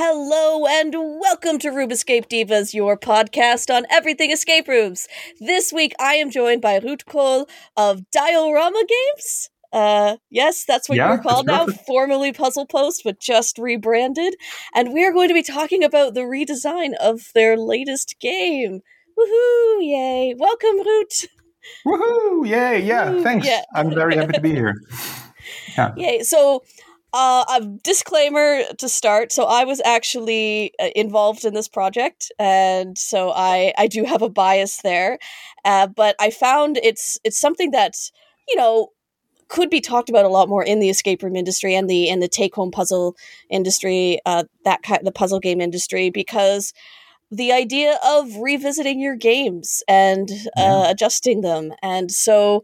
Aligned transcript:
Hello 0.00 0.64
and 0.64 0.94
welcome 0.94 1.58
to 1.58 1.70
Room 1.70 1.90
Escape 1.90 2.28
Divas, 2.28 2.72
your 2.72 2.96
podcast 2.96 3.68
on 3.68 3.84
everything 3.90 4.30
escape 4.30 4.68
rooms. 4.68 5.08
This 5.40 5.72
week 5.72 5.92
I 5.98 6.14
am 6.14 6.30
joined 6.30 6.62
by 6.62 6.78
Ruud 6.78 7.04
Kool 7.04 7.48
of 7.76 8.08
Diorama 8.12 8.80
Games. 8.86 9.50
Uh, 9.72 10.18
yes, 10.30 10.64
that's 10.64 10.88
what 10.88 10.98
Yeah, 10.98 11.08
you're 11.14 11.18
called 11.18 11.48
now, 11.48 11.64
perfect. 11.66 11.84
formerly 11.84 12.32
Puzzle 12.32 12.66
Post, 12.66 13.02
but 13.04 13.18
just 13.18 13.58
rebranded. 13.58 14.36
And 14.72 14.92
we 14.94 15.04
are 15.04 15.12
going 15.12 15.26
to 15.26 15.34
be 15.34 15.42
talking 15.42 15.82
about 15.82 16.14
the 16.14 16.20
redesign 16.20 16.94
of 17.00 17.32
their 17.34 17.56
latest 17.56 18.14
game. 18.20 18.82
Woohoo! 19.18 19.78
Yay! 19.80 20.32
Welcome, 20.38 20.78
Ruud. 20.78 21.26
Woohoo! 21.84 22.48
Yay! 22.48 22.82
Yeah, 22.84 23.20
thanks. 23.24 23.48
yeah. 23.48 23.62
I'm 23.74 23.92
very 23.92 24.14
happy 24.14 24.34
to 24.34 24.40
be 24.40 24.54
here. 24.54 24.76
Yeah. 25.78 25.94
Yay. 25.96 26.22
So, 26.24 26.62
uh, 27.12 27.44
a 27.50 27.64
disclaimer 27.82 28.62
to 28.78 28.88
start. 28.88 29.32
So, 29.32 29.44
I 29.44 29.64
was 29.64 29.80
actually 29.84 30.72
uh, 30.80 30.88
involved 30.96 31.44
in 31.44 31.54
this 31.54 31.68
project, 31.68 32.30
and 32.38 32.98
so 32.98 33.32
I 33.34 33.72
I 33.78 33.86
do 33.88 34.04
have 34.04 34.22
a 34.22 34.28
bias 34.28 34.82
there. 34.82 35.18
Uh, 35.64 35.86
but 35.88 36.16
I 36.20 36.30
found 36.30 36.78
it's 36.82 37.18
it's 37.24 37.38
something 37.40 37.70
that 37.72 37.94
you 38.48 38.56
know 38.56 38.88
could 39.48 39.70
be 39.70 39.80
talked 39.80 40.10
about 40.10 40.24
a 40.26 40.28
lot 40.28 40.48
more 40.48 40.64
in 40.64 40.80
the 40.80 40.90
escape 40.90 41.22
room 41.22 41.36
industry 41.36 41.74
and 41.74 41.88
the 41.90 42.10
and 42.10 42.22
the 42.22 42.28
take 42.28 42.54
home 42.54 42.70
puzzle 42.70 43.16
industry, 43.50 44.18
uh, 44.26 44.44
that 44.64 44.82
kind 44.82 45.00
the 45.06 45.12
puzzle 45.12 45.40
game 45.40 45.60
industry, 45.60 46.10
because 46.10 46.72
the 47.30 47.52
idea 47.52 47.98
of 48.06 48.36
revisiting 48.36 49.00
your 49.00 49.16
games 49.16 49.82
and 49.88 50.30
uh, 50.56 50.62
Yeah. 50.62 50.90
adjusting 50.90 51.42
them, 51.42 51.72
and 51.82 52.10
so 52.12 52.62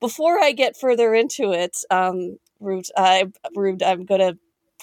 before 0.00 0.40
I 0.40 0.52
get 0.52 0.76
further 0.76 1.14
into 1.14 1.52
it, 1.52 1.76
um, 1.90 2.38
Rude, 2.60 2.86
I 2.96 3.30
Rude, 3.54 3.82
I'm 3.82 4.04
gonna 4.04 4.36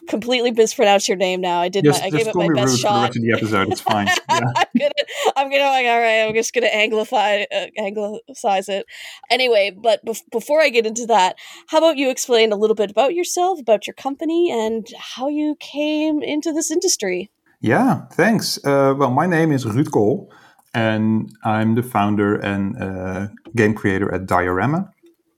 completely 0.09 0.51
mispronounce 0.51 1.07
your 1.07 1.17
name 1.17 1.39
now. 1.39 1.61
I 1.61 1.69
did 1.69 1.85
Just, 1.85 2.01
my, 2.01 2.07
I 2.07 2.09
gave 2.09 2.27
it 2.27 2.35
my 2.35 2.47
best 2.47 2.61
for 2.63 2.69
the 2.71 2.77
shot. 2.77 3.03
rest 3.03 3.17
of 3.17 3.23
the 3.23 3.31
episode. 3.33 3.71
It's 3.71 3.81
fine. 3.81 4.07
Yeah. 4.29 4.39
I'm 4.55 4.65
gonna, 4.79 4.91
I'm 5.37 5.51
gonna 5.51 5.63
like, 5.65 5.85
all 5.85 5.99
right. 5.99 6.21
I'm 6.27 6.33
just 6.33 6.53
gonna 6.53 6.67
anglify, 6.67 7.45
uh, 7.53 7.67
anglicize 7.77 8.67
it. 8.69 8.85
Anyway, 9.29 9.71
but 9.71 10.03
bef- 10.05 10.23
before 10.31 10.59
I 10.61 10.69
get 10.69 10.87
into 10.87 11.05
that, 11.05 11.35
how 11.67 11.77
about 11.77 11.97
you 11.97 12.09
explain 12.09 12.51
a 12.51 12.55
little 12.55 12.75
bit 12.75 12.89
about 12.89 13.13
yourself, 13.13 13.59
about 13.59 13.85
your 13.85 13.93
company, 13.93 14.51
and 14.51 14.87
how 14.97 15.27
you 15.29 15.55
came 15.59 16.23
into 16.23 16.51
this 16.51 16.71
industry? 16.71 17.29
Yeah, 17.61 18.05
thanks. 18.13 18.57
Uh, 18.65 18.95
well, 18.97 19.11
my 19.11 19.27
name 19.27 19.51
is 19.51 19.63
Ruud 19.63 19.91
Kool, 19.91 20.31
and 20.73 21.31
I'm 21.45 21.75
the 21.75 21.83
founder 21.83 22.35
and 22.35 22.81
uh, 22.81 23.27
game 23.55 23.75
creator 23.75 24.11
at 24.13 24.25
Diorama. 24.25 24.89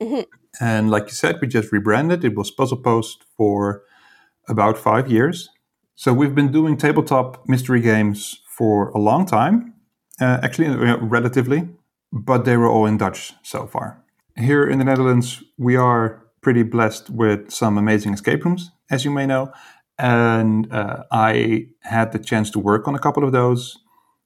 Mhm. 0.02 0.26
And 0.60 0.90
like 0.90 1.06
you 1.06 1.14
said, 1.14 1.40
we 1.42 1.48
just 1.48 1.72
rebranded. 1.72 2.24
It 2.24 2.36
was 2.36 2.52
Puzzle 2.52 2.78
Post 2.78 3.26
for 3.38 3.84
about 4.48 4.78
five 4.78 5.10
years. 5.12 5.50
So 5.96 6.14
we've 6.14 6.36
been 6.36 6.52
doing 6.52 6.78
tabletop 6.78 7.48
mystery 7.48 7.82
games 7.82 8.42
for 8.58 8.90
a 8.90 8.98
long 8.98 9.26
time, 9.26 9.74
uh, 10.20 10.40
actually, 10.44 10.68
uh, 10.68 10.98
relatively, 10.98 11.70
but 12.12 12.46
they 12.46 12.58
were 12.58 12.70
all 12.70 12.86
in 12.86 12.98
Dutch 12.98 13.34
so 13.44 13.68
far. 13.68 14.04
Here 14.38 14.66
in 14.68 14.80
the 14.80 14.86
Netherlands, 14.86 15.44
we 15.58 15.76
are 15.76 16.26
pretty 16.42 16.64
blessed 16.64 17.10
with 17.10 17.50
some 17.52 17.78
amazing 17.78 18.14
escape 18.14 18.46
rooms, 18.46 18.72
as 18.92 19.06
you 19.06 19.12
may 19.12 19.26
know. 19.26 19.52
And 19.98 20.72
uh, 20.72 21.04
I 21.12 21.68
had 21.82 22.12
the 22.12 22.20
chance 22.20 22.52
to 22.52 22.60
work 22.60 22.88
on 22.88 22.96
a 22.96 23.00
couple 23.00 23.24
of 23.24 23.32
those. 23.32 23.78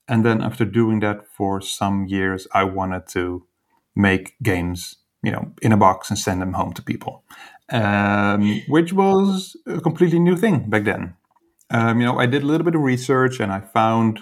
And 0.07 0.25
then 0.25 0.41
after 0.41 0.65
doing 0.65 0.99
that 1.01 1.27
for 1.27 1.61
some 1.61 2.07
years, 2.07 2.47
I 2.51 2.63
wanted 2.63 3.07
to 3.09 3.45
make 3.95 4.33
games, 4.41 4.95
you 5.23 5.31
know, 5.31 5.51
in 5.61 5.71
a 5.71 5.77
box 5.77 6.09
and 6.09 6.17
send 6.17 6.41
them 6.41 6.53
home 6.53 6.73
to 6.73 6.81
people, 6.81 7.23
um, 7.71 8.61
which 8.67 8.93
was 8.93 9.55
a 9.67 9.79
completely 9.81 10.19
new 10.19 10.37
thing 10.37 10.69
back 10.69 10.83
then. 10.83 11.15
Um, 11.71 11.99
you 11.99 12.05
know, 12.05 12.19
I 12.19 12.25
did 12.25 12.43
a 12.43 12.45
little 12.45 12.65
bit 12.65 12.75
of 12.75 12.81
research 12.81 13.39
and 13.39 13.51
I 13.51 13.59
found 13.59 14.21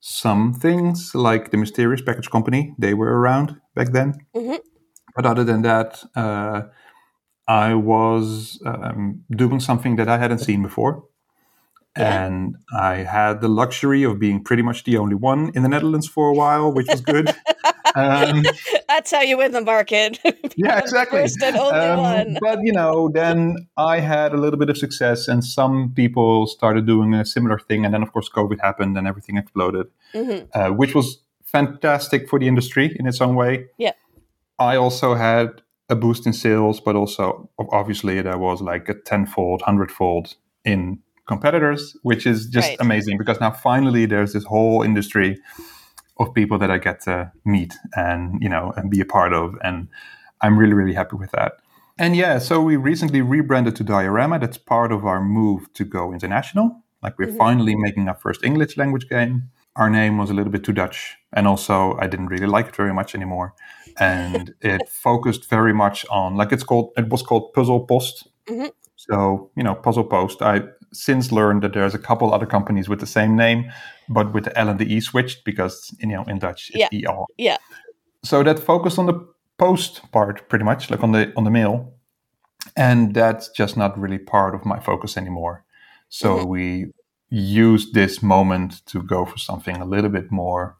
some 0.00 0.52
things 0.52 1.14
like 1.14 1.50
the 1.50 1.56
Mysterious 1.56 2.02
Package 2.02 2.30
Company. 2.30 2.74
They 2.78 2.92
were 2.92 3.18
around 3.18 3.58
back 3.74 3.92
then. 3.92 4.14
Mhm. 4.36 4.58
But 5.16 5.24
other 5.24 5.44
than 5.44 5.62
that, 5.62 6.04
uh, 6.14 6.62
I 7.46 7.74
was 7.74 8.60
um, 8.66 9.24
doing 9.30 9.60
something 9.60 9.96
that 9.96 10.08
I 10.08 10.18
hadn't 10.18 10.38
seen 10.38 10.62
before. 10.62 11.04
Yeah. 11.96 12.26
And 12.26 12.56
I 12.76 12.96
had 12.96 13.40
the 13.40 13.48
luxury 13.48 14.02
of 14.02 14.18
being 14.18 14.42
pretty 14.42 14.62
much 14.62 14.84
the 14.84 14.96
only 14.96 15.14
one 15.14 15.52
in 15.54 15.62
the 15.62 15.68
Netherlands 15.68 16.08
for 16.08 16.28
a 16.28 16.34
while, 16.34 16.72
which 16.72 16.88
was 16.88 17.00
good. 17.00 17.28
um, 17.94 18.42
That's 18.94 19.10
how 19.10 19.22
you 19.22 19.38
win 19.38 19.50
the 19.50 19.60
market. 19.60 20.20
yeah, 20.56 20.78
exactly. 20.78 21.20
First 21.22 21.42
and 21.42 21.56
only 21.56 21.78
Um, 21.80 21.98
one. 21.98 22.38
But 22.40 22.60
you 22.62 22.72
know, 22.72 23.10
then 23.12 23.66
I 23.76 23.98
had 23.98 24.32
a 24.32 24.36
little 24.36 24.58
bit 24.58 24.70
of 24.70 24.78
success, 24.78 25.26
and 25.26 25.44
some 25.44 25.92
people 25.96 26.46
started 26.46 26.86
doing 26.86 27.12
a 27.12 27.24
similar 27.24 27.58
thing, 27.58 27.84
and 27.84 27.92
then 27.92 28.02
of 28.04 28.12
course 28.12 28.28
COVID 28.28 28.60
happened, 28.60 28.96
and 28.96 29.08
everything 29.08 29.36
exploded, 29.36 29.86
Mhm. 30.14 30.46
uh, 30.54 30.70
which 30.70 30.94
was 30.94 31.18
fantastic 31.44 32.28
for 32.28 32.38
the 32.38 32.46
industry 32.46 32.94
in 33.00 33.06
its 33.06 33.20
own 33.20 33.34
way. 33.34 33.66
Yeah. 33.78 33.92
I 34.58 34.76
also 34.76 35.14
had 35.14 35.48
a 35.88 35.96
boost 35.96 36.24
in 36.26 36.32
sales, 36.32 36.80
but 36.80 36.94
also 36.94 37.50
obviously 37.80 38.22
there 38.22 38.38
was 38.38 38.60
like 38.62 38.88
a 38.88 38.94
tenfold, 38.94 39.62
hundredfold 39.62 40.36
in 40.64 40.98
competitors, 41.26 41.96
which 42.02 42.26
is 42.26 42.46
just 42.46 42.68
Right. 42.68 42.80
amazing 42.80 43.18
because 43.18 43.40
now 43.40 43.50
finally 43.50 44.06
there's 44.06 44.32
this 44.32 44.44
whole 44.44 44.82
industry 44.82 45.36
of 46.18 46.32
people 46.34 46.58
that 46.58 46.70
I 46.70 46.78
get 46.78 47.00
to 47.02 47.32
meet 47.44 47.74
and 47.96 48.40
you 48.42 48.48
know 48.48 48.72
and 48.76 48.90
be 48.90 49.00
a 49.00 49.04
part 49.06 49.32
of, 49.32 49.54
and 49.62 49.88
I'm 50.40 50.58
really 50.58 50.74
really 50.74 50.94
happy 50.94 51.16
with 51.16 51.30
that. 51.32 51.54
And 51.98 52.16
yeah, 52.16 52.38
so 52.38 52.60
we 52.60 52.76
recently 52.76 53.20
rebranded 53.22 53.76
to 53.76 53.84
Diorama. 53.84 54.38
That's 54.40 54.58
part 54.58 54.90
of 54.92 55.04
our 55.06 55.20
move 55.22 55.72
to 55.74 55.84
go 55.84 56.12
international. 56.12 56.82
Like 57.02 57.18
we're 57.18 57.28
Mhm. 57.32 57.36
finally 57.38 57.74
making 57.76 58.08
our 58.08 58.16
first 58.16 58.44
English 58.44 58.76
language 58.76 59.08
game. 59.08 59.50
Our 59.76 59.90
name 59.90 60.18
was 60.18 60.30
a 60.30 60.34
little 60.34 60.52
bit 60.52 60.64
too 60.64 60.72
Dutch, 60.72 61.16
and 61.32 61.46
also 61.46 61.96
I 62.00 62.06
didn't 62.08 62.28
really 62.28 62.46
like 62.46 62.68
it 62.68 62.76
very 62.76 62.92
much 62.94 63.14
anymore. 63.14 63.54
And 63.98 64.54
it 64.60 64.88
focused 64.88 65.48
very 65.50 65.72
much 65.74 66.06
on 66.10 66.36
like 66.36 66.52
it's 66.52 66.64
called 66.64 66.92
it 66.96 67.08
was 67.08 67.22
called 67.22 67.52
Puzzle 67.54 67.86
Post. 67.86 68.28
Mhm. 68.48 68.70
So 68.96 69.50
you 69.56 69.62
know, 69.62 69.74
Puzzle 69.74 70.04
Post. 70.04 70.42
I 70.42 70.62
since 70.94 71.32
learned 71.32 71.62
that 71.62 71.72
there's 71.72 71.94
a 71.94 71.98
couple 71.98 72.32
other 72.32 72.46
companies 72.46 72.88
with 72.88 73.00
the 73.00 73.06
same 73.06 73.36
name, 73.36 73.70
but 74.08 74.32
with 74.32 74.44
the 74.44 74.58
L 74.58 74.68
and 74.68 74.78
the 74.78 74.94
E 74.94 75.00
switched 75.00 75.44
because 75.44 75.94
you 75.98 76.08
know 76.08 76.24
in 76.24 76.38
Dutch 76.38 76.70
it's 76.74 76.92
Yeah. 76.92 77.10
EL. 77.10 77.26
Yeah. 77.36 77.56
So 78.22 78.42
that 78.42 78.58
focused 78.58 78.98
on 78.98 79.06
the 79.06 79.26
post 79.58 80.10
part 80.12 80.48
pretty 80.48 80.64
much, 80.64 80.90
like 80.90 81.02
on 81.02 81.12
the 81.12 81.32
on 81.36 81.44
the 81.44 81.50
mail, 81.50 81.92
and 82.76 83.14
that's 83.14 83.48
just 83.50 83.76
not 83.76 83.98
really 83.98 84.18
part 84.18 84.54
of 84.54 84.64
my 84.64 84.80
focus 84.80 85.16
anymore. 85.16 85.64
So 86.08 86.28
Mhm. 86.38 86.46
we 86.48 86.92
used 87.30 87.94
this 87.94 88.22
moment 88.22 88.86
to 88.86 89.02
go 89.02 89.24
for 89.26 89.38
something 89.38 89.76
a 89.80 89.84
little 89.84 90.10
bit 90.10 90.30
more 90.30 90.76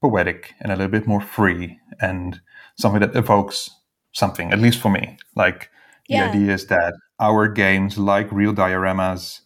poetic 0.00 0.54
and 0.60 0.72
a 0.72 0.76
little 0.76 0.90
bit 0.90 1.06
more 1.06 1.20
free 1.20 1.78
and 2.00 2.40
something 2.76 3.00
that 3.00 3.14
evokes 3.16 3.70
something, 4.12 4.52
at 4.52 4.58
least 4.58 4.80
for 4.80 4.90
me. 4.90 5.16
Like 5.36 5.70
Yeah. 6.12 6.28
the 6.28 6.38
idea 6.38 6.54
is 6.54 6.66
that 6.66 6.94
our 7.20 7.48
games, 7.48 7.98
like 7.98 8.30
real 8.32 8.52
dioramas, 8.54 9.40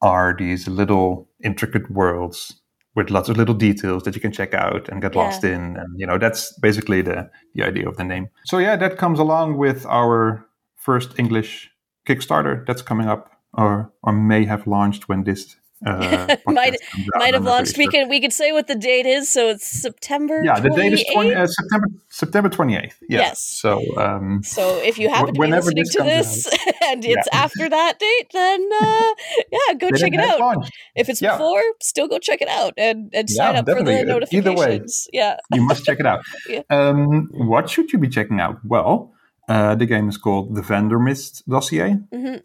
are 0.00 0.34
these 0.38 0.68
little 0.68 1.28
intricate 1.42 1.90
worlds 1.90 2.60
with 2.94 3.10
lots 3.10 3.28
of 3.28 3.36
little 3.36 3.54
details 3.54 4.02
that 4.04 4.14
you 4.14 4.20
can 4.20 4.32
check 4.32 4.54
out 4.54 4.88
and 4.88 5.02
get 5.02 5.14
Yeah. 5.14 5.22
lost 5.22 5.44
in. 5.44 5.76
And 5.76 5.88
you 5.96 6.06
know, 6.06 6.18
that's 6.18 6.52
basically 6.60 7.02
the, 7.02 7.30
the 7.54 7.64
idea 7.64 7.88
of 7.88 7.96
the 7.96 8.04
name. 8.04 8.28
So 8.44 8.58
yeah, 8.58 8.76
that 8.76 8.96
comes 8.98 9.18
along 9.18 9.56
with 9.56 9.86
our 9.86 10.46
first 10.76 11.18
English 11.18 11.70
Kickstarter 12.06 12.64
that's 12.66 12.82
coming 12.82 13.08
up 13.08 13.30
or 13.54 13.92
or 14.02 14.12
may 14.12 14.44
have 14.44 14.66
launched 14.66 15.08
when 15.08 15.24
this 15.24 15.56
uh, 15.86 16.36
Might- 16.46 16.74
out, 16.74 16.78
Might 17.16 17.34
have 17.34 17.44
launched. 17.44 17.76
really 17.76 17.86
We 17.88 17.92
sure. 17.92 18.00
can 18.02 18.08
we 18.08 18.20
could 18.20 18.32
say 18.32 18.52
what 18.52 18.66
the 18.66 18.74
date 18.74 19.06
is. 19.06 19.28
So 19.28 19.48
it's 19.48 19.66
September. 19.66 20.42
Yeah, 20.44 20.60
the 20.60 20.70
date 20.70 20.92
is 20.92 21.04
20, 21.12 21.34
uh, 21.34 21.46
September 21.46 21.86
September 22.08 22.48
28th. 22.48 22.94
Yeah. 23.08 23.18
Yes. 23.20 23.40
So 23.40 23.80
um, 23.96 24.42
So 24.42 24.78
if 24.82 24.98
you 24.98 25.08
happen 25.08 25.34
to 25.34 25.40
be 25.40 25.46
listening 25.46 25.84
this 25.84 25.94
to 25.94 26.02
this 26.02 26.46
and 26.86 27.04
it's 27.04 27.28
after 27.32 27.68
that 27.68 27.98
date, 27.98 28.30
then 28.32 28.68
uh, 28.82 29.14
yeah, 29.52 29.74
go 29.74 29.90
check 29.90 30.12
it 30.14 30.20
out. 30.20 30.40
launched. 30.40 30.72
If 30.96 31.08
it's 31.08 31.22
Yeah. 31.22 31.32
before, 31.36 31.62
still 31.80 32.08
go 32.08 32.18
check 32.18 32.42
it 32.42 32.48
out 32.48 32.74
and, 32.76 33.10
and 33.14 33.28
Yeah, 33.30 33.36
sign 33.36 33.56
up 33.56 33.66
for 33.66 33.74
the 33.84 33.84
definitely. 33.84 33.94
Uh, 33.94 34.38
either 34.38 34.50
way. 34.52 34.56
notifications. 34.56 35.08
Yeah. 35.12 35.36
you 35.54 35.62
must 35.62 35.84
check 35.84 36.00
it 36.00 36.06
out. 36.06 36.20
Yeah. 36.48 36.62
um, 36.70 37.28
what 37.32 37.68
should 37.70 37.92
you 37.92 37.98
be 37.98 38.08
checking 38.08 38.40
out? 38.40 38.58
Well, 38.64 39.12
uh, 39.48 39.74
the 39.74 39.86
game 39.86 40.08
is 40.08 40.16
called 40.16 40.54
The 40.54 40.62
Vandermist 40.62 41.42
Dossier. 41.48 41.98
hmm 42.12 42.36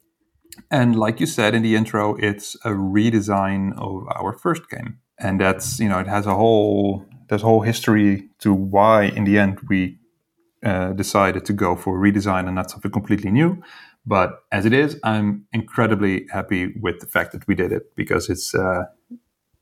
And 0.70 0.96
like 0.96 1.20
you 1.20 1.26
said 1.26 1.56
in 1.56 1.64
the 1.64 1.76
intro, 1.76 2.16
it's 2.16 2.56
a 2.64 2.70
redesign 2.70 3.74
of 3.78 4.08
our 4.16 4.34
first 4.34 4.70
game. 4.70 5.00
And 5.20 5.40
that's, 5.40 5.80
you 5.80 5.90
know, 5.90 6.00
it 6.00 6.08
has 6.08 6.26
a 6.26 6.36
whole, 6.36 7.06
there's 7.30 7.44
a 7.44 7.46
whole 7.46 7.62
history 7.62 8.30
to 8.40 8.54
why 8.54 9.04
in 9.04 9.24
the 9.24 9.38
end 9.40 9.60
we 9.70 10.00
uh, 10.64 10.94
decided 10.94 11.46
to 11.46 11.54
go 11.54 11.76
for 11.76 11.98
a 11.98 12.12
redesign 12.12 12.46
and 12.46 12.56
not 12.56 12.72
something 12.72 12.92
completely 12.92 13.32
new. 13.32 13.62
But 14.06 14.44
as 14.52 14.66
it 14.66 14.74
is, 14.74 15.00
I'm 15.04 15.46
incredibly 15.54 16.28
happy 16.32 16.74
with 16.80 17.00
the 17.00 17.08
fact 17.08 17.32
that 17.32 17.48
we 17.48 17.56
did 17.56 17.72
it 17.72 17.96
because 17.96 18.30
it's, 18.30 18.54
uh, 18.54 18.84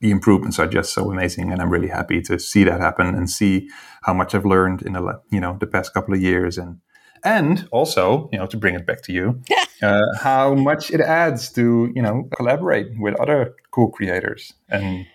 the 0.00 0.10
improvements 0.10 0.58
are 0.58 0.66
just 0.66 0.92
so 0.92 1.12
amazing. 1.12 1.52
And 1.52 1.62
I'm 1.62 1.70
really 1.70 1.88
happy 1.88 2.20
to 2.22 2.38
see 2.38 2.64
that 2.64 2.80
happen 2.80 3.06
and 3.14 3.30
see 3.30 3.70
how 4.02 4.12
much 4.12 4.34
I've 4.34 4.44
learned 4.44 4.82
in 4.82 4.94
the, 4.94 5.20
you 5.30 5.40
know, 5.40 5.56
the 5.60 5.66
past 5.66 5.94
couple 5.94 6.12
of 6.12 6.20
years 6.20 6.58
and, 6.58 6.80
and 7.24 7.68
also 7.70 8.28
you 8.32 8.38
know 8.38 8.46
to 8.46 8.56
bring 8.56 8.74
it 8.74 8.86
back 8.86 9.02
to 9.02 9.12
you 9.12 9.40
uh, 9.82 10.00
how 10.20 10.54
much 10.54 10.90
it 10.90 11.00
adds 11.00 11.50
to 11.52 11.92
you 11.94 12.02
know 12.02 12.28
collaborate 12.36 12.98
with 12.98 13.18
other 13.20 13.54
cool 13.70 13.90
creators. 13.90 14.52
And 14.68 15.06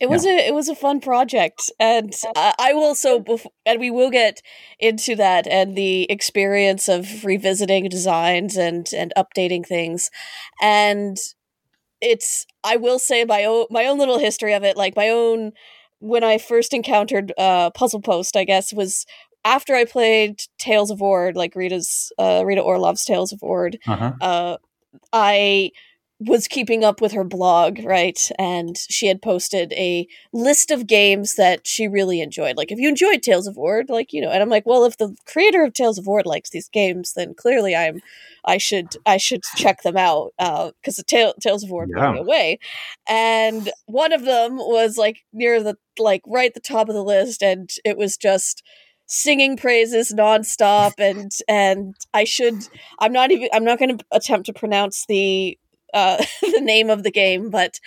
it 0.00 0.08
was 0.08 0.24
yeah. 0.24 0.32
a 0.32 0.48
it 0.48 0.54
was 0.54 0.68
a 0.68 0.74
fun 0.74 1.00
project, 1.00 1.70
and 1.78 2.14
uh, 2.34 2.52
I 2.58 2.72
will 2.72 2.94
so 2.94 3.20
bef- 3.20 3.46
and 3.64 3.78
we 3.78 3.90
will 3.90 4.10
get 4.10 4.42
into 4.80 5.14
that 5.16 5.46
and 5.46 5.76
the 5.76 6.10
experience 6.10 6.88
of 6.88 7.24
revisiting 7.24 7.88
designs 7.88 8.56
and 8.56 8.88
and 8.92 9.12
updating 9.16 9.64
things, 9.64 10.10
and 10.60 11.16
it's 12.00 12.46
I 12.64 12.76
will 12.76 12.98
say 12.98 13.24
my 13.24 13.44
own 13.44 13.66
my 13.70 13.86
own 13.86 13.98
little 13.98 14.18
history 14.18 14.52
of 14.52 14.64
it, 14.64 14.76
like 14.76 14.96
my 14.96 15.10
own 15.10 15.52
when 16.00 16.24
I 16.24 16.36
first 16.36 16.74
encountered 16.74 17.32
uh, 17.38 17.70
Puzzle 17.70 18.02
Post, 18.02 18.36
I 18.36 18.44
guess 18.44 18.74
was 18.74 19.06
after 19.44 19.74
I 19.74 19.84
played 19.84 20.42
Tales 20.58 20.90
of 20.90 21.02
Ord, 21.02 21.36
like 21.36 21.54
Rita's 21.54 22.12
uh, 22.18 22.42
Rita 22.44 22.60
Orlov's 22.60 23.04
Tales 23.04 23.32
of 23.32 23.42
Ord. 23.42 23.78
Uh-huh. 23.86 24.12
Uh, 24.20 24.56
I 25.12 25.70
was 26.20 26.48
keeping 26.48 26.84
up 26.84 27.00
with 27.00 27.12
her 27.12 27.24
blog, 27.24 27.80
right? 27.84 28.30
And 28.38 28.78
she 28.78 29.08
had 29.08 29.20
posted 29.20 29.72
a 29.72 30.06
list 30.32 30.70
of 30.70 30.86
games 30.86 31.34
that 31.34 31.66
she 31.66 31.88
really 31.88 32.20
enjoyed. 32.20 32.56
Like, 32.56 32.70
if 32.70 32.78
you 32.78 32.88
enjoyed 32.88 33.22
Tales 33.22 33.46
of 33.46 33.58
Ord, 33.58 33.90
like, 33.90 34.12
you 34.12 34.22
know, 34.22 34.30
and 34.30 34.40
I'm 34.40 34.48
like, 34.48 34.64
well, 34.64 34.84
if 34.84 34.96
the 34.96 35.14
creator 35.26 35.64
of 35.64 35.74
Tales 35.74 35.98
of 35.98 36.08
Ord 36.08 36.24
likes 36.24 36.50
these 36.50 36.68
games, 36.68 37.12
then 37.14 37.34
clearly 37.34 37.74
I'm, 37.74 38.00
I 38.44 38.58
should, 38.58 38.96
I 39.04 39.16
should 39.16 39.42
check 39.56 39.82
them 39.82 39.96
out. 39.96 40.32
Uh, 40.38 40.70
cause 40.84 40.96
the 40.96 41.02
Tale, 41.02 41.34
Tales 41.40 41.64
of 41.64 41.72
Ord 41.72 41.90
yeah. 41.94 42.12
blew 42.12 42.14
me 42.14 42.20
away. 42.20 42.58
And 43.08 43.70
one 43.86 44.12
of 44.12 44.24
them 44.24 44.56
was 44.56 44.96
like 44.96 45.24
near 45.32 45.62
the, 45.62 45.76
like 45.98 46.22
right 46.26 46.48
at 46.48 46.54
the 46.54 46.60
top 46.60 46.88
of 46.88 46.94
the 46.94 47.04
list. 47.04 47.42
And 47.42 47.70
it 47.84 47.98
was 47.98 48.16
just, 48.16 48.62
singing 49.06 49.56
praises 49.56 50.12
nonstop 50.16 50.92
and 50.98 51.30
and 51.46 51.94
I 52.14 52.24
should 52.24 52.66
I'm 52.98 53.12
not 53.12 53.30
even 53.30 53.48
I'm 53.52 53.64
not 53.64 53.78
going 53.78 53.98
to 53.98 54.04
attempt 54.12 54.46
to 54.46 54.52
pronounce 54.52 55.04
the 55.06 55.58
uh, 55.92 56.22
the 56.42 56.60
name 56.60 56.90
of 56.90 57.02
the 57.04 57.10
game, 57.10 57.50
but 57.50 57.78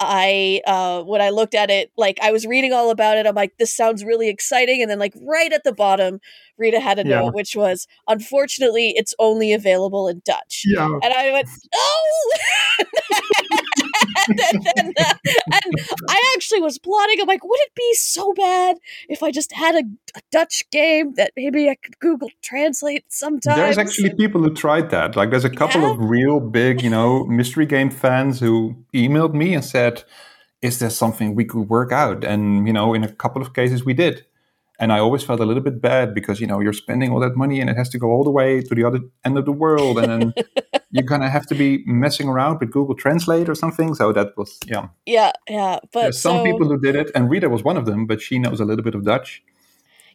I 0.00 0.60
uh, 0.66 1.02
when 1.02 1.20
I 1.20 1.30
looked 1.30 1.54
at 1.54 1.70
it, 1.70 1.90
like 1.96 2.18
I 2.22 2.30
was 2.30 2.46
reading 2.46 2.72
all 2.72 2.90
about 2.90 3.18
it, 3.18 3.26
I'm 3.26 3.34
like, 3.34 3.58
this 3.58 3.74
sounds 3.74 4.04
really 4.04 4.28
exciting, 4.28 4.80
and 4.80 4.90
then 4.90 4.98
like 5.00 5.14
right 5.22 5.52
at 5.52 5.64
the 5.64 5.72
bottom, 5.72 6.20
Rita 6.58 6.80
had 6.80 6.98
a 6.98 7.06
yeah. 7.06 7.20
note 7.20 7.34
which 7.34 7.54
was, 7.56 7.86
unfortunately, 8.06 8.94
it's 8.96 9.14
only 9.18 9.52
available 9.52 10.08
in 10.08 10.22
Dutch. 10.24 10.64
Yeah, 10.66 10.86
and 10.86 11.14
I 11.14 11.32
went, 11.32 11.48
oh. 11.74 12.34
and, 14.28 14.38
then, 14.38 14.92
uh, 14.98 15.14
and 15.24 15.74
I 16.08 16.32
actually 16.34 16.60
was 16.60 16.78
plotting. 16.78 17.20
I'm 17.20 17.26
like, 17.26 17.44
would 17.44 17.60
it 17.60 17.74
be 17.74 17.94
so 17.94 18.32
bad 18.34 18.78
if 19.08 19.22
I 19.22 19.30
just 19.30 19.52
had 19.52 19.74
a, 19.74 19.82
a 20.16 20.20
Dutch 20.30 20.64
game 20.70 21.14
that 21.14 21.32
maybe 21.36 21.68
I 21.68 21.76
could 21.76 21.98
Google 21.98 22.30
Translate 22.42 23.04
sometimes? 23.08 23.56
There's 23.56 23.78
actually 23.78 24.10
and, 24.10 24.18
people 24.18 24.42
who 24.42 24.52
tried 24.52 24.90
that. 24.90 25.16
Like, 25.16 25.30
there's 25.30 25.44
a 25.44 25.50
couple 25.50 25.82
yeah. 25.82 25.90
of 25.90 25.98
real 25.98 26.40
big, 26.40 26.82
you 26.82 26.90
know, 26.90 27.24
mystery 27.24 27.66
game 27.66 27.90
fans 27.90 28.40
who 28.40 28.76
emailed 28.94 29.34
me 29.34 29.54
and 29.54 29.64
said, 29.64 30.04
"Is 30.62 30.78
there 30.78 30.90
something 30.90 31.34
we 31.34 31.44
could 31.44 31.68
work 31.68 31.92
out?" 31.92 32.24
And 32.24 32.66
you 32.66 32.72
know, 32.72 32.94
in 32.94 33.04
a 33.04 33.12
couple 33.12 33.42
of 33.42 33.54
cases, 33.54 33.84
we 33.84 33.94
did. 33.94 34.24
And 34.80 34.92
I 34.92 34.98
always 35.00 35.24
felt 35.24 35.40
a 35.40 35.44
little 35.44 35.62
bit 35.62 35.80
bad 35.80 36.14
because 36.14 36.40
you 36.40 36.46
know 36.46 36.60
you're 36.60 36.72
spending 36.72 37.10
all 37.10 37.20
that 37.20 37.36
money 37.36 37.60
and 37.60 37.68
it 37.68 37.76
has 37.76 37.88
to 37.90 37.98
go 37.98 38.08
all 38.10 38.22
the 38.22 38.30
way 38.30 38.60
to 38.60 38.74
the 38.74 38.84
other 38.84 39.00
end 39.24 39.36
of 39.36 39.44
the 39.44 39.52
world, 39.52 39.98
and 39.98 40.08
then 40.08 40.34
you're 40.90 41.04
gonna 41.04 41.28
have 41.28 41.46
to 41.46 41.54
be 41.54 41.82
messing 41.86 42.28
around 42.28 42.60
with 42.60 42.70
Google 42.70 42.94
Translate 42.94 43.48
or 43.48 43.54
something. 43.54 43.94
So 43.94 44.12
that 44.12 44.36
was 44.36 44.58
yeah, 44.66 44.88
yeah, 45.04 45.32
yeah. 45.48 45.80
But 45.92 46.02
There's 46.02 46.20
some 46.20 46.38
so, 46.38 46.44
people 46.44 46.68
who 46.68 46.78
did 46.78 46.94
it, 46.94 47.10
and 47.14 47.28
Rita 47.28 47.48
was 47.48 47.64
one 47.64 47.76
of 47.76 47.86
them, 47.86 48.06
but 48.06 48.20
she 48.20 48.38
knows 48.38 48.60
a 48.60 48.64
little 48.64 48.84
bit 48.84 48.94
of 48.94 49.04
Dutch. 49.04 49.42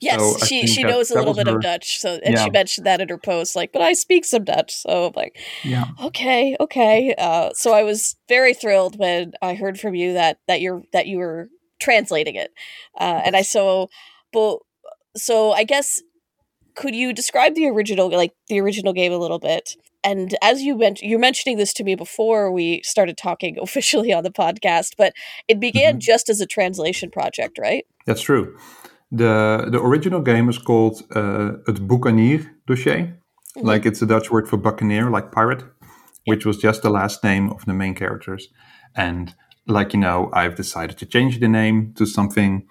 Yes, 0.03 0.19
so 0.19 0.45
she 0.45 0.67
she 0.67 0.83
that, 0.83 0.89
knows 0.89 1.11
a 1.11 1.15
little 1.15 1.33
bit 1.33 1.47
her, 1.47 1.55
of 1.55 1.61
Dutch. 1.61 1.99
So 1.99 2.19
and 2.23 2.35
yeah. 2.35 2.43
she 2.43 2.49
mentioned 2.49 2.85
that 2.85 2.99
in 2.99 3.09
her 3.09 3.17
post, 3.17 3.55
like, 3.55 3.71
but 3.71 3.81
I 3.81 3.93
speak 3.93 4.25
some 4.25 4.43
Dutch. 4.43 4.75
So 4.75 5.07
I'm 5.07 5.13
like, 5.15 5.37
yeah, 5.63 5.85
okay, 6.03 6.57
okay. 6.59 7.15
Uh, 7.17 7.51
so 7.53 7.73
I 7.73 7.83
was 7.83 8.15
very 8.27 8.53
thrilled 8.53 8.99
when 8.99 9.33
I 9.41 9.53
heard 9.55 9.79
from 9.79 9.95
you 9.95 10.13
that 10.13 10.39
that 10.47 10.61
you're 10.61 10.83
that 10.91 11.07
you 11.07 11.19
were 11.19 11.47
translating 11.79 12.35
it, 12.35 12.51
uh, 12.99 13.21
and 13.25 13.35
I 13.35 13.41
so 13.43 13.89
but 14.33 14.57
so 15.15 15.51
I 15.51 15.63
guess 15.63 16.01
could 16.75 16.95
you 16.95 17.13
describe 17.13 17.55
the 17.55 17.67
original 17.67 18.09
like 18.09 18.33
the 18.47 18.59
original 18.59 18.93
game 18.93 19.13
a 19.13 19.17
little 19.17 19.39
bit? 19.39 19.75
And 20.03 20.35
as 20.41 20.61
you 20.61 20.77
mentioned, 20.77 21.09
you're 21.09 21.19
mentioning 21.19 21.57
this 21.57 21.73
to 21.75 21.83
me 21.83 21.95
before 21.95 22.51
we 22.51 22.81
started 22.83 23.17
talking 23.17 23.57
officially 23.61 24.11
on 24.11 24.23
the 24.23 24.31
podcast, 24.31 24.91
but 24.97 25.13
it 25.47 25.59
began 25.59 25.93
mm-hmm. 25.93 25.99
just 25.99 26.29
as 26.29 26.41
a 26.41 26.45
translation 26.45 27.09
project, 27.09 27.57
right? 27.57 27.85
That's 28.05 28.21
true. 28.21 28.57
the 29.11 29.69
The 29.71 29.79
original 29.79 30.21
game 30.21 30.49
is 30.49 30.57
called 30.57 31.03
uh, 31.15 31.51
het 31.65 31.87
Boekanier 31.87 32.49
dossier, 32.65 33.01
mm-hmm. 33.01 33.67
like 33.67 33.85
it's 33.85 34.01
a 34.01 34.05
Dutch 34.05 34.31
word 34.31 34.47
for 34.47 34.57
buccaneer, 34.57 35.09
like 35.09 35.31
pirate, 35.31 35.63
which 36.25 36.45
was 36.45 36.57
just 36.57 36.81
the 36.81 36.89
last 36.89 37.23
name 37.23 37.49
of 37.49 37.63
the 37.65 37.73
main 37.73 37.93
characters. 37.93 38.49
And 38.95 39.35
like 39.67 39.93
you 39.93 39.99
know, 39.99 40.29
I've 40.33 40.55
decided 40.55 40.97
to 40.97 41.05
change 41.05 41.39
the 41.39 41.47
name 41.47 41.93
to 41.95 42.05
something 42.05 42.67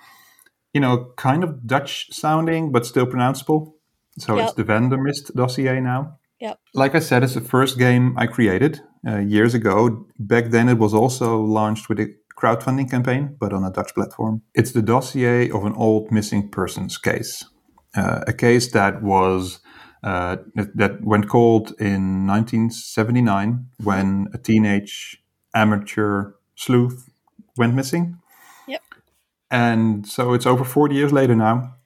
you 0.72 0.80
know, 0.80 1.12
kind 1.16 1.44
of 1.44 1.66
Dutch 1.66 2.12
sounding, 2.12 2.72
but 2.72 2.86
still 2.86 3.06
pronounceable. 3.06 3.72
So 4.19 4.36
yep. 4.36 4.46
it's 4.46 4.54
the 4.54 4.64
Vandermist 4.64 5.34
dossier 5.34 5.80
now. 5.80 6.19
Yep. 6.40 6.58
Like 6.74 6.94
I 6.94 6.98
said, 6.98 7.22
it's 7.22 7.34
the 7.34 7.40
first 7.40 7.78
game 7.78 8.16
I 8.19 8.26
created 8.26 8.80
uh, 9.06 9.19
years 9.19 9.54
ago. 9.54 10.06
Back 10.19 10.46
then, 10.46 10.69
it 10.69 10.78
was 10.78 10.92
also 10.92 11.40
launched 11.40 11.88
with 11.88 12.00
a 12.00 12.14
crowdfunding 12.36 12.90
campaign, 12.90 13.36
but 13.38 13.52
on 13.52 13.64
a 13.64 13.70
Dutch 13.70 13.94
platform. 13.94 14.42
It's 14.54 14.72
the 14.72 14.82
dossier 14.82 15.50
of 15.50 15.64
an 15.64 15.74
old 15.74 16.10
missing 16.10 16.50
persons 16.50 16.98
case, 16.98 17.44
uh, 17.94 18.24
a 18.26 18.32
case 18.32 18.72
that 18.72 19.02
was 19.02 19.60
uh, 20.02 20.36
that 20.74 20.98
went 21.02 21.28
cold 21.28 21.74
in 21.78 22.26
1979 22.26 23.66
when 23.84 24.26
a 24.34 24.38
teenage 24.38 25.22
amateur 25.54 26.32
sleuth 26.56 27.08
went 27.56 27.74
missing. 27.74 28.19
And 29.52 30.06
so 30.08 30.32
it's 30.32 30.46
over 30.46 30.64
40 30.64 30.94
years 30.94 31.12
later 31.12 31.37
now. 31.37 31.76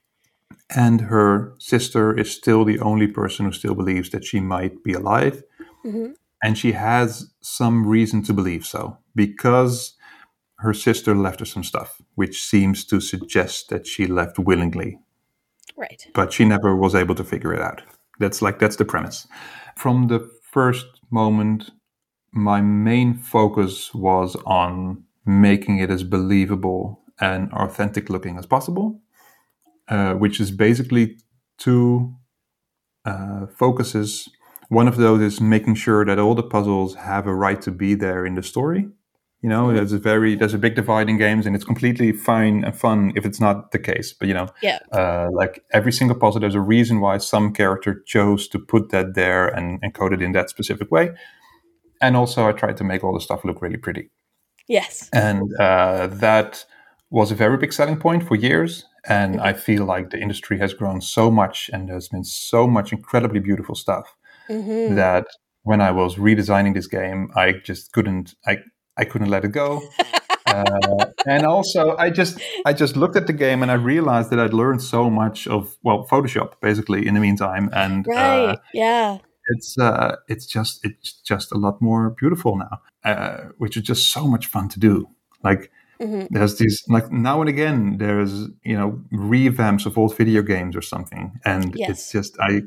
And 0.74 1.00
her 1.02 1.54
sister 1.58 2.16
is 2.16 2.30
still 2.30 2.64
the 2.64 2.78
only 2.78 3.08
person 3.08 3.44
who 3.44 3.52
still 3.52 3.74
believes 3.74 4.10
that 4.10 4.24
she 4.24 4.40
might 4.40 4.82
be 4.84 4.92
alive. 4.92 5.42
Mm-hmm. 5.84 6.12
And 6.42 6.56
she 6.56 6.72
has 6.72 7.32
some 7.42 7.86
reason 7.86 8.22
to 8.22 8.32
believe 8.32 8.64
so 8.64 8.98
because 9.14 9.94
her 10.58 10.72
sister 10.72 11.14
left 11.14 11.40
her 11.40 11.46
some 11.46 11.64
stuff, 11.64 12.00
which 12.14 12.42
seems 12.42 12.84
to 12.86 13.00
suggest 13.00 13.68
that 13.68 13.86
she 13.86 14.06
left 14.06 14.38
willingly. 14.38 14.98
Right. 15.76 16.06
But 16.14 16.32
she 16.32 16.44
never 16.44 16.76
was 16.76 16.94
able 16.94 17.14
to 17.16 17.24
figure 17.24 17.52
it 17.52 17.60
out. 17.60 17.82
That's 18.18 18.40
like, 18.40 18.58
that's 18.58 18.76
the 18.76 18.84
premise. 18.84 19.26
From 19.76 20.06
the 20.06 20.30
first 20.52 20.86
moment, 21.10 21.70
my 22.32 22.60
main 22.60 23.14
focus 23.14 23.92
was 23.92 24.36
on 24.46 25.04
making 25.24 25.78
it 25.78 25.90
as 25.90 26.04
believable 26.04 27.02
and 27.20 27.52
authentic 27.52 28.10
looking 28.10 28.38
as 28.38 28.46
possible, 28.46 29.00
uh, 29.88 30.14
which 30.14 30.40
is 30.40 30.50
basically 30.50 31.16
two 31.58 32.14
uh, 33.04 33.46
focuses. 33.46 34.28
One 34.68 34.88
of 34.88 34.96
those 34.96 35.20
is 35.22 35.40
making 35.40 35.76
sure 35.76 36.04
that 36.04 36.18
all 36.18 36.34
the 36.34 36.42
puzzles 36.42 36.96
have 36.96 37.26
a 37.26 37.34
right 37.34 37.60
to 37.62 37.70
be 37.70 37.94
there 37.94 38.26
in 38.26 38.34
the 38.34 38.42
story. 38.42 38.88
You 39.42 39.50
know, 39.50 39.72
there's 39.72 39.92
a 39.92 39.98
very 39.98 40.34
there's 40.34 40.54
a 40.54 40.58
big 40.58 40.74
divide 40.74 41.08
in 41.08 41.18
games, 41.18 41.46
and 41.46 41.54
it's 41.54 41.64
completely 41.64 42.10
fine 42.10 42.64
and 42.64 42.76
fun 42.76 43.12
if 43.14 43.24
it's 43.24 43.40
not 43.40 43.70
the 43.70 43.78
case. 43.78 44.12
But 44.12 44.28
you 44.28 44.34
know, 44.34 44.48
yeah, 44.62 44.78
uh, 44.92 45.28
like 45.30 45.62
every 45.72 45.92
single 45.92 46.18
puzzle, 46.18 46.40
there's 46.40 46.54
a 46.54 46.60
reason 46.60 47.00
why 47.00 47.18
some 47.18 47.52
character 47.52 48.02
chose 48.06 48.48
to 48.48 48.58
put 48.58 48.90
that 48.90 49.14
there 49.14 49.46
and 49.46 49.80
encode 49.82 50.14
it 50.14 50.22
in 50.22 50.32
that 50.32 50.50
specific 50.50 50.90
way. 50.90 51.10
And 52.00 52.16
also, 52.16 52.48
I 52.48 52.52
tried 52.52 52.76
to 52.78 52.84
make 52.84 53.04
all 53.04 53.14
the 53.14 53.20
stuff 53.20 53.44
look 53.44 53.62
really 53.62 53.76
pretty. 53.76 54.10
Yes, 54.66 55.08
and 55.12 55.54
uh, 55.60 56.08
that 56.08 56.64
was 57.10 57.30
a 57.30 57.34
very 57.34 57.56
big 57.56 57.72
selling 57.72 57.98
point 57.98 58.26
for 58.26 58.34
years. 58.34 58.84
And 59.08 59.40
I 59.40 59.52
feel 59.52 59.84
like 59.84 60.10
the 60.10 60.18
industry 60.18 60.58
has 60.58 60.74
grown 60.74 61.00
so 61.00 61.30
much 61.30 61.70
and 61.72 61.88
there's 61.88 62.08
been 62.08 62.24
so 62.24 62.66
much 62.66 62.92
incredibly 62.92 63.38
beautiful 63.38 63.74
stuff 63.74 64.16
mm-hmm. 64.48 64.96
that 64.96 65.26
when 65.62 65.80
I 65.80 65.92
was 65.92 66.16
redesigning 66.16 66.74
this 66.74 66.88
game, 66.88 67.30
I 67.36 67.52
just 67.52 67.92
couldn't, 67.92 68.34
I, 68.46 68.58
I 68.96 69.04
couldn't 69.04 69.30
let 69.30 69.44
it 69.44 69.52
go. 69.52 69.82
uh, 70.46 71.06
and 71.26 71.46
also 71.46 71.96
I 71.96 72.10
just, 72.10 72.40
I 72.64 72.72
just 72.72 72.96
looked 72.96 73.14
at 73.14 73.28
the 73.28 73.32
game 73.32 73.62
and 73.62 73.70
I 73.70 73.74
realized 73.74 74.30
that 74.30 74.40
I'd 74.40 74.54
learned 74.54 74.82
so 74.82 75.08
much 75.08 75.46
of, 75.46 75.76
well, 75.84 76.06
Photoshop 76.10 76.54
basically 76.60 77.06
in 77.06 77.14
the 77.14 77.20
meantime. 77.20 77.70
And, 77.72 78.06
uh, 78.08 78.12
right. 78.12 78.48
Uh, 78.48 78.56
yeah 78.74 79.18
it's 79.48 79.78
uh, 79.78 80.16
it's 80.28 80.46
just 80.46 80.84
it's 80.84 81.12
just 81.12 81.52
a 81.52 81.58
lot 81.58 81.80
more 81.80 82.10
beautiful 82.10 82.56
now, 82.56 82.80
uh, 83.04 83.50
which 83.58 83.76
is 83.76 83.82
just 83.82 84.10
so 84.10 84.26
much 84.26 84.46
fun 84.46 84.68
to 84.70 84.80
do. 84.80 85.08
Like 85.42 85.70
Mm-hmm. 86.00 86.34
There's 86.34 86.58
these 86.58 86.84
like 86.88 87.10
now 87.10 87.40
and 87.40 87.48
again 87.48 87.98
there's 87.98 88.48
you 88.62 88.76
know 88.76 89.00
revamps 89.12 89.86
of 89.86 89.96
old 89.96 90.16
video 90.16 90.42
games 90.42 90.76
or 90.76 90.82
something, 90.82 91.38
and 91.44 91.74
yes. 91.76 91.90
it's 91.90 92.12
just 92.12 92.36
I 92.40 92.62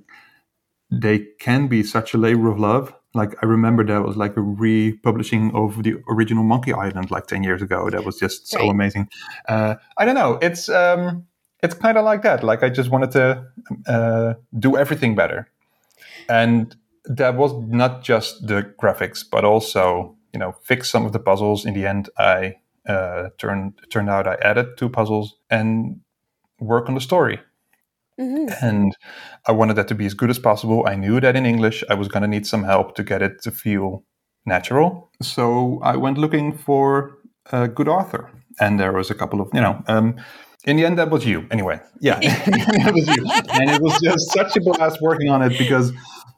they 0.92 1.28
can 1.40 1.68
be 1.68 1.84
such 1.84 2.14
a 2.14 2.18
labor 2.18 2.50
of 2.50 2.60
love. 2.60 2.94
Like 3.14 3.36
I 3.44 3.46
remember 3.46 3.84
there 3.84 4.02
was 4.02 4.18
like 4.18 4.38
a 4.38 4.42
republishing 4.42 5.52
of 5.54 5.84
the 5.84 5.96
original 6.10 6.44
Monkey 6.44 6.74
Island 6.74 7.12
like 7.12 7.28
ten 7.28 7.44
years 7.44 7.62
ago. 7.62 7.90
That 7.90 8.06
was 8.06 8.18
just 8.18 8.48
so 8.48 8.60
right. 8.60 8.70
amazing. 8.70 9.10
Uh, 9.48 9.76
I 9.98 10.06
don't 10.06 10.16
know. 10.16 10.40
It's 10.42 10.70
um, 10.70 11.26
it's 11.62 11.74
kind 11.74 11.98
of 11.98 12.06
like 12.06 12.24
that. 12.24 12.44
Like 12.44 12.64
I 12.64 12.70
just 12.70 12.90
wanted 12.90 13.12
to 13.12 13.46
uh, 13.88 14.34
do 14.58 14.78
everything 14.78 15.16
better. 15.16 15.50
and 16.30 16.76
that 17.06 17.36
was 17.36 17.54
not 17.68 18.04
just 18.04 18.46
the 18.48 18.62
graphics, 18.82 19.24
but 19.30 19.44
also 19.44 20.16
you 20.34 20.40
know 20.40 20.56
fix 20.64 20.90
some 20.90 21.06
of 21.06 21.12
the 21.12 21.20
puzzles. 21.20 21.66
In 21.66 21.74
the 21.74 21.86
end, 21.86 22.10
I 22.18 22.56
uh, 22.88 23.30
turned 23.38 23.74
turned 23.92 24.10
out 24.10 24.28
I 24.28 24.36
added 24.42 24.78
two 24.78 24.90
puzzles 24.90 25.36
and 25.50 26.02
work 26.60 26.88
on 26.90 26.96
the 26.96 27.02
story. 27.02 27.40
Mm-hmm. 28.20 28.66
And 28.66 28.98
I 29.48 29.54
wanted 29.54 29.76
that 29.76 29.88
to 29.90 29.96
be 29.96 30.06
as 30.06 30.14
good 30.14 30.30
as 30.30 30.40
possible. 30.40 30.86
I 30.86 30.96
knew 30.96 31.22
that 31.22 31.36
in 31.38 31.46
English 31.46 31.84
I 31.90 31.94
was 31.94 32.10
going 32.10 32.22
to 32.22 32.28
need 32.28 32.46
some 32.46 32.64
help 32.64 32.96
to 32.96 33.04
get 33.04 33.22
it 33.22 33.42
to 33.44 33.52
feel 33.52 34.04
natural. 34.46 35.10
So 35.22 35.80
I 35.84 35.96
went 35.96 36.18
looking 36.18 36.58
for 36.58 37.18
a 37.52 37.68
good 37.68 37.88
author, 37.88 38.30
and 38.60 38.80
there 38.80 38.92
was 38.92 39.10
a 39.10 39.16
couple 39.16 39.42
of 39.42 39.50
you 39.54 39.62
know. 39.62 39.82
Um, 39.88 40.18
in 40.66 40.76
the 40.76 40.86
end, 40.86 41.00
that 41.00 41.10
was 41.10 41.26
you. 41.26 41.48
Anyway, 41.52 41.80
yeah, 42.02 42.20
it 42.22 42.94
was 42.94 43.08
you, 43.08 43.26
and 43.54 43.70
it 43.70 43.82
was 43.82 43.98
just 44.04 44.34
such 44.34 44.58
a 44.58 44.62
blast 44.62 45.02
working 45.02 45.30
on 45.30 45.42
it 45.42 45.58
because 45.58 45.94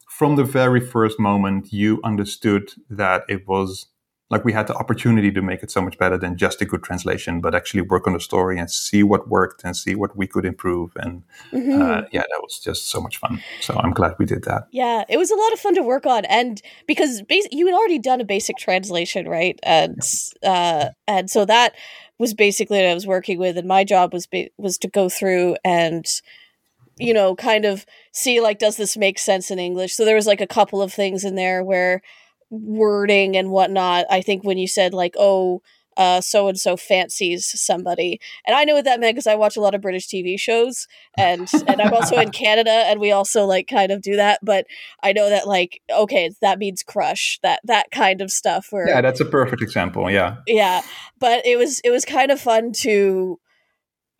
from 0.07 0.36
the 0.36 0.43
very 0.43 0.79
first 0.79 1.19
moment 1.19 1.74
you 1.74 2.00
understood 2.03 2.71
that 2.91 3.24
it 3.27 3.48
was 3.48 3.88
like 4.31 4.45
we 4.45 4.53
had 4.53 4.65
the 4.65 4.73
opportunity 4.75 5.29
to 5.29 5.41
make 5.41 5.61
it 5.61 5.69
so 5.69 5.81
much 5.81 5.97
better 5.97 6.17
than 6.17 6.38
just 6.38 6.61
a 6.61 6.65
good 6.65 6.81
translation, 6.81 7.41
but 7.41 7.53
actually 7.53 7.81
work 7.81 8.07
on 8.07 8.13
the 8.13 8.19
story 8.19 8.57
and 8.57 8.71
see 8.71 9.03
what 9.03 9.27
worked 9.27 9.61
and 9.65 9.75
see 9.75 9.93
what 9.93 10.15
we 10.15 10.25
could 10.25 10.45
improve. 10.45 10.93
And 10.95 11.23
mm-hmm. 11.51 11.81
uh, 11.81 12.01
yeah, 12.13 12.21
that 12.21 12.39
was 12.41 12.57
just 12.57 12.89
so 12.89 13.01
much 13.01 13.17
fun. 13.17 13.43
So 13.59 13.77
I'm 13.77 13.91
glad 13.91 14.15
we 14.17 14.25
did 14.25 14.45
that. 14.45 14.67
Yeah, 14.71 15.03
it 15.09 15.17
was 15.17 15.31
a 15.31 15.35
lot 15.35 15.51
of 15.51 15.59
fun 15.59 15.75
to 15.75 15.83
work 15.83 16.05
on, 16.05 16.23
and 16.25 16.61
because 16.88 17.21
bas- 17.23 17.50
you 17.51 17.67
had 17.67 17.75
already 17.75 18.00
done 18.00 18.21
a 18.21 18.25
basic 18.25 18.57
translation, 18.57 19.27
right? 19.27 19.59
And 19.63 20.00
uh, 20.43 20.88
and 21.07 21.29
so 21.29 21.43
that 21.45 21.75
was 22.17 22.33
basically 22.33 22.77
what 22.77 22.88
I 22.88 22.93
was 22.93 23.05
working 23.05 23.38
with, 23.38 23.57
and 23.57 23.67
my 23.67 23.83
job 23.83 24.13
was 24.13 24.27
ba- 24.27 24.50
was 24.57 24.77
to 24.79 24.88
go 24.88 25.09
through 25.09 25.57
and 25.65 26.05
you 26.97 27.13
know 27.13 27.35
kind 27.35 27.65
of 27.65 27.85
see 28.13 28.39
like 28.39 28.59
does 28.59 28.77
this 28.77 28.95
make 28.95 29.19
sense 29.19 29.51
in 29.51 29.59
English. 29.59 29.93
So 29.93 30.05
there 30.05 30.15
was 30.15 30.27
like 30.27 30.39
a 30.41 30.47
couple 30.47 30.81
of 30.81 30.93
things 30.93 31.25
in 31.25 31.35
there 31.35 31.65
where 31.65 32.01
wording 32.51 33.36
and 33.36 33.50
whatnot. 33.50 34.05
I 34.12 34.22
think 34.22 34.43
when 34.43 34.60
you 34.60 34.67
said 34.67 34.93
like, 34.93 35.15
oh, 35.17 35.62
uh, 35.98 36.22
so 36.22 36.48
and 36.48 36.58
so 36.58 36.77
fancies 36.77 37.51
somebody, 37.60 38.20
and 38.46 38.55
I 38.55 38.63
know 38.63 38.75
what 38.75 38.86
that 38.86 39.00
meant 39.00 39.15
because 39.15 39.27
I 39.27 39.36
watch 39.36 39.58
a 39.58 39.62
lot 39.62 39.75
of 39.75 39.81
British 39.81 40.08
TV 40.08 40.39
shows, 40.39 40.88
and 41.17 41.50
and 41.67 41.81
I'm 41.81 41.93
also 41.93 42.17
in 42.17 42.31
Canada, 42.31 42.72
and 42.72 43.00
we 43.00 43.12
also 43.12 43.46
like 43.46 43.67
kind 43.67 43.91
of 43.91 44.01
do 44.01 44.15
that. 44.15 44.39
But 44.41 44.65
I 45.03 45.12
know 45.12 45.29
that 45.29 45.48
like, 45.48 45.81
okay, 45.89 46.31
that 46.41 46.60
means 46.60 46.81
crush 46.81 47.39
that 47.43 47.60
that 47.65 47.91
kind 47.91 48.22
of 48.22 48.31
stuff. 48.31 48.67
Where 48.70 48.88
yeah, 48.88 49.01
that's 49.01 49.20
a 49.20 49.25
perfect 49.25 49.62
example. 49.62 50.10
Yeah, 50.10 50.38
yeah, 50.48 50.81
but 51.20 51.46
it 51.46 51.58
was 51.58 51.81
it 51.81 51.89
was 51.89 52.05
kind 52.05 52.31
of 52.31 52.39
fun 52.39 52.72
to 52.77 53.38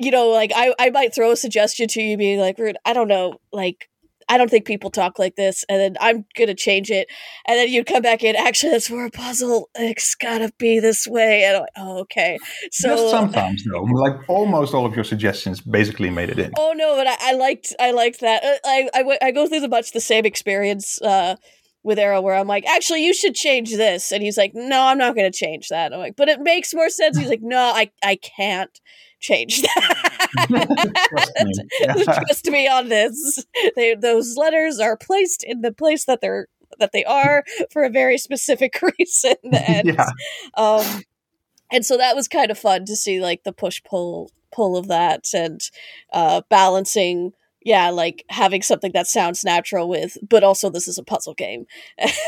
you 0.02 0.10
know, 0.10 0.30
like 0.30 0.52
I, 0.56 0.74
I 0.80 0.90
might 0.90 1.14
throw 1.14 1.32
a 1.32 1.36
suggestion 1.36 1.88
to 1.90 2.02
you 2.02 2.18
being 2.18 2.40
like, 2.40 2.58
Rude, 2.58 2.78
I 2.86 2.94
don't 2.94 3.08
know, 3.08 3.40
like 3.54 3.88
I 4.32 4.38
don't 4.38 4.50
think 4.50 4.66
people 4.66 4.90
talk 4.90 5.20
like 5.20 5.36
this, 5.36 5.66
and 5.68 5.78
then 5.78 5.98
I'm 6.00 6.24
gonna 6.38 6.56
change 6.56 6.90
it, 6.90 7.10
and 7.46 7.58
then 7.58 7.68
you 7.68 7.84
come 7.84 8.02
back 8.02 8.24
in. 8.24 8.38
Actually, 8.38 8.72
that's 8.72 8.88
for 8.88 9.04
a 9.04 9.12
puzzle. 9.12 9.70
It's 9.76 10.16
gotta 10.16 10.54
be 10.58 10.80
this 10.80 11.06
way, 11.06 11.44
and 11.44 11.58
I'm 11.58 11.62
like, 11.64 11.70
oh, 11.76 11.98
okay. 12.04 12.38
So 12.72 12.96
Just 12.96 13.12
sometimes, 13.12 13.66
though, 13.70 13.82
like 13.82 14.14
almost 14.30 14.74
all 14.74 14.86
of 14.86 14.96
your 14.96 15.04
suggestions 15.04 15.60
basically 15.60 16.10
made 16.10 16.30
it 16.30 16.40
in. 16.40 16.54
Oh 16.58 16.72
no, 16.74 16.96
but 16.96 17.08
I, 17.08 17.18
I 17.20 17.34
liked 17.34 17.76
I 17.78 17.92
liked 17.92 18.22
that. 18.22 18.42
Uh, 18.42 18.58
I, 18.64 18.90
I 18.94 19.18
I 19.22 19.32
go 19.32 19.48
through 19.48 19.60
the 19.60 19.68
much 19.68 19.92
the 19.92 20.00
same 20.00 20.26
experience. 20.26 21.02
Uh, 21.02 21.36
with 21.84 21.98
Arrow 21.98 22.22
where 22.22 22.36
I'm 22.36 22.48
like, 22.48 22.64
actually, 22.68 23.04
you 23.04 23.12
should 23.12 23.34
change 23.34 23.72
this. 23.72 24.12
And 24.12 24.22
he's 24.22 24.38
like, 24.38 24.52
no, 24.54 24.84
I'm 24.84 25.00
not 25.00 25.16
going 25.16 25.32
to 25.32 25.36
change 25.36 25.70
that. 25.70 25.92
I'm 25.92 26.00
like, 26.00 26.16
but 26.16 26.30
it 26.30 26.40
makes 26.40 26.76
more 26.76 26.92
sense. 26.92 27.18
He's 27.18 27.28
like, 27.28 27.42
no, 27.42 27.58
I, 27.58 27.90
I 28.04 28.18
can't 28.18 28.80
change 29.20 29.62
that. 29.76 30.21
trust, 30.48 31.32
me. 31.44 32.04
trust 32.06 32.46
me 32.48 32.68
on 32.68 32.90
this. 32.90 33.46
They, 33.76 33.96
those 33.96 34.38
letters 34.38 34.80
are 34.80 34.98
placed 34.98 35.44
in 35.44 35.62
the 35.62 35.72
place 35.72 36.06
that 36.06 36.22
they're 36.22 36.48
that 36.80 36.92
they 36.92 37.04
are 37.06 37.44
for 37.72 37.84
a 37.84 37.90
very 37.90 38.18
specific 38.18 38.80
reason. 39.00 39.36
And 39.54 39.88
yeah. 39.88 40.10
um 40.56 41.04
and 41.72 41.86
so 41.86 41.98
that 41.98 42.16
was 42.16 42.28
kind 42.28 42.52
of 42.52 42.58
fun 42.58 42.86
to 42.86 42.96
see 42.96 43.22
like 43.22 43.44
the 43.44 43.54
push 43.54 43.82
pull 43.84 44.32
pull 44.52 44.76
of 44.76 44.88
that 44.88 45.26
and 45.34 45.62
uh 46.12 46.42
balancing 46.50 47.32
yeah 47.64 47.90
like 47.90 48.26
having 48.30 48.62
something 48.62 48.92
that 48.94 49.08
sounds 49.08 49.44
natural 49.44 49.88
with 49.88 50.18
but 50.28 50.44
also 50.44 50.70
this 50.70 50.88
is 50.88 50.98
a 50.98 51.04
puzzle 51.04 51.34
game 51.34 51.66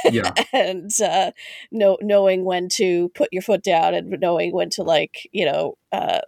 yeah 0.10 0.32
and 0.54 0.92
uh 1.02 1.32
know, 1.72 1.98
knowing 2.02 2.46
when 2.46 2.70
to 2.70 3.10
put 3.10 3.30
your 3.32 3.42
foot 3.42 3.64
down 3.64 3.94
and 3.94 4.10
knowing 4.22 4.54
when 4.54 4.70
to 4.70 4.84
like 4.84 5.28
you 5.32 5.46
know 5.46 5.78
uh 5.92 6.22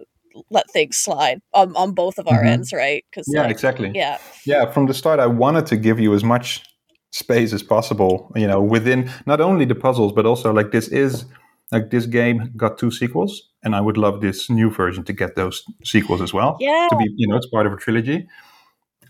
let 0.50 0.70
things 0.72 0.98
slide 0.98 1.42
on, 1.54 1.76
on 1.76 1.94
both 1.94 2.18
of 2.18 2.28
our 2.28 2.40
mm-hmm. 2.40 2.48
ends, 2.48 2.74
right? 2.74 3.06
Because 3.10 3.28
yeah, 3.32 3.42
like, 3.42 3.52
exactly. 3.52 3.92
Yeah, 3.94 4.18
yeah. 4.46 4.72
From 4.72 4.88
the 4.88 4.94
start, 4.94 5.20
I 5.20 5.28
wanted 5.28 5.66
to 5.68 5.78
give 5.78 6.00
you 6.00 6.14
as 6.14 6.24
much 6.24 6.64
space 7.12 7.54
as 7.54 7.64
possible. 7.64 8.32
You 8.36 8.48
know, 8.48 8.62
within 8.62 9.10
not 9.26 9.42
only 9.42 9.66
the 9.66 9.76
puzzles, 9.76 10.14
but 10.14 10.26
also 10.26 10.52
like 10.52 10.72
this 10.72 10.88
is 10.90 11.26
like 11.72 11.90
this 11.90 12.06
game 12.06 12.52
got 12.56 12.78
two 12.78 12.92
sequels, 12.92 13.50
and 13.64 13.76
I 13.76 13.82
would 13.82 13.98
love 13.98 14.22
this 14.22 14.50
new 14.50 14.70
version 14.70 15.04
to 15.06 15.14
get 15.14 15.36
those 15.36 15.64
sequels 15.84 16.22
as 16.22 16.34
well. 16.34 16.58
Yeah, 16.60 16.88
to 16.90 16.98
be 16.98 17.06
you 17.16 17.28
know 17.28 17.36
it's 17.36 17.48
part 17.48 17.66
of 17.66 17.74
a 17.74 17.78
trilogy, 17.78 18.28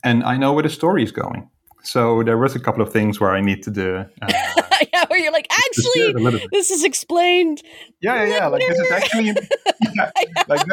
and 0.03 0.23
I 0.23 0.37
know 0.37 0.53
where 0.53 0.63
the 0.63 0.69
story 0.69 1.03
is 1.03 1.11
going. 1.11 1.49
So 1.85 2.23
there 2.23 2.37
was 2.37 2.55
a 2.55 2.59
couple 2.59 2.81
of 2.81 2.91
things 2.91 3.19
where 3.19 3.31
I 3.31 3.41
need 3.41 3.61
to 3.63 3.71
do. 3.71 4.05
Uh, 4.21 4.27
yeah, 4.93 5.05
where 5.07 5.19
you're 5.19 5.31
like, 5.31 5.47
actually, 5.51 6.41
this 6.51 6.71
is 6.71 6.83
explained. 6.83 7.61
Yeah, 8.01 8.23
yeah, 8.23 8.37
yeah. 8.37 8.47
Like 8.47 8.61
this 8.67 8.79
is 8.79 8.91
actually, 8.99 9.33
like 10.47 10.65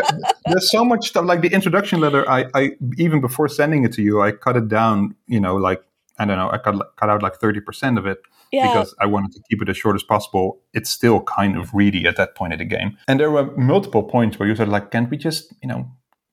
there's 0.46 0.70
so 0.70 0.84
much 0.84 1.08
stuff. 1.08 1.24
Like 1.24 1.40
the 1.40 1.52
introduction 1.52 2.00
letter, 2.00 2.28
I, 2.28 2.46
I 2.54 2.70
even 2.96 3.20
before 3.20 3.48
sending 3.48 3.84
it 3.84 3.92
to 3.94 4.02
you, 4.02 4.20
I 4.22 4.32
cut 4.32 4.56
it 4.56 4.68
down. 4.68 5.14
You 5.26 5.40
know, 5.40 5.56
like 5.56 5.82
I 6.18 6.24
don't 6.24 6.36
know, 6.36 6.50
I 6.50 6.58
cut 6.58 6.74
cut 6.96 7.10
out 7.10 7.22
like 7.22 7.36
thirty 7.36 7.60
percent 7.60 7.98
of 7.98 8.06
it. 8.06 8.18
Yeah. 8.52 8.68
Because 8.68 8.94
I 9.00 9.06
wanted 9.06 9.32
to 9.32 9.40
keep 9.48 9.62
it 9.62 9.68
as 9.70 9.78
short 9.78 9.96
as 9.96 10.02
possible. 10.02 10.60
It's 10.74 10.90
still 10.90 11.22
kind 11.22 11.56
of 11.56 11.72
reedy 11.72 12.06
at 12.06 12.16
that 12.16 12.34
point 12.34 12.52
of 12.52 12.58
the 12.58 12.66
game. 12.66 12.98
And 13.08 13.18
there 13.18 13.30
were 13.30 13.50
multiple 13.56 14.02
points 14.02 14.38
where 14.38 14.46
you 14.46 14.54
said, 14.54 14.68
like, 14.68 14.90
can't 14.90 15.08
we 15.10 15.16
just, 15.16 15.54
you 15.62 15.68
know, 15.68 15.90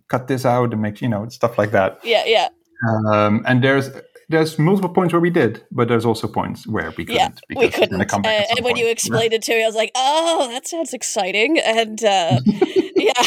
cut 0.09 0.27
this 0.27 0.45
out 0.45 0.73
and 0.73 0.81
make, 0.81 1.01
you 1.01 1.07
know, 1.07 1.29
stuff 1.29 1.57
like 1.57 1.71
that. 1.71 1.97
Yeah, 2.03 2.25
yeah. 2.25 2.49
Um, 3.07 3.43
and 3.47 3.63
there's 3.63 3.89
there's 4.29 4.59
multiple 4.59 4.91
points 4.91 5.11
where 5.11 5.19
we 5.19 5.31
did, 5.31 5.65
but 5.71 5.87
there's 5.87 6.05
also 6.05 6.27
points 6.27 6.67
where 6.67 6.91
we 6.91 7.03
couldn't. 7.05 7.41
Yeah, 7.49 7.59
we 7.59 7.69
couldn't. 7.69 7.99
Uh, 7.99 8.17
and 8.23 8.63
when 8.63 8.75
point. 8.75 8.77
you 8.77 8.87
explained 8.87 9.33
it 9.33 9.41
to 9.43 9.53
me, 9.53 9.63
I 9.63 9.65
was 9.65 9.75
like, 9.75 9.91
"Oh, 9.95 10.47
that 10.49 10.67
sounds 10.67 10.93
exciting!" 10.93 11.57
And 11.57 12.03
uh, 12.03 12.39
yeah, 12.45 13.11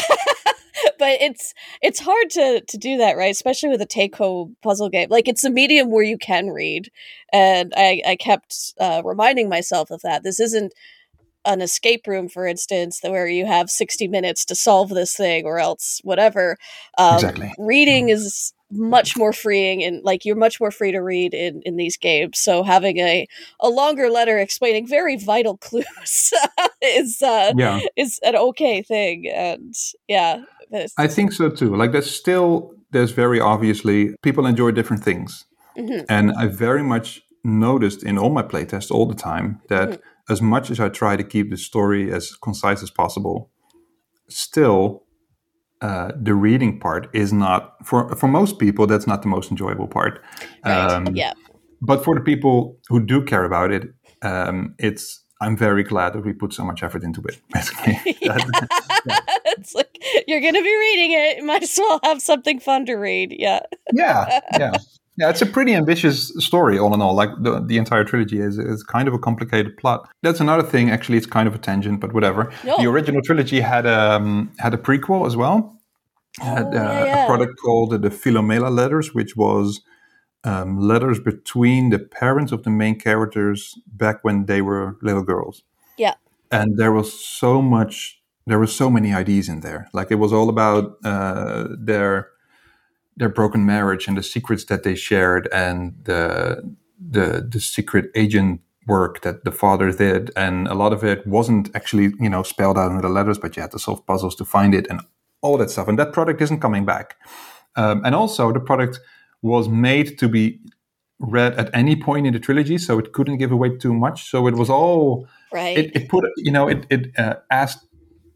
but 0.97 1.21
it's 1.21 1.53
it's 1.81 1.99
hard 1.99 2.29
to 2.31 2.61
to 2.61 2.77
do 2.77 2.97
that, 2.97 3.17
right? 3.17 3.31
Especially 3.31 3.69
with 3.69 3.81
a 3.81 3.85
take 3.85 4.15
home 4.15 4.55
puzzle 4.63 4.89
game. 4.89 5.09
Like 5.09 5.27
it's 5.27 5.43
a 5.43 5.49
medium 5.49 5.91
where 5.91 6.03
you 6.03 6.17
can 6.17 6.47
read, 6.47 6.89
and 7.33 7.73
I 7.75 8.01
I 8.07 8.15
kept 8.15 8.73
uh, 8.79 9.01
reminding 9.03 9.49
myself 9.49 9.91
of 9.91 10.01
that. 10.03 10.23
This 10.23 10.39
isn't 10.39 10.73
an 11.45 11.61
escape 11.61 12.07
room, 12.07 12.29
for 12.29 12.47
instance, 12.47 13.01
where 13.03 13.27
you 13.27 13.45
have 13.45 13.69
60 13.69 14.07
minutes 14.07 14.45
to 14.45 14.55
solve 14.55 14.89
this 14.89 15.13
thing 15.13 15.45
or 15.45 15.59
else 15.59 15.99
whatever. 16.05 16.57
Um, 16.97 17.15
exactly. 17.15 17.53
Reading 17.57 18.07
is 18.07 18.53
much 18.73 19.15
more 19.15 19.33
freeing 19.33 19.83
and 19.83 20.03
like 20.03 20.25
you're 20.25 20.35
much 20.35 20.59
more 20.59 20.71
free 20.71 20.91
to 20.91 20.99
read 20.99 21.33
in 21.33 21.61
in 21.63 21.75
these 21.77 21.97
games 21.97 22.39
so 22.39 22.63
having 22.63 22.97
a 22.97 23.27
a 23.59 23.69
longer 23.69 24.09
letter 24.09 24.37
explaining 24.39 24.87
very 24.87 25.15
vital 25.15 25.57
clues 25.65 26.33
is 26.81 27.21
uh 27.21 27.53
yeah. 27.55 27.79
is 27.95 28.19
an 28.23 28.35
okay 28.35 28.81
thing 28.81 29.29
and 29.29 29.75
yeah 30.07 30.43
i 30.97 31.07
think 31.07 31.31
so 31.31 31.49
too 31.49 31.75
like 31.75 31.91
there's 31.91 32.09
still 32.09 32.71
there's 32.91 33.11
very 33.11 33.39
obviously 33.39 34.15
people 34.21 34.45
enjoy 34.45 34.71
different 34.71 35.03
things 35.03 35.45
mm-hmm. 35.77 36.03
and 36.09 36.31
i 36.37 36.47
very 36.47 36.83
much 36.83 37.21
noticed 37.43 38.03
in 38.03 38.17
all 38.17 38.29
my 38.29 38.43
playtests 38.43 38.89
all 38.89 39.05
the 39.05 39.15
time 39.15 39.61
that 39.69 39.89
mm-hmm. 39.89 40.31
as 40.33 40.41
much 40.41 40.71
as 40.71 40.79
i 40.79 40.89
try 40.89 41.15
to 41.15 41.23
keep 41.23 41.49
the 41.49 41.57
story 41.57 42.11
as 42.11 42.35
concise 42.35 42.81
as 42.81 42.89
possible 42.89 43.51
still 44.29 45.02
uh, 45.83 46.13
the 46.15 46.33
reading 46.33 46.79
part 46.79 47.13
is 47.13 47.33
not 47.33 47.75
for 47.85 48.15
for 48.15 48.27
most 48.27 48.57
people 48.57 48.87
that's 48.87 49.05
not 49.05 49.21
the 49.21 49.27
most 49.27 49.51
enjoyable 49.51 49.87
part. 49.87 50.21
Right. 50.65 50.91
Um, 50.91 51.13
yeah. 51.13 51.33
But 51.81 52.05
for 52.05 52.15
the 52.15 52.21
people 52.21 52.77
who 52.87 53.05
do 53.05 53.21
care 53.21 53.43
about 53.43 53.71
it, 53.71 53.93
um, 54.21 54.75
it's 54.79 55.21
I'm 55.41 55.57
very 55.57 55.83
glad 55.83 56.13
that 56.13 56.23
we 56.23 56.31
put 56.31 56.53
so 56.53 56.63
much 56.63 56.83
effort 56.83 57.03
into 57.03 57.21
it. 57.23 57.41
Basically, 57.53 57.99
yeah. 58.21 58.37
it's 59.57 59.75
like 59.75 60.01
you're 60.25 60.39
going 60.39 60.53
to 60.53 60.61
be 60.61 60.77
reading 60.79 61.11
it. 61.11 61.43
Might 61.43 61.63
as 61.63 61.77
well 61.77 61.99
have 62.03 62.21
something 62.21 62.61
fun 62.61 62.85
to 62.85 62.93
read. 62.93 63.35
Yeah. 63.37 63.59
yeah. 63.93 64.39
Yeah. 64.57 64.77
Yeah, 65.15 65.29
it's 65.29 65.43
a 65.43 65.45
pretty 65.45 65.75
ambitious 65.75 66.29
story, 66.43 66.79
all 66.79 66.93
in 66.93 67.01
all. 67.01 67.13
Like 67.13 67.29
the, 67.39 67.59
the 67.59 67.77
entire 67.77 68.03
trilogy 68.03 68.39
is, 68.39 68.57
is 68.57 68.83
kind 68.83 69.07
of 69.07 69.13
a 69.13 69.19
complicated 69.19 69.77
plot. 69.77 70.09
That's 70.23 70.39
another 70.39 70.63
thing. 70.63 70.89
Actually, 70.89 71.19
it's 71.19 71.27
kind 71.27 71.47
of 71.47 71.53
a 71.53 71.59
tangent, 71.59 71.99
but 71.99 72.13
whatever. 72.13 72.51
No. 72.63 72.77
The 72.77 72.87
original 72.87 73.21
trilogy 73.21 73.61
had 73.61 73.85
a 73.85 74.13
um, 74.13 74.51
had 74.57 74.73
a 74.73 74.77
prequel 74.77 75.27
as 75.27 75.37
well. 75.37 75.79
Oh, 76.41 76.45
had 76.45 76.65
uh, 76.65 76.69
yeah, 76.73 77.05
yeah. 77.05 77.23
a 77.23 77.27
product 77.27 77.59
called 77.63 77.91
the 77.91 78.09
Philomela 78.09 78.75
letters, 78.75 79.13
which 79.13 79.35
was 79.35 79.81
um, 80.43 80.79
letters 80.79 81.19
between 81.19 81.91
the 81.91 81.99
parents 81.99 82.51
of 82.51 82.63
the 82.63 82.71
main 82.71 82.99
characters 82.99 83.77
back 83.85 84.23
when 84.23 84.47
they 84.47 84.63
were 84.63 84.97
little 85.03 85.23
girls. 85.23 85.61
Yeah, 85.95 86.15
and 86.51 86.77
there 86.77 86.91
was 86.91 87.13
so 87.13 87.61
much. 87.61 88.19
There 88.47 88.57
were 88.57 88.67
so 88.67 88.89
many 88.89 89.13
ideas 89.13 89.47
in 89.47 89.61
there. 89.61 89.87
Like 89.93 90.09
it 90.09 90.15
was 90.15 90.33
all 90.33 90.49
about 90.49 90.97
uh, 91.05 91.67
their 91.79 92.32
their 93.17 93.29
broken 93.29 93.65
marriage 93.65 94.07
and 94.07 94.17
the 94.17 94.23
secrets 94.23 94.65
that 94.65 94.83
they 94.83 94.95
shared 94.95 95.47
and 95.51 95.93
the 96.05 96.75
the 96.99 97.47
the 97.49 97.59
secret 97.59 98.11
agent 98.15 98.61
work 98.87 99.21
that 99.21 99.45
the 99.45 99.51
father 99.51 99.91
did, 99.91 100.31
and 100.35 100.67
a 100.67 100.73
lot 100.73 100.93
of 100.93 101.03
it 101.03 101.25
wasn't 101.25 101.69
actually 101.75 102.13
you 102.19 102.29
know 102.29 102.43
spelled 102.43 102.77
out 102.77 102.91
in 102.91 103.01
the 103.01 103.09
letters, 103.09 103.37
but 103.37 103.55
you 103.55 103.61
had 103.61 103.71
to 103.71 103.79
solve 103.79 104.05
puzzles 104.05 104.35
to 104.35 104.45
find 104.45 104.73
it 104.73 104.87
and 104.89 105.01
all 105.41 105.57
that 105.57 105.69
stuff. 105.69 105.87
And 105.87 105.99
that 105.99 106.13
product 106.13 106.41
isn't 106.41 106.59
coming 106.59 106.85
back. 106.85 107.17
Um, 107.75 108.01
and 108.05 108.15
also, 108.15 108.51
the 108.51 108.59
product 108.59 108.99
was 109.41 109.67
made 109.67 110.17
to 110.19 110.29
be 110.29 110.59
read 111.19 111.53
at 111.55 111.69
any 111.73 111.95
point 111.95 112.27
in 112.27 112.33
the 112.33 112.39
trilogy, 112.39 112.77
so 112.77 112.99
it 112.99 113.13
couldn't 113.13 113.37
give 113.37 113.51
away 113.51 113.77
too 113.77 113.93
much. 113.93 114.29
So 114.29 114.47
it 114.47 114.55
was 114.55 114.69
all 114.69 115.27
right. 115.51 115.77
It, 115.77 115.95
it 115.95 116.09
put 116.09 116.25
you 116.37 116.51
know 116.51 116.67
it 116.67 116.85
it 116.89 117.17
uh, 117.17 117.35
asked 117.49 117.85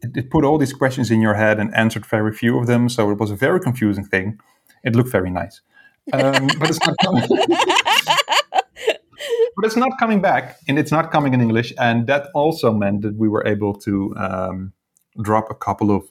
it, 0.02 0.16
it, 0.16 0.30
put 0.30 0.44
all 0.44 0.58
these 0.58 0.72
questions 0.72 1.10
in 1.10 1.20
your 1.20 1.34
head 1.34 1.58
and 1.58 1.74
answered 1.74 2.06
very 2.06 2.32
few 2.32 2.58
of 2.58 2.66
them. 2.66 2.88
So 2.88 3.10
it 3.10 3.18
was 3.18 3.30
a 3.30 3.36
very 3.36 3.60
confusing 3.60 4.04
thing. 4.04 4.38
It 4.84 4.94
looked 4.96 5.10
very 5.10 5.30
nice, 5.30 5.60
um, 6.12 6.48
but 6.58 6.70
it's 6.70 6.84
not 6.86 6.96
coming. 7.04 7.28
but 9.56 9.64
it's 9.64 9.76
not 9.76 9.90
coming 9.98 10.20
back, 10.20 10.56
and 10.68 10.78
it's 10.78 10.92
not 10.92 11.10
coming 11.10 11.34
in 11.34 11.40
English. 11.40 11.72
And 11.78 12.06
that 12.06 12.28
also 12.34 12.72
meant 12.72 13.02
that 13.02 13.16
we 13.16 13.28
were 13.28 13.46
able 13.46 13.74
to 13.80 14.14
um, 14.16 14.72
drop 15.20 15.50
a 15.50 15.54
couple 15.54 15.90
of 15.90 16.04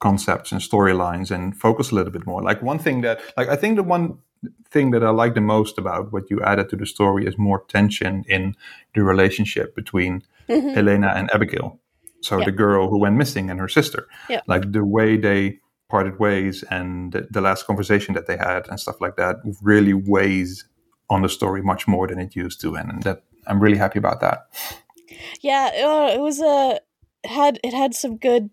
concepts 0.00 0.52
and 0.52 0.60
storylines 0.60 1.30
and 1.30 1.56
focus 1.56 1.90
a 1.90 1.94
little 1.94 2.12
bit 2.12 2.26
more. 2.26 2.42
Like 2.42 2.62
one 2.62 2.78
thing 2.78 3.00
that, 3.02 3.20
like 3.36 3.48
I 3.48 3.56
think 3.56 3.76
the 3.76 3.82
one 3.82 4.18
thing 4.70 4.90
that 4.90 5.02
I 5.02 5.10
like 5.10 5.34
the 5.34 5.40
most 5.40 5.78
about 5.78 6.12
what 6.12 6.30
you 6.30 6.42
added 6.42 6.68
to 6.70 6.76
the 6.76 6.86
story 6.86 7.26
is 7.26 7.38
more 7.38 7.64
tension 7.68 8.24
in 8.28 8.54
the 8.94 9.02
relationship 9.02 9.74
between 9.74 10.22
mm-hmm. 10.48 10.78
Elena 10.78 11.12
and 11.16 11.30
Abigail. 11.32 11.80
So 12.20 12.38
yeah. 12.38 12.46
the 12.46 12.52
girl 12.52 12.88
who 12.88 12.98
went 12.98 13.16
missing 13.16 13.50
and 13.50 13.60
her 13.60 13.68
sister. 13.68 14.06
Yeah. 14.28 14.40
Like 14.46 14.72
the 14.72 14.84
way 14.84 15.16
they 15.16 15.58
parted 15.88 16.18
ways 16.18 16.64
and 16.70 17.26
the, 17.30 17.40
last 17.40 17.66
conversation 17.66 18.14
that 18.14 18.26
they 18.26 18.36
had 18.36 18.68
and 18.68 18.80
stuff 18.80 19.00
like 19.00 19.16
that 19.16 19.36
really 19.62 19.92
weighs 19.92 20.66
on 21.10 21.22
the 21.22 21.28
story 21.28 21.62
much 21.62 21.86
more 21.86 22.06
than 22.06 22.18
it 22.18 22.34
used 22.34 22.60
to, 22.62 22.74
and, 22.74 23.02
that 23.02 23.22
I'm 23.46 23.60
really 23.60 23.76
happy 23.76 23.98
about 23.98 24.20
that. 24.20 24.46
Yeah, 25.42 25.70
uh, 25.74 26.14
it 26.14 26.20
was 26.20 26.40
a 26.40 26.80
had 27.26 27.60
it 27.62 27.74
had 27.74 27.94
some 27.94 28.16
good. 28.16 28.48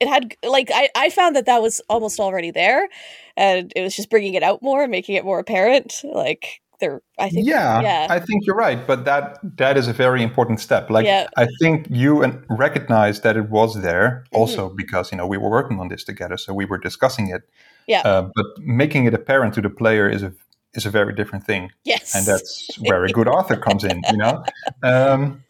It 0.00 0.08
had 0.08 0.34
like 0.42 0.70
I 0.72 0.88
I 0.96 1.10
found 1.10 1.36
that 1.36 1.46
that 1.46 1.60
was 1.60 1.80
almost 1.88 2.18
already 2.18 2.50
there, 2.50 2.88
and 3.36 3.72
it 3.76 3.82
was 3.82 3.94
just 3.94 4.08
bringing 4.08 4.34
it 4.34 4.42
out 4.42 4.62
more, 4.62 4.82
and 4.82 4.90
making 4.90 5.16
it 5.16 5.24
more 5.24 5.38
apparent. 5.38 6.00
Like 6.02 6.61
they're 6.82 7.00
i 7.18 7.28
think 7.30 7.46
yeah, 7.48 7.80
yeah. 7.80 8.06
I 8.10 8.18
think 8.26 8.44
you're 8.44 8.60
right 8.68 8.86
but 8.86 9.06
that 9.06 9.38
that 9.56 9.76
is 9.78 9.88
a 9.88 9.94
very 10.04 10.22
important 10.22 10.60
step. 10.60 10.90
Like 10.90 11.06
yeah. 11.06 11.28
i 11.44 11.46
think 11.60 11.86
you 11.88 12.10
recognized 12.50 13.22
that 13.22 13.36
it 13.36 13.48
was 13.48 13.80
there 13.80 14.24
also 14.32 14.66
mm-hmm. 14.66 14.76
because 14.76 15.10
you 15.10 15.16
know 15.18 15.26
we 15.26 15.38
were 15.38 15.50
working 15.58 15.80
on 15.80 15.88
this 15.88 16.04
together 16.04 16.36
so 16.36 16.52
we 16.52 16.66
were 16.66 16.78
discussing 16.78 17.26
it. 17.36 17.42
Yeah. 17.86 18.02
Uh, 18.04 18.22
but 18.36 18.46
making 18.58 19.06
it 19.06 19.14
apparent 19.14 19.54
to 19.54 19.60
the 19.60 19.70
player 19.70 20.06
is 20.08 20.22
a 20.22 20.32
is 20.74 20.86
a 20.86 20.90
very 20.90 21.14
different 21.14 21.44
thing. 21.44 21.70
Yes. 21.84 22.14
And 22.14 22.24
that's 22.26 22.68
where 22.78 23.04
a 23.04 23.08
good 23.08 23.28
author 23.28 23.56
comes 23.56 23.84
in 23.84 24.02
you 24.10 24.18
know? 24.18 24.44
Um, 24.82 25.42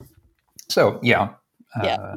so 0.72 0.98
yeah 1.02 1.28
uh, 1.76 1.82
yeah 1.84 2.14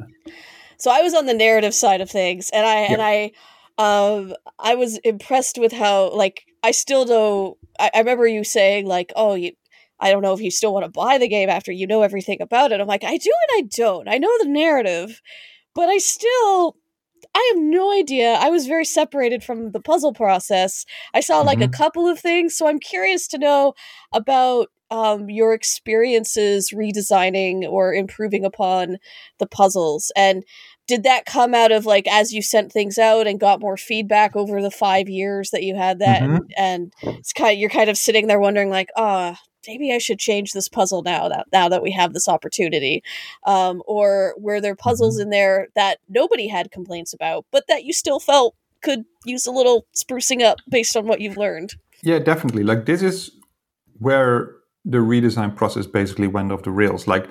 so 0.78 0.90
i 0.90 1.00
was 1.02 1.14
on 1.14 1.26
the 1.26 1.34
narrative 1.34 1.74
side 1.74 2.00
of 2.00 2.10
things 2.10 2.50
and 2.50 2.66
i 2.66 2.82
yeah. 2.82 2.92
and 2.92 3.02
i 3.02 3.32
um 3.78 4.34
i 4.58 4.74
was 4.74 4.98
impressed 4.98 5.58
with 5.58 5.72
how 5.72 6.10
like 6.14 6.46
i 6.66 6.70
still 6.72 7.04
don't 7.04 7.56
I, 7.78 7.90
I 7.94 7.98
remember 7.98 8.26
you 8.26 8.44
saying 8.44 8.86
like, 8.86 9.12
"Oh, 9.16 9.34
you." 9.34 9.52
I 9.98 10.10
don't 10.10 10.20
know 10.20 10.34
if 10.34 10.42
you 10.42 10.50
still 10.50 10.74
want 10.74 10.84
to 10.84 10.90
buy 10.90 11.16
the 11.16 11.26
game 11.26 11.48
after 11.48 11.72
you 11.72 11.86
know 11.86 12.02
everything 12.02 12.42
about 12.42 12.70
it. 12.70 12.82
I'm 12.82 12.86
like, 12.86 13.02
I 13.02 13.16
do 13.16 13.30
and 13.48 13.64
I 13.64 13.68
don't. 13.74 14.08
I 14.08 14.18
know 14.18 14.28
the 14.40 14.48
narrative, 14.48 15.22
but 15.74 15.88
I 15.88 15.96
still 15.96 16.76
I 17.34 17.52
have 17.54 17.62
no 17.62 17.90
idea. 17.92 18.34
I 18.34 18.50
was 18.50 18.66
very 18.66 18.84
separated 18.84 19.42
from 19.42 19.70
the 19.70 19.80
puzzle 19.80 20.12
process. 20.12 20.84
I 21.14 21.20
saw 21.20 21.40
like 21.40 21.60
mm-hmm. 21.60 21.72
a 21.72 21.76
couple 21.76 22.06
of 22.06 22.18
things, 22.20 22.54
so 22.54 22.68
I'm 22.68 22.78
curious 22.78 23.26
to 23.28 23.38
know 23.38 23.72
about 24.12 24.68
um, 24.90 25.30
your 25.30 25.54
experiences 25.54 26.72
redesigning 26.74 27.64
or 27.64 27.94
improving 27.94 28.44
upon 28.44 28.98
the 29.38 29.46
puzzles. 29.46 30.12
And 30.14 30.44
did 30.86 31.02
that 31.02 31.26
come 31.26 31.54
out 31.54 31.72
of 31.72 31.86
like 31.86 32.06
as 32.06 32.32
you 32.32 32.42
sent 32.42 32.72
things 32.72 32.98
out 32.98 33.26
and 33.26 33.40
got 33.40 33.60
more 33.60 33.76
feedback 33.76 34.36
over 34.36 34.62
the 34.62 34.70
five 34.70 35.08
years 35.08 35.50
that 35.50 35.62
you 35.62 35.74
had 35.74 35.98
that? 35.98 36.22
Mm-hmm. 36.22 36.36
and, 36.56 36.92
and, 37.02 37.18
it's 37.18 37.32
kind 37.32 37.52
of, 37.52 37.58
you're 37.58 37.70
kind 37.70 37.90
of 37.90 37.96
sitting 37.96 38.26
there 38.26 38.40
wondering 38.40 38.70
like 38.70 38.90
ah 38.96 39.36
oh, 39.36 39.46
maybe 39.66 39.92
i 39.92 39.98
should 39.98 40.18
change 40.18 40.52
this 40.52 40.68
puzzle 40.68 41.02
now 41.02 41.28
that 41.28 41.46
now 41.52 41.68
that 41.68 41.82
we 41.82 41.90
have 41.90 42.12
this 42.12 42.28
opportunity. 42.28 43.02
Um, 43.44 43.82
or 43.86 44.34
were 44.38 44.60
there 44.60 44.76
puzzles 44.76 45.16
mm-hmm. 45.16 45.22
in 45.22 45.30
there 45.30 45.68
that 45.74 45.98
nobody 46.08 46.48
had 46.48 46.70
complaints 46.70 47.12
about 47.12 47.46
but 47.50 47.64
that 47.68 47.84
you 47.84 47.92
still 47.92 48.20
felt 48.20 48.54
could 48.82 49.04
use 49.24 49.46
a 49.46 49.52
little 49.52 49.86
sprucing 49.96 50.42
up 50.42 50.58
based 50.68 50.96
on 50.96 51.06
what 51.06 51.20
you've 51.20 51.36
learned? 51.36 51.74
Yeah 52.02 52.18
definitely. 52.18 52.62
Like 52.62 52.86
this 52.86 53.02
is 53.02 53.32
where 53.98 54.52
the 54.84 54.98
redesign 54.98 55.56
process 55.56 55.86
basically 55.86 56.28
went 56.28 56.52
off 56.52 56.62
the 56.62 56.70
rails. 56.70 57.08
Like 57.08 57.26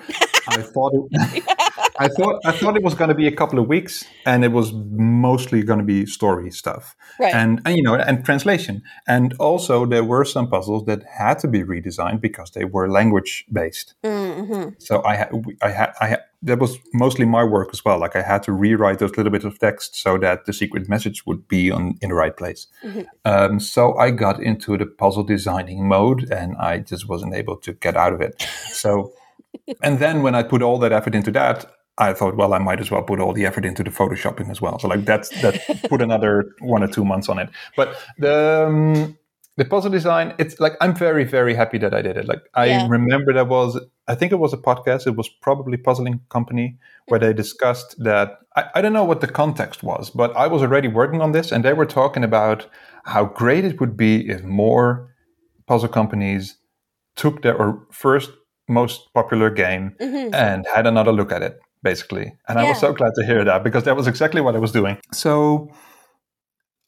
i 0.48 0.62
thought 0.62 0.92
it 0.94 1.44
I 1.98 2.08
thought 2.08 2.40
I 2.44 2.52
thought 2.52 2.76
it 2.76 2.82
was 2.82 2.94
going 2.94 3.08
to 3.08 3.14
be 3.14 3.26
a 3.26 3.32
couple 3.32 3.58
of 3.58 3.68
weeks, 3.68 4.04
and 4.24 4.44
it 4.44 4.52
was 4.52 4.72
mostly 4.72 5.62
going 5.62 5.78
to 5.78 5.84
be 5.84 6.06
story 6.06 6.50
stuff, 6.50 6.96
right. 7.18 7.34
and, 7.34 7.60
and 7.64 7.76
you 7.76 7.82
know, 7.82 7.94
and 7.94 8.24
translation. 8.24 8.82
And 9.06 9.34
also, 9.34 9.86
there 9.86 10.04
were 10.04 10.24
some 10.24 10.48
puzzles 10.48 10.84
that 10.86 11.02
had 11.04 11.38
to 11.40 11.48
be 11.48 11.62
redesigned 11.62 12.20
because 12.20 12.50
they 12.50 12.64
were 12.64 12.88
language 12.88 13.46
based. 13.52 13.94
Mm-hmm. 14.04 14.70
So 14.78 15.02
I 15.04 15.16
had, 15.16 15.30
I 15.62 15.70
had, 15.70 15.92
I 16.00 16.06
had, 16.08 16.20
that 16.42 16.58
was 16.58 16.78
mostly 16.92 17.24
my 17.24 17.44
work 17.44 17.70
as 17.72 17.84
well. 17.84 17.98
Like 17.98 18.14
I 18.14 18.22
had 18.22 18.42
to 18.44 18.52
rewrite 18.52 18.98
those 18.98 19.16
little 19.16 19.32
bits 19.32 19.44
of 19.44 19.58
text 19.58 19.96
so 19.96 20.18
that 20.18 20.44
the 20.44 20.52
secret 20.52 20.88
message 20.88 21.24
would 21.26 21.48
be 21.48 21.70
on 21.70 21.94
in 22.02 22.10
the 22.10 22.14
right 22.14 22.36
place. 22.36 22.66
Mm-hmm. 22.84 23.02
Um, 23.24 23.60
so 23.60 23.96
I 23.96 24.10
got 24.10 24.42
into 24.42 24.76
the 24.76 24.86
puzzle 24.86 25.24
designing 25.24 25.88
mode, 25.88 26.30
and 26.30 26.56
I 26.58 26.78
just 26.78 27.08
wasn't 27.08 27.34
able 27.34 27.56
to 27.58 27.72
get 27.72 27.96
out 27.96 28.12
of 28.12 28.20
it. 28.20 28.46
So. 28.70 29.12
And 29.82 29.98
then 29.98 30.22
when 30.22 30.34
I 30.34 30.42
put 30.42 30.62
all 30.62 30.78
that 30.78 30.92
effort 30.92 31.14
into 31.14 31.30
that, 31.32 31.66
I 31.98 32.12
thought, 32.12 32.36
well, 32.36 32.52
I 32.52 32.58
might 32.58 32.80
as 32.80 32.90
well 32.90 33.02
put 33.02 33.20
all 33.20 33.32
the 33.32 33.46
effort 33.46 33.64
into 33.64 33.82
the 33.82 33.90
photoshopping 33.90 34.50
as 34.50 34.60
well. 34.60 34.78
So 34.78 34.88
like 34.88 35.04
that's 35.04 35.30
that 35.40 35.60
put 35.88 36.02
another 36.02 36.52
one 36.60 36.82
or 36.82 36.88
two 36.88 37.04
months 37.04 37.28
on 37.28 37.38
it. 37.38 37.48
But 37.74 37.96
the 38.18 38.66
um, 38.68 39.18
the 39.56 39.64
puzzle 39.64 39.90
design, 39.90 40.34
it's 40.38 40.60
like 40.60 40.74
I'm 40.80 40.94
very 40.94 41.24
very 41.24 41.54
happy 41.54 41.78
that 41.78 41.94
I 41.94 42.02
did 42.02 42.18
it. 42.18 42.26
Like 42.26 42.42
I 42.54 42.66
yeah. 42.66 42.86
remember 42.88 43.32
there 43.32 43.46
was, 43.46 43.80
I 44.06 44.14
think 44.14 44.30
it 44.30 44.36
was 44.36 44.52
a 44.52 44.58
podcast. 44.58 45.06
It 45.06 45.16
was 45.16 45.28
probably 45.28 45.78
Puzzling 45.78 46.20
Company 46.28 46.76
where 47.08 47.18
they 47.18 47.32
discussed 47.32 47.96
that. 48.04 48.40
I, 48.54 48.64
I 48.74 48.82
don't 48.82 48.92
know 48.92 49.04
what 49.04 49.22
the 49.22 49.28
context 49.28 49.82
was, 49.82 50.10
but 50.10 50.36
I 50.36 50.48
was 50.48 50.60
already 50.60 50.88
working 50.88 51.22
on 51.22 51.32
this, 51.32 51.50
and 51.50 51.64
they 51.64 51.72
were 51.72 51.86
talking 51.86 52.24
about 52.24 52.66
how 53.04 53.24
great 53.24 53.64
it 53.64 53.80
would 53.80 53.96
be 53.96 54.28
if 54.28 54.42
more 54.42 55.14
puzzle 55.66 55.88
companies 55.88 56.58
took 57.14 57.40
their 57.40 57.78
first 57.90 58.30
most 58.68 59.12
popular 59.14 59.50
game 59.50 59.94
mm-hmm. 60.00 60.34
and 60.34 60.66
had 60.74 60.86
another 60.86 61.12
look 61.12 61.32
at 61.32 61.42
it 61.42 61.60
basically. 61.82 62.34
And 62.48 62.58
yeah. 62.58 62.64
I 62.64 62.68
was 62.68 62.80
so 62.80 62.92
glad 62.92 63.12
to 63.14 63.24
hear 63.24 63.44
that 63.44 63.62
because 63.62 63.84
that 63.84 63.96
was 63.96 64.06
exactly 64.06 64.40
what 64.40 64.56
I 64.56 64.58
was 64.58 64.72
doing. 64.72 64.98
So 65.12 65.70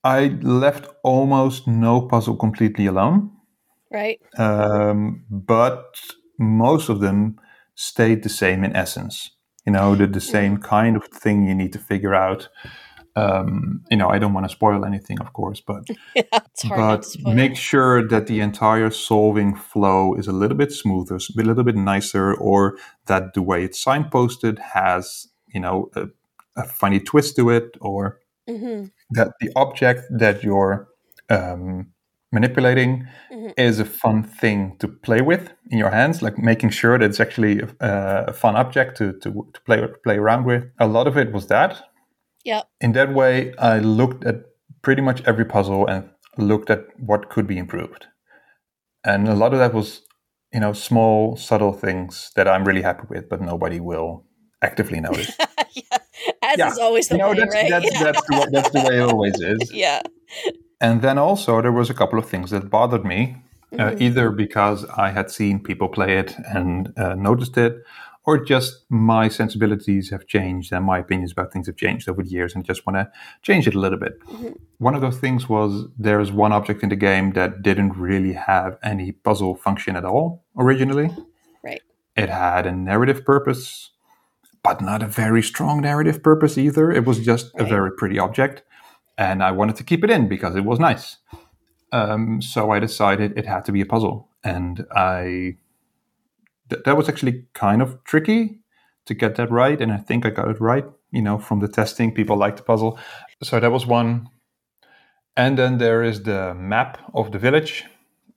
I 0.03 0.39
left 0.43 0.89
almost 1.03 1.67
no 1.67 2.03
puzzle 2.03 2.37
completely 2.37 2.87
alone. 2.87 3.31
Right. 3.93 4.21
Um, 4.37 5.25
but 5.31 5.85
most 6.39 6.89
of 6.89 7.01
them 7.01 7.39
stayed 7.75 8.23
the 8.23 8.29
same 8.29 8.65
in 8.65 8.75
essence. 8.75 9.31
You 9.65 9.73
know, 9.73 9.95
the, 9.95 10.07
the 10.07 10.21
same 10.21 10.55
mm-hmm. 10.55 10.63
kind 10.63 10.97
of 10.97 11.05
thing 11.05 11.47
you 11.47 11.55
need 11.55 11.73
to 11.75 11.79
figure 11.79 12.15
out 12.15 12.49
um, 13.17 13.83
you 13.91 13.97
know, 13.97 14.09
I 14.09 14.19
don't 14.19 14.33
want 14.33 14.47
to 14.49 14.53
spoil 14.53 14.85
anything, 14.85 15.21
of 15.21 15.33
course, 15.33 15.61
but 15.61 15.89
but 16.69 17.07
make 17.25 17.57
sure 17.57 18.07
that 18.07 18.27
the 18.27 18.41
entire 18.41 18.91
solving 18.91 19.57
flow 19.57 20.15
is 20.15 20.27
a 20.29 20.33
little 20.33 20.57
bit 20.57 20.73
smoother, 20.73 21.17
a 21.17 21.43
little 21.43 21.65
bit 21.65 21.77
nicer, 21.77 22.35
or 22.35 22.77
that 23.07 23.35
the 23.35 23.43
way 23.43 23.65
it's 23.65 23.83
signposted 23.83 24.59
has, 24.59 25.29
you 25.49 25.61
know, 25.61 25.91
a, 25.95 26.07
a 26.57 26.65
funny 26.65 27.01
twist 27.01 27.37
to 27.37 27.51
it, 27.51 27.77
or 27.81 28.21
mm-hmm. 28.49 28.87
that 29.11 29.33
the 29.41 29.51
object 29.57 30.03
that 30.11 30.43
you're 30.43 30.89
um, 31.29 31.89
manipulating 32.33 33.09
mm-hmm. 33.33 33.49
is 33.57 33.79
a 33.79 33.85
fun 33.85 34.23
thing 34.23 34.77
to 34.79 34.89
play 34.89 35.21
with 35.21 35.51
in 35.71 35.79
your 35.79 35.91
hands 35.91 36.21
like 36.21 36.39
making 36.39 36.69
sure 36.69 36.99
that 36.99 37.05
it's 37.05 37.21
actually 37.21 37.61
a, 37.81 38.25
a 38.29 38.33
fun 38.33 38.55
object 38.55 38.99
to, 38.99 39.13
to, 39.15 39.47
to 39.55 39.61
play 39.63 39.83
play 40.05 40.17
around 40.17 40.45
with 40.45 40.65
a 40.79 40.87
lot 40.87 41.07
of 41.07 41.17
it 41.17 41.33
was 41.33 41.47
that 41.47 41.88
yeah. 42.49 42.63
In 42.81 42.93
that 42.93 43.13
way, 43.13 43.55
I 43.59 43.79
looked 43.79 44.25
at 44.25 44.37
pretty 44.81 45.03
much 45.03 45.23
every 45.27 45.45
puzzle 45.45 45.87
and 45.87 46.09
looked 46.39 46.71
at 46.71 46.87
what 46.99 47.29
could 47.29 47.47
be 47.47 47.59
improved. 47.59 48.07
And 49.05 49.29
a 49.29 49.35
lot 49.35 49.53
of 49.53 49.59
that 49.59 49.75
was, 49.75 50.01
you 50.55 50.61
know, 50.61 50.73
small, 50.73 51.37
subtle 51.37 51.75
things 51.75 52.31
that 52.37 52.49
I'm 52.49 52.65
really 52.65 52.81
happy 52.81 53.07
with, 53.11 53.29
but 53.29 53.43
nobody 53.43 53.81
will 53.81 54.25
actively 54.63 54.99
notice. 54.99 55.31
yeah. 55.75 55.99
As 56.43 56.57
yeah. 56.59 56.71
is 56.71 56.79
always 56.79 57.09
the 57.09 57.17
you 57.17 57.19
know, 57.19 57.31
way, 57.31 57.37
that's, 57.37 57.55
right? 57.55 57.71
That's, 57.71 57.93
yeah. 57.93 58.05
that's, 58.05 58.27
the, 58.27 58.49
that's 58.53 58.71
the 58.71 58.81
way 58.89 58.97
it 58.97 59.03
always 59.03 59.39
is. 59.41 59.71
yeah. 59.85 60.01
And 60.81 61.03
then 61.03 61.19
also 61.19 61.61
there 61.61 61.73
was 61.73 61.91
a 61.91 61.95
couple 61.95 62.19
of 62.19 62.27
things 62.27 62.51
that 62.51 62.71
bothered 62.71 63.05
me, 63.05 63.37
uh, 63.75 63.77
mm-hmm. 63.77 63.97
uh, 63.97 64.07
either 64.07 64.31
because 64.31 64.87
I 64.97 65.11
had 65.11 65.31
seen 65.31 65.63
people 65.63 65.89
play 65.89 66.17
it 66.17 66.35
and 66.47 66.99
uh, 66.99 67.15
noticed 67.15 67.59
it, 67.59 67.83
or 68.25 68.45
just 68.45 68.85
my 68.91 69.29
sensibilities 69.29 70.11
have 70.11 70.27
changed 70.27 70.73
and 70.73 70.85
my 70.85 70.99
opinions 70.99 71.33
about 71.33 71.53
things 71.53 71.67
have 71.67 71.77
changed 71.77 72.09
over 72.09 72.23
the 72.23 72.29
years 72.29 72.55
and 72.55 72.65
just 72.65 72.87
want 72.87 72.97
to 72.97 73.11
change 73.43 73.67
it 73.67 73.75
a 73.75 73.79
little 73.79 73.99
bit. 73.99 74.21
Mm-hmm. 74.27 74.53
One 74.79 74.95
of 74.95 75.01
those 75.01 75.19
things 75.19 75.49
was 75.49 75.87
there's 75.99 76.31
one 76.31 76.53
object 76.53 76.83
in 76.83 76.91
the 76.91 76.97
game 76.97 77.33
that 77.33 77.63
didn't 77.63 77.97
really 77.97 78.35
have 78.35 78.77
any 78.83 79.13
puzzle 79.13 79.55
function 79.55 79.97
at 79.97 80.05
all 80.05 80.45
originally. 80.59 81.11
Right. 81.63 81.83
It 82.17 82.29
had 82.29 82.67
a 82.67 82.73
narrative 82.73 83.25
purpose, 83.25 83.91
but 84.63 84.83
not 84.83 85.03
a 85.03 85.07
very 85.07 85.43
strong 85.43 85.81
narrative 85.81 86.23
purpose 86.23 86.59
either. 86.59 86.91
It 86.91 87.07
was 87.07 87.21
just 87.21 87.53
right. 87.55 87.67
a 87.67 87.69
very 87.69 87.93
pretty 87.97 88.19
object. 88.19 88.63
And 89.17 89.43
I 89.43 89.53
wanted 89.53 89.77
to 89.77 89.85
keep 89.85 90.05
it 90.05 90.11
in 90.11 90.29
because 90.29 90.55
it 90.55 90.65
was 90.65 90.79
nice. 90.79 91.17
Um, 91.93 92.43
so 92.43 92.71
I 92.71 92.79
decided 92.79 93.37
it 93.37 93.47
had 93.47 93.65
to 93.65 93.73
be 93.73 93.81
a 93.81 93.87
puzzle. 93.87 94.29
And 94.45 94.87
I 94.95 95.57
th- 96.71 96.83
that 96.85 96.97
was 96.97 97.09
actually 97.09 97.45
kind 97.55 97.83
of 97.83 98.03
tricky 98.05 98.61
to 99.07 99.15
get 99.15 99.37
that 99.37 99.51
right. 99.51 99.81
And 99.81 99.93
I 99.93 99.99
think 99.99 100.27
I 100.27 100.31
got 100.31 100.49
it 100.49 100.61
right. 100.61 100.85
You 101.11 101.23
know, 101.23 101.39
from 101.39 101.61
the 101.61 101.69
testing, 101.69 102.13
people 102.13 102.37
like 102.37 102.57
the 102.57 102.63
puzzle. 102.63 102.99
So 103.43 103.59
that 103.59 103.73
was 103.73 103.87
one. 103.87 104.29
And 105.37 105.57
then 105.57 105.79
there 105.79 106.03
is 106.03 106.25
the 106.25 106.55
map 106.55 106.99
of 107.15 107.33
the 107.33 107.39
village 107.39 107.85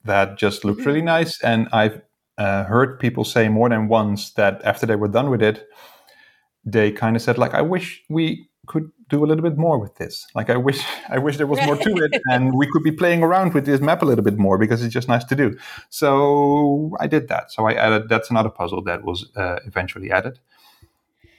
that 0.06 0.38
just 0.38 0.64
looks 0.64 0.86
really 0.86 1.00
mm-hmm. 1.00 1.08
nice. 1.08 1.42
And 1.42 1.68
I've 1.74 2.02
uh, 2.38 2.64
heard 2.64 3.00
people 3.00 3.24
say 3.24 3.50
more 3.50 3.70
than 3.70 3.88
once 3.88 4.32
that 4.34 4.64
after 4.64 4.86
they 4.86 4.96
were 4.96 5.08
done 5.08 5.30
with 5.30 5.42
it, 5.42 5.68
they 6.64 6.92
kind 6.92 7.16
of 7.16 7.22
said 7.22 7.38
like, 7.38 7.54
"I 7.54 7.62
wish 7.62 8.04
we 8.10 8.48
could 8.68 8.92
do 9.10 9.24
a 9.24 9.28
little 9.28 9.44
bit 9.44 9.58
more 9.58 9.80
with 9.80 9.96
this. 9.96 10.28
Like 10.36 10.50
I 10.50 10.58
wish 10.58 10.84
I 11.10 11.18
wish 11.18 11.38
there 11.38 11.48
was 11.48 11.60
more 11.66 11.76
to 11.76 11.96
it 12.06 12.22
and 12.32 12.54
we 12.56 12.68
could 12.72 12.84
be 12.84 12.92
playing 12.92 13.24
around 13.24 13.54
with 13.54 13.66
this 13.66 13.82
map 13.82 14.02
a 14.02 14.06
little 14.06 14.24
bit 14.24 14.38
more 14.38 14.58
because 14.58 14.84
it's 14.84 14.94
just 14.94 15.08
nice 15.08 15.24
to 15.26 15.36
do. 15.36 15.58
So 15.90 16.96
I 17.00 17.08
did 17.08 17.28
that. 17.30 17.52
So 17.52 17.66
I 17.66 17.74
added 17.74 18.10
that's 18.10 18.30
another 18.30 18.50
puzzle 18.50 18.82
that 18.84 19.04
was 19.04 19.30
uh, 19.36 19.60
eventually 19.66 20.12
added. 20.12 20.40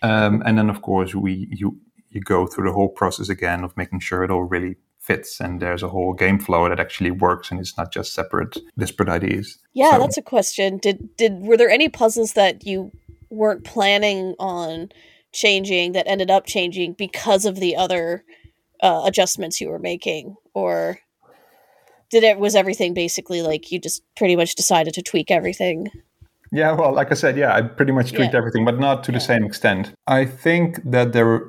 Um, 0.03 0.43
and 0.45 0.59
then 0.59 0.69
of 0.69 0.83
course 0.83 1.15
we 1.15 1.49
you 1.51 1.79
you 2.11 2.21
go 2.21 2.47
through 2.47 2.67
the 2.67 2.75
whole 2.75 2.89
process 2.89 3.29
again 3.29 3.65
of 3.65 3.77
making 3.77 4.01
sure 4.01 4.23
it 4.23 4.31
all 4.31 4.43
really 4.43 4.77
fits 4.99 5.41
and 5.41 5.61
there's 5.61 5.83
a 5.83 5.89
whole 5.89 6.13
game 6.13 6.39
flow 6.39 6.69
that 6.69 6.79
actually 6.79 7.11
works 7.11 7.51
and 7.51 7.59
it's 7.59 7.77
not 7.77 7.93
just 7.93 8.15
separate 8.15 8.57
disparate 8.79 9.09
ideas. 9.09 9.59
Yeah, 9.73 9.93
so, 9.93 9.99
that's 9.99 10.17
a 10.17 10.23
question. 10.23 10.79
Did 10.79 11.17
did 11.17 11.41
were 11.41 11.57
there 11.57 11.71
any 11.71 11.89
puzzles 11.89 12.35
that 12.35 12.67
you 12.67 12.93
weren't 13.31 13.65
planning 13.65 14.35
on 14.39 14.91
changing 15.33 15.93
that 15.93 16.07
ended 16.07 16.31
up 16.31 16.47
changing 16.47 16.93
because 16.93 17.45
of 17.45 17.57
the 17.57 17.75
other 17.77 18.25
uh, 18.83 19.03
adjustments 19.05 19.61
you 19.61 19.69
were 19.69 19.79
making 19.79 20.37
or 20.55 20.99
did 22.11 22.23
it 22.23 22.39
was 22.39 22.55
everything 22.55 22.93
basically 22.93 23.43
like 23.43 23.73
you 23.73 23.81
just 23.81 24.03
pretty 24.17 24.37
much 24.37 24.55
decided 24.55 24.93
to 24.95 25.03
tweak 25.03 25.31
everything 25.31 25.89
yeah 26.53 26.73
well 26.73 26.93
like 26.93 27.11
i 27.11 27.15
said 27.15 27.37
yeah 27.37 27.55
i 27.55 27.63
pretty 27.63 27.93
much 27.93 28.13
tweaked 28.13 28.35
yeah. 28.35 28.39
everything 28.39 28.65
but 28.65 28.79
not 28.79 29.03
to 29.03 29.11
yeah. 29.11 29.19
the 29.19 29.25
same 29.25 29.45
extent 29.45 29.93
i 30.07 30.25
think 30.25 30.79
that 30.85 31.13
there 31.13 31.27
were 31.27 31.49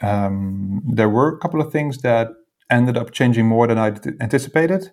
um, 0.00 0.82
there 0.84 1.08
were 1.08 1.28
a 1.28 1.38
couple 1.38 1.60
of 1.60 1.70
things 1.70 1.98
that 1.98 2.28
ended 2.70 2.96
up 2.96 3.12
changing 3.12 3.46
more 3.46 3.66
than 3.66 3.78
i 3.78 3.88
anticipated 4.20 4.90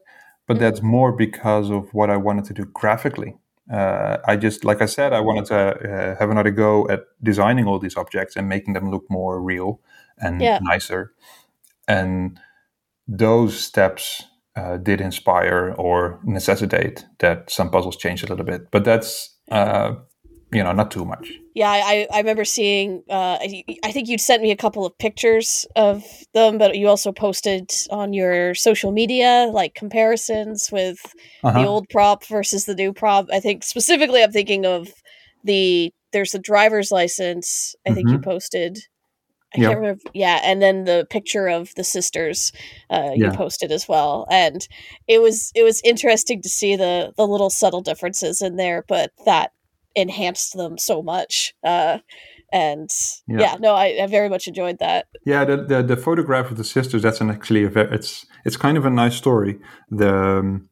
but 0.48 0.56
mm-hmm. 0.56 0.64
that's 0.64 0.82
more 0.82 1.12
because 1.12 1.70
of 1.72 1.92
what 1.94 2.10
i 2.10 2.18
wanted 2.18 2.46
to 2.46 2.54
do 2.54 2.66
graphically 2.66 3.36
uh, 3.72 4.18
I 4.26 4.36
just, 4.36 4.66
like 4.66 4.82
I 4.82 4.86
said, 4.86 5.14
I 5.14 5.20
wanted 5.20 5.46
to 5.46 5.58
uh, 5.58 6.16
have 6.20 6.30
another 6.30 6.52
go 6.52 6.88
at 6.90 7.02
designing 7.22 7.68
all 7.68 7.80
these 7.80 7.98
objects 7.98 8.36
and 8.36 8.50
making 8.50 8.74
them 8.74 8.90
look 8.90 9.06
more 9.10 9.42
real 9.42 9.80
and 10.18 10.42
yeah. 10.42 10.60
nicer. 10.62 11.14
And 11.88 12.40
those 13.08 13.60
steps 13.60 14.24
uh, 14.56 14.78
did 14.78 15.02
inspire 15.02 15.76
or 15.78 16.20
necessitate 16.24 17.06
that 17.20 17.50
some 17.50 17.70
puzzles 17.70 17.98
change 17.98 18.24
a 18.24 18.28
little 18.28 18.46
bit. 18.46 18.72
But 18.72 18.84
that's 18.84 19.36
uh, 19.52 19.96
you 20.52 20.64
know, 20.64 20.72
not 20.72 20.90
too 20.90 21.06
much. 21.06 21.32
Yeah, 21.54 21.70
I, 21.70 22.08
I 22.12 22.18
remember 22.18 22.46
seeing. 22.46 23.04
Uh, 23.10 23.38
I 23.42 23.92
think 23.92 24.08
you'd 24.08 24.22
sent 24.22 24.42
me 24.42 24.52
a 24.52 24.56
couple 24.56 24.86
of 24.86 24.98
pictures 24.98 25.66
of 25.76 26.04
them, 26.34 26.58
but 26.58 26.78
you 26.78 26.88
also 26.88 27.12
posted 27.12 27.72
on 27.92 28.14
your 28.14 28.56
social 28.56 28.92
media 28.92 29.50
like 29.52 29.76
comparisons 29.76 30.72
with 30.72 31.00
uh-huh. 31.44 31.62
the 31.62 31.68
old 31.68 31.90
prop 31.90 32.26
versus 32.26 32.66
the 32.66 32.76
new 32.76 32.94
prop. 32.94 33.28
I 33.32 33.40
think 33.40 33.64
specifically, 33.64 34.24
I'm 34.24 34.32
thinking 34.32 34.66
of 34.66 34.90
the 35.44 35.94
there's 36.14 36.32
the 36.32 36.40
driver's 36.40 36.92
license. 36.92 37.76
I 37.88 37.94
think 37.94 38.08
mm-hmm. 38.08 38.16
you 38.16 38.22
posted. 38.22 38.80
I 39.56 39.62
yep. 39.62 39.70
can't 39.70 39.80
remember. 39.80 40.02
Yeah, 40.14 40.40
and 40.44 40.62
then 40.62 40.86
the 40.86 41.08
picture 41.10 41.48
of 41.48 41.74
the 41.76 41.84
sisters 41.84 42.52
uh, 42.90 43.12
you 43.16 43.26
yeah. 43.26 43.36
posted 43.36 43.72
as 43.72 43.88
well, 43.88 44.28
and 44.32 44.68
it 45.08 45.22
was 45.22 45.52
it 45.56 45.64
was 45.64 45.82
interesting 45.84 46.42
to 46.42 46.50
see 46.50 46.76
the 46.76 47.14
the 47.18 47.28
little 47.28 47.50
subtle 47.50 47.82
differences 47.82 48.42
in 48.42 48.56
there, 48.56 48.86
but 48.88 49.12
that 49.26 49.52
enhanced 50.00 50.56
them 50.56 50.78
so 50.78 51.02
much. 51.02 51.54
Uh, 51.64 52.00
and 52.52 52.90
yeah. 53.28 53.40
yeah, 53.40 53.56
no, 53.60 53.76
I, 53.76 54.00
I, 54.02 54.08
very 54.08 54.30
much 54.30 54.48
enjoyed 54.48 54.80
that. 54.80 55.08
Yeah, 55.26 55.46
the, 55.46 55.58
the, 55.58 55.84
the 55.84 55.98
photograph 55.98 56.50
of 56.50 56.58
the 56.58 56.64
sisters 56.64 57.04
that's 57.04 57.22
an 57.22 57.30
actually 57.30 57.64
a 57.64 57.70
very, 57.70 57.94
it's 57.94 58.26
it's 58.44 58.58
kind 58.58 58.78
of 58.78 58.86
a 58.86 58.90
nice 58.90 59.16
story. 59.16 59.60
The 59.90 60.14
um, 60.14 60.70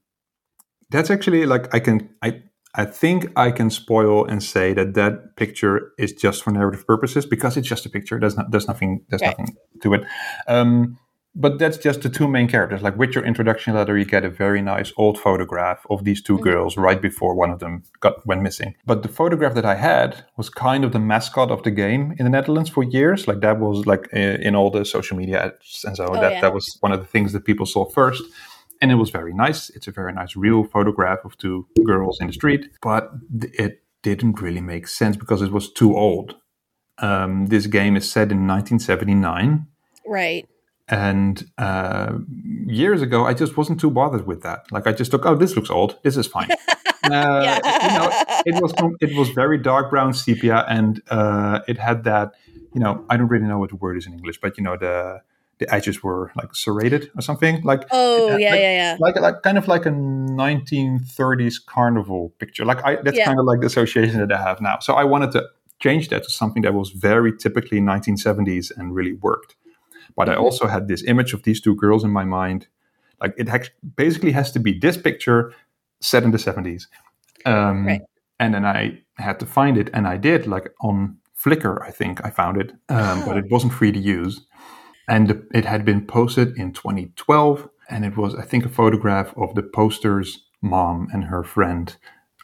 that's 0.89 1.11
actually 1.11 1.45
like 1.45 1.73
I 1.75 1.79
can 1.79 2.09
I 2.23 2.41
I 2.73 2.85
think 2.85 3.27
I 3.35 3.51
can 3.51 3.69
spoil 3.69 4.25
and 4.25 4.41
say 4.41 4.73
that 4.73 4.93
that 4.95 5.35
picture 5.35 5.91
is 5.97 6.13
just 6.13 6.43
for 6.43 6.51
narrative 6.51 6.85
purposes 6.85 7.25
because 7.25 7.57
it's 7.57 7.67
just 7.67 7.85
a 7.85 7.89
picture. 7.89 8.19
There's 8.19 8.37
not 8.37 8.51
there's 8.51 8.67
nothing 8.67 9.05
there's 9.09 9.21
right. 9.21 9.37
nothing 9.37 9.55
to 9.81 9.93
it. 9.93 10.03
Um, 10.47 10.97
but 11.39 11.59
that's 11.59 11.77
just 11.77 12.01
the 12.01 12.09
two 12.09 12.27
main 12.27 12.47
characters. 12.47 12.81
Like 12.81 12.97
with 12.97 13.13
your 13.13 13.23
introduction 13.23 13.75
letter, 13.75 13.95
you 13.95 14.05
get 14.05 14.25
a 14.25 14.29
very 14.29 14.61
nice 14.61 14.91
old 14.97 15.19
photograph 15.19 15.85
of 15.89 16.03
these 16.03 16.21
2 16.21 16.33
mm-hmm. 16.33 16.43
girls 16.43 16.77
right 16.77 16.99
before 16.99 17.35
one 17.35 17.51
of 17.51 17.59
them 17.59 17.83
got 17.99 18.25
went 18.25 18.41
missing. 18.41 18.75
But 18.85 19.03
the 19.03 19.07
photograph 19.07 19.53
that 19.53 19.65
I 19.65 19.75
had 19.75 20.25
was 20.35 20.49
kind 20.49 20.83
of 20.83 20.93
the 20.93 20.99
mascot 20.99 21.51
of 21.51 21.61
the 21.61 21.69
game 21.69 22.15
in 22.17 22.25
the 22.25 22.31
Netherlands 22.31 22.71
for 22.71 22.83
years. 22.83 23.27
Like 23.27 23.41
that 23.41 23.59
was 23.59 23.85
like 23.85 24.07
in 24.11 24.55
all 24.55 24.71
the 24.71 24.83
social 24.83 25.15
media 25.15 25.45
ads 25.45 25.85
and 25.85 25.95
so 25.95 26.07
oh, 26.07 26.19
that 26.19 26.31
yeah. 26.31 26.41
that 26.41 26.53
was 26.53 26.65
one 26.79 26.91
of 26.91 26.99
the 26.99 27.05
things 27.05 27.33
that 27.33 27.45
people 27.45 27.67
saw 27.67 27.85
first. 27.85 28.23
And 28.81 28.91
it 28.91 28.95
was 28.95 29.11
very 29.11 29.33
nice. 29.33 29.69
It's 29.69 29.87
a 29.87 29.91
very 29.91 30.13
nice 30.13 30.35
real 30.35 30.63
photograph 30.63 31.19
of 31.23 31.37
two 31.37 31.67
girls 31.85 32.19
in 32.19 32.27
the 32.27 32.33
street, 32.33 32.69
but 32.81 33.11
it 33.41 33.83
didn't 34.01 34.41
really 34.41 34.61
make 34.61 34.87
sense 34.87 35.15
because 35.17 35.41
it 35.41 35.51
was 35.51 35.71
too 35.71 35.95
old. 35.95 36.35
Um, 36.99 37.47
this 37.47 37.67
game 37.67 37.95
is 37.95 38.09
set 38.09 38.31
in 38.31 38.47
1979. 38.47 39.67
Right 40.05 40.47
and 40.89 41.49
uh, 41.57 42.13
years 42.65 43.01
ago, 43.01 43.25
I 43.25 43.33
just 43.33 43.57
wasn't 43.57 43.79
too 43.79 43.91
bothered 43.91 44.25
with 44.25 44.41
that. 44.43 44.71
Like 44.71 44.87
I 44.87 44.93
just 44.93 45.11
took, 45.11 45.25
oh, 45.25 45.35
this 45.35 45.55
looks 45.55 45.69
old. 45.69 45.97
This 46.03 46.15
is 46.15 46.27
fine. 46.27 46.49
uh, 46.51 47.41
yeah. 47.43 47.83
you 47.83 47.99
know, 47.99 48.23
it 48.45 48.61
was 48.61 48.73
it 49.01 49.17
was 49.17 49.29
very 49.29 49.57
dark 49.57 49.89
brown 49.89 50.13
sepia, 50.13 50.65
and 50.69 51.01
uh, 51.09 51.59
it 51.67 51.77
had 51.77 52.03
that. 52.05 52.33
You 52.73 52.81
know, 52.81 53.05
I 53.09 53.17
don't 53.17 53.27
really 53.27 53.47
know 53.47 53.59
what 53.59 53.69
the 53.69 53.75
word 53.75 53.97
is 53.97 54.05
in 54.05 54.13
English, 54.13 54.39
but 54.39 54.57
you 54.57 54.63
know 54.63 54.77
the 54.77 55.21
the 55.59 55.73
edges 55.73 56.03
were 56.03 56.31
like 56.35 56.53
serrated 56.53 57.09
or 57.15 57.21
something 57.21 57.63
like 57.63 57.83
oh 57.91 58.37
yeah 58.37 58.51
like, 58.51 58.59
yeah 58.59 58.71
yeah 58.71 58.97
like 58.99 59.15
like 59.19 59.41
kind 59.41 59.57
of 59.57 59.67
like 59.67 59.85
a 59.85 59.89
1930s 59.89 61.55
carnival 61.65 62.31
picture 62.37 62.63
like 62.63 62.83
I 62.85 62.97
that's 62.97 63.17
yeah. 63.17 63.25
kind 63.25 63.39
of 63.39 63.45
like 63.45 63.61
the 63.61 63.65
association 63.65 64.19
that 64.19 64.31
I 64.31 64.37
have 64.37 64.61
now 64.61 64.77
so 64.79 64.93
I 64.93 65.03
wanted 65.03 65.31
to 65.31 65.47
change 65.79 66.09
that 66.09 66.23
to 66.23 66.29
something 66.29 66.61
that 66.61 66.75
was 66.75 66.91
very 66.91 67.35
typically 67.35 67.79
1970s 67.79 68.71
and 68.77 68.93
really 68.93 69.13
worked 69.13 69.55
but 70.17 70.27
I 70.27 70.33
mm-hmm. 70.33 70.43
also 70.43 70.67
had 70.67 70.89
this 70.89 71.03
image 71.03 71.33
of 71.33 71.43
these 71.43 71.61
two 71.61 71.75
girls 71.75 72.03
in 72.03 72.11
my 72.11 72.25
mind. 72.25 72.67
Like 73.21 73.33
it 73.37 73.47
ha- 73.47 73.71
basically 73.95 74.31
has 74.33 74.51
to 74.51 74.59
be 74.59 74.77
this 74.77 74.97
picture 74.97 75.53
set 76.01 76.23
in 76.23 76.31
the 76.31 76.37
70s. 76.37 76.87
Um, 77.45 77.85
right. 77.85 78.01
And 78.39 78.53
then 78.53 78.65
I 78.65 79.01
had 79.15 79.39
to 79.39 79.45
find 79.45 79.77
it, 79.77 79.89
and 79.93 80.07
I 80.07 80.17
did, 80.17 80.45
like 80.45 80.71
on 80.81 81.17
Flickr, 81.43 81.81
I 81.81 81.91
think 81.91 82.23
I 82.23 82.29
found 82.29 82.57
it, 82.57 82.71
um, 82.89 83.25
but 83.25 83.37
it 83.41 83.45
wasn't 83.49 83.73
free 83.73 83.91
to 83.91 83.99
use. 83.99 84.45
And 85.07 85.43
it 85.53 85.65
had 85.65 85.85
been 85.85 86.05
posted 86.05 86.57
in 86.57 86.73
2012, 86.73 87.69
and 87.89 88.05
it 88.05 88.17
was, 88.17 88.35
I 88.35 88.43
think, 88.43 88.65
a 88.65 88.69
photograph 88.69 89.33
of 89.37 89.55
the 89.55 89.63
poster's 89.63 90.43
mom 90.61 91.07
and 91.13 91.23
her 91.25 91.43
friend 91.43 91.95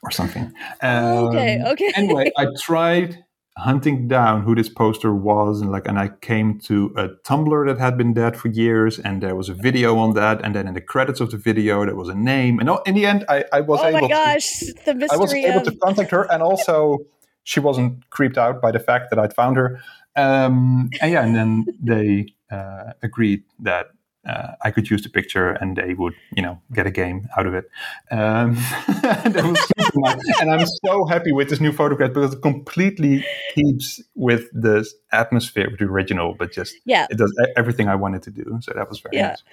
or 0.02 0.12
something. 0.12 0.54
Um, 0.82 1.28
okay, 1.28 1.62
okay. 1.68 1.92
anyway, 1.96 2.32
I 2.38 2.48
tried 2.62 3.24
hunting 3.58 4.08
down 4.08 4.42
who 4.42 4.56
this 4.56 4.68
poster 4.68 5.14
was 5.14 5.62
and 5.62 5.72
like 5.72 5.88
and 5.88 6.00
i 6.00 6.08
came 6.22 6.60
to 6.60 6.92
a 6.98 7.10
tumblr 7.24 7.68
that 7.68 7.80
had 7.80 7.96
been 7.98 8.12
dead 8.12 8.36
for 8.36 8.48
years 8.48 8.98
and 8.98 9.22
there 9.22 9.36
was 9.36 9.48
a 9.48 9.54
video 9.54 9.96
on 9.98 10.16
that 10.16 10.44
and 10.44 10.56
then 10.56 10.68
in 10.68 10.74
the 10.74 10.82
credits 10.82 11.20
of 11.20 11.30
the 11.30 11.38
video 11.38 11.86
there 11.86 11.96
was 11.96 12.10
a 12.10 12.16
name 12.16 12.60
and 12.60 12.68
in 12.88 12.96
the 12.96 13.06
end 13.06 13.24
i, 13.30 13.46
I 13.54 13.62
was 13.62 13.80
oh 13.82 13.86
able 13.86 14.02
my 14.02 14.08
gosh 14.08 14.50
to, 14.60 14.74
the 14.86 14.96
mystery 14.96 15.16
i 15.16 15.22
was 15.22 15.34
able 15.34 15.60
of... 15.60 15.66
to 15.66 15.76
contact 15.76 16.10
her 16.10 16.24
and 16.32 16.42
also 16.50 17.00
she 17.44 17.60
wasn't 17.60 18.10
creeped 18.10 18.40
out 18.40 18.60
by 18.60 18.72
the 18.72 18.80
fact 18.80 19.12
that 19.12 19.20
i'd 19.20 19.34
found 19.34 19.58
her. 19.58 19.80
Um, 20.16 20.90
and 21.02 21.12
yeah 21.12 21.24
and 21.24 21.36
then 21.36 21.66
they 21.80 22.34
uh, 22.52 22.94
agreed 23.02 23.44
that 23.60 23.88
uh, 24.26 24.54
I 24.62 24.72
could 24.72 24.90
use 24.90 25.04
the 25.04 25.10
picture 25.10 25.50
and 25.50 25.76
they 25.76 25.94
would, 25.94 26.14
you 26.36 26.42
know, 26.42 26.62
get 26.74 26.88
a 26.88 26.92
game 26.92 27.28
out 27.38 27.46
of 27.46 27.54
it. 27.54 27.70
Um, 28.10 28.58
and 29.04 30.52
I'm 30.52 30.66
so 30.86 31.06
happy 31.06 31.32
with 31.34 31.50
this 31.50 31.60
new 31.60 31.74
photograph 31.74 32.14
because 32.14 32.34
it 32.34 32.42
completely 32.42 33.26
keeps 33.54 34.02
with 34.16 34.50
the 34.54 34.88
atmosphere 35.12 35.68
of 35.68 35.78
the 35.78 35.86
original, 35.86 36.36
but 36.38 36.52
just 36.52 36.76
yeah, 36.86 37.08
it 37.10 37.18
does 37.18 37.34
everything 37.58 37.90
I 37.90 37.96
wanted 37.96 38.24
to 38.24 38.32
do. 38.32 38.60
So 38.62 38.72
that 38.74 38.90
was 38.90 39.00
very 39.00 39.18
yeah. 39.18 39.30
nice. 39.30 39.44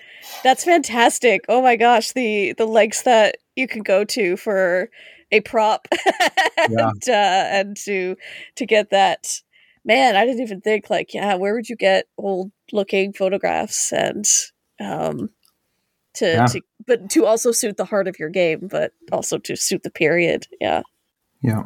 That's 0.44 0.64
fantastic. 0.64 1.44
Oh 1.48 1.62
my 1.62 1.76
gosh, 1.76 2.12
the 2.12 2.52
the 2.52 2.66
lengths 2.66 3.02
that 3.02 3.36
you 3.56 3.66
can 3.66 3.82
go 3.82 4.04
to 4.04 4.36
for 4.36 4.88
a 5.32 5.40
prop 5.40 5.86
and, 6.56 7.02
yeah. 7.06 7.12
uh, 7.12 7.58
and 7.58 7.76
to 7.76 8.16
to 8.56 8.66
get 8.66 8.90
that 8.90 9.40
man 9.84 10.16
i 10.16 10.24
didn't 10.24 10.42
even 10.42 10.60
think 10.60 10.90
like 10.90 11.14
yeah 11.14 11.34
where 11.34 11.54
would 11.54 11.68
you 11.68 11.76
get 11.76 12.06
old 12.18 12.50
looking 12.72 13.12
photographs 13.12 13.92
and 13.92 14.24
um 14.80 15.30
to, 16.14 16.26
yeah. 16.26 16.46
to 16.46 16.60
but 16.86 17.10
to 17.10 17.26
also 17.26 17.52
suit 17.52 17.76
the 17.76 17.84
heart 17.84 18.08
of 18.08 18.18
your 18.18 18.30
game 18.30 18.68
but 18.70 18.92
also 19.12 19.38
to 19.38 19.56
suit 19.56 19.82
the 19.82 19.90
period. 19.90 20.46
Yeah. 20.60 20.82
Yeah. 21.42 21.64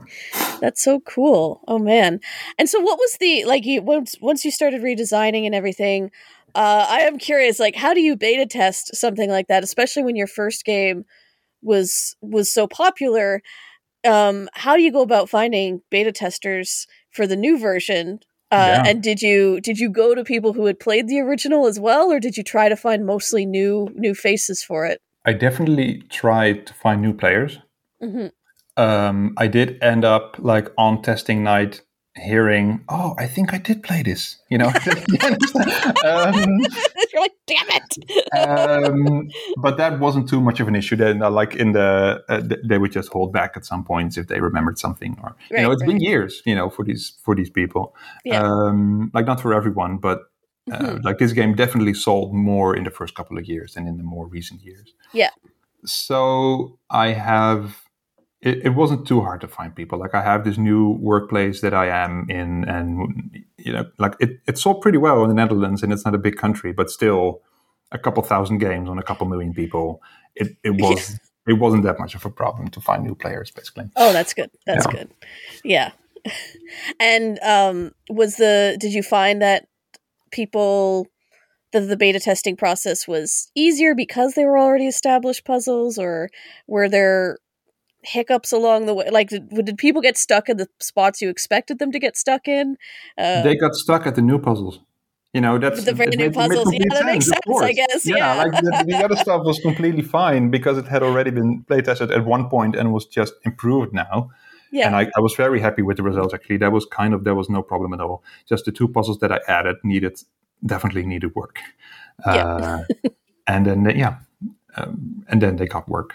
That's 0.60 0.84
so 0.84 1.00
cool. 1.00 1.62
Oh 1.66 1.78
man. 1.78 2.20
And 2.58 2.68
so 2.68 2.80
what 2.80 2.98
was 2.98 3.16
the 3.18 3.44
like 3.44 3.64
you 3.64 3.82
once 3.82 4.14
once 4.20 4.44
you 4.44 4.50
started 4.50 4.82
redesigning 4.82 5.46
and 5.46 5.54
everything 5.54 6.10
uh 6.54 6.86
i 6.88 7.00
am 7.00 7.18
curious 7.18 7.58
like 7.58 7.74
how 7.74 7.92
do 7.92 8.00
you 8.00 8.14
beta 8.14 8.46
test 8.46 8.94
something 8.94 9.28
like 9.28 9.48
that 9.48 9.64
especially 9.64 10.04
when 10.04 10.14
your 10.14 10.28
first 10.28 10.64
game 10.64 11.04
was 11.62 12.14
was 12.20 12.52
so 12.52 12.68
popular? 12.68 13.42
Um 14.04 14.48
how 14.52 14.76
do 14.76 14.82
you 14.82 14.92
go 14.92 15.02
about 15.02 15.30
finding 15.30 15.80
beta 15.90 16.12
testers 16.12 16.86
for 17.10 17.26
the 17.26 17.36
new 17.36 17.58
version 17.58 18.20
uh, 18.54 18.66
yeah. 18.66 18.82
and 18.86 19.02
did 19.02 19.20
you 19.20 19.60
did 19.60 19.78
you 19.78 19.88
go 19.90 20.14
to 20.14 20.24
people 20.24 20.52
who 20.52 20.66
had 20.66 20.78
played 20.78 21.08
the 21.08 21.20
original 21.20 21.66
as 21.66 21.78
well 21.80 22.12
or 22.12 22.20
did 22.20 22.36
you 22.36 22.42
try 22.42 22.68
to 22.68 22.76
find 22.76 23.04
mostly 23.04 23.44
new 23.44 23.88
new 23.94 24.14
faces 24.14 24.62
for 24.62 24.86
it 24.86 25.00
i 25.24 25.32
definitely 25.32 26.02
tried 26.08 26.66
to 26.66 26.74
find 26.74 27.02
new 27.02 27.12
players 27.12 27.58
mm-hmm. 28.02 28.28
um, 28.82 29.34
i 29.36 29.46
did 29.46 29.82
end 29.82 30.04
up 30.04 30.36
like 30.38 30.70
on 30.78 31.02
testing 31.02 31.42
night 31.42 31.82
hearing, 32.16 32.84
"Oh, 32.88 33.14
I 33.18 33.26
think 33.26 33.52
I 33.52 33.58
did 33.58 33.82
play 33.82 34.02
this," 34.02 34.36
you 34.48 34.58
know. 34.58 34.66
um, 36.04 36.60
You're 37.12 37.22
like, 37.22 37.36
"Damn 37.46 37.66
it!" 37.70 38.38
um, 38.38 39.30
but 39.58 39.76
that 39.76 39.98
wasn't 39.98 40.28
too 40.28 40.40
much 40.40 40.60
of 40.60 40.68
an 40.68 40.74
issue. 40.74 40.96
Then, 40.96 41.22
uh, 41.22 41.30
like 41.30 41.54
in 41.56 41.72
the, 41.72 42.22
uh, 42.28 42.42
they 42.64 42.78
would 42.78 42.92
just 42.92 43.12
hold 43.12 43.32
back 43.32 43.52
at 43.56 43.64
some 43.64 43.84
points 43.84 44.16
if 44.16 44.28
they 44.28 44.40
remembered 44.40 44.78
something, 44.78 45.16
or 45.22 45.36
right, 45.50 45.60
you 45.60 45.62
know, 45.62 45.72
it's 45.72 45.82
right. 45.82 45.88
been 45.88 46.00
years, 46.00 46.42
you 46.44 46.54
know, 46.54 46.70
for 46.70 46.84
these 46.84 47.14
for 47.22 47.34
these 47.34 47.50
people. 47.50 47.94
Yeah. 48.24 48.42
Um, 48.42 49.10
like 49.14 49.26
not 49.26 49.40
for 49.40 49.52
everyone, 49.54 49.98
but 49.98 50.20
uh, 50.72 50.78
mm-hmm. 50.78 51.04
like 51.04 51.18
this 51.18 51.32
game 51.32 51.54
definitely 51.54 51.94
sold 51.94 52.34
more 52.34 52.76
in 52.76 52.84
the 52.84 52.90
first 52.90 53.14
couple 53.14 53.38
of 53.38 53.46
years 53.46 53.74
than 53.74 53.86
in 53.86 53.98
the 53.98 54.04
more 54.04 54.26
recent 54.26 54.62
years. 54.62 54.94
Yeah. 55.12 55.30
So 55.84 56.78
I 56.90 57.08
have 57.08 57.83
it, 58.44 58.66
it, 58.66 58.68
wasn't 58.70 59.08
too 59.08 59.22
hard 59.22 59.40
to 59.40 59.48
find 59.48 59.74
people. 59.74 59.98
Like 59.98 60.14
I 60.14 60.22
have 60.22 60.44
this 60.44 60.58
new 60.58 60.90
workplace 61.00 61.62
that 61.62 61.72
I 61.72 61.86
am 61.86 62.26
in, 62.28 62.64
and 62.68 63.42
you 63.56 63.72
know, 63.72 63.90
like 63.98 64.16
it, 64.20 64.38
it 64.46 64.58
sold 64.58 64.82
pretty 64.82 64.98
well 64.98 65.22
in 65.22 65.28
the 65.30 65.34
Netherlands, 65.34 65.82
and 65.82 65.92
it's 65.92 66.04
not 66.04 66.14
a 66.14 66.18
big 66.18 66.36
country, 66.36 66.72
but 66.72 66.90
still, 66.90 67.40
a 67.90 67.98
couple 67.98 68.22
thousand 68.22 68.58
games 68.58 68.88
on 68.88 68.98
a 68.98 69.02
couple 69.02 69.26
million 69.26 69.54
people. 69.54 70.02
It 70.36 70.56
it 70.62 70.70
was 70.70 71.12
yeah. 71.12 71.54
it 71.54 71.58
wasn't 71.58 71.84
that 71.84 71.98
much 71.98 72.14
of 72.14 72.24
a 72.26 72.30
problem 72.30 72.68
to 72.68 72.80
find 72.82 73.02
new 73.02 73.14
players, 73.14 73.50
basically. 73.50 73.90
Oh, 73.96 74.12
that's 74.12 74.34
good. 74.34 74.50
That's 74.66 74.86
yeah. 74.86 74.92
good. 74.92 75.10
Yeah. 75.64 75.90
and 77.00 77.38
um, 77.42 77.92
was 78.10 78.36
the 78.36 78.76
did 78.78 78.92
you 78.92 79.02
find 79.02 79.40
that 79.40 79.68
people 80.30 81.06
the, 81.72 81.80
the 81.80 81.96
beta 81.96 82.20
testing 82.20 82.56
process 82.56 83.08
was 83.08 83.50
easier 83.54 83.94
because 83.94 84.34
they 84.34 84.44
were 84.44 84.58
already 84.58 84.86
established 84.86 85.44
puzzles 85.44 85.98
or 85.98 86.28
were 86.68 86.88
there 86.88 87.38
hiccups 88.04 88.52
along 88.52 88.86
the 88.86 88.94
way? 88.94 89.08
Like, 89.10 89.28
did, 89.30 89.48
did 89.50 89.78
people 89.78 90.02
get 90.02 90.16
stuck 90.16 90.48
in 90.48 90.56
the 90.56 90.68
spots 90.80 91.20
you 91.20 91.28
expected 91.28 91.78
them 91.78 91.92
to 91.92 91.98
get 91.98 92.16
stuck 92.16 92.48
in? 92.48 92.76
Uh, 93.18 93.42
they 93.42 93.56
got 93.56 93.74
stuck 93.74 94.06
at 94.06 94.14
the 94.14 94.22
new 94.22 94.38
puzzles. 94.38 94.80
You 95.32 95.40
know, 95.40 95.58
that's 95.58 95.84
the 95.84 95.92
very 95.92 96.14
new 96.16 96.30
puzzles. 96.30 96.72
Yeah, 96.72 96.84
that 96.90 97.06
makes 97.06 97.26
sense, 97.26 97.60
I 97.60 97.72
guess. 97.72 98.06
Yeah, 98.06 98.16
yeah. 98.18 98.34
like 98.44 98.52
the, 98.52 98.84
the, 98.86 98.94
other 99.04 99.16
stuff 99.16 99.44
was 99.44 99.58
completely 99.58 100.02
fine 100.02 100.48
because 100.48 100.78
it 100.78 100.86
had 100.86 101.02
already 101.02 101.32
been 101.32 101.64
play 101.64 101.80
tested 101.80 102.12
at 102.12 102.24
one 102.24 102.48
point 102.48 102.76
and 102.76 102.92
was 102.92 103.04
just 103.04 103.34
improved 103.44 103.92
now. 103.92 104.30
Yeah. 104.70 104.86
And 104.86 104.96
I, 104.96 105.10
I, 105.16 105.20
was 105.20 105.34
very 105.34 105.60
happy 105.60 105.82
with 105.82 105.96
the 105.96 106.04
results 106.04 106.34
actually. 106.34 106.58
That 106.58 106.70
was 106.70 106.86
kind 106.86 107.14
of 107.14 107.24
there 107.24 107.34
was 107.34 107.48
no 107.48 107.62
problem 107.62 107.92
at 107.92 108.00
all. 108.00 108.22
Just 108.48 108.64
the 108.64 108.72
two 108.72 108.86
puzzles 108.86 109.18
that 109.18 109.32
I 109.32 109.40
added 109.48 109.76
needed 109.82 110.20
definitely 110.64 111.04
needed 111.04 111.34
work. 111.34 111.58
Yeah. 112.26 112.44
Uh, 112.44 112.84
and 113.46 113.66
then 113.66 113.84
yeah, 113.96 114.18
um, 114.76 115.24
and 115.28 115.42
then 115.42 115.56
they 115.56 115.66
got 115.66 115.88
work 115.88 116.14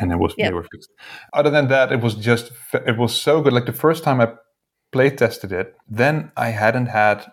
and 0.00 0.12
it 0.12 0.16
was 0.16 0.34
yep. 0.36 0.48
they 0.48 0.54
were 0.54 0.66
fixed. 0.70 0.90
Other 1.32 1.50
than 1.50 1.68
that, 1.68 1.92
it 1.92 2.00
was 2.00 2.14
just 2.14 2.52
it 2.72 2.96
was 2.98 3.14
so 3.20 3.40
good. 3.40 3.52
Like 3.52 3.66
the 3.66 3.72
first 3.72 4.04
time 4.04 4.20
I 4.20 4.32
play 4.92 5.10
tested 5.10 5.52
it, 5.52 5.74
then 5.88 6.32
I 6.36 6.50
hadn't 6.50 6.86
had 6.86 7.30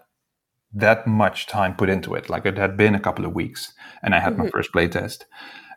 that 0.73 1.07
much 1.07 1.47
time 1.47 1.75
put 1.75 1.89
into 1.89 2.13
it. 2.15 2.29
Like 2.29 2.45
it 2.45 2.57
had 2.57 2.77
been 2.77 2.95
a 2.95 2.99
couple 2.99 3.25
of 3.25 3.33
weeks, 3.33 3.73
and 4.03 4.13
I 4.13 4.19
had 4.19 4.33
mm-hmm. 4.33 4.43
my 4.43 4.49
first 4.49 4.71
play 4.71 4.87
test, 4.87 5.25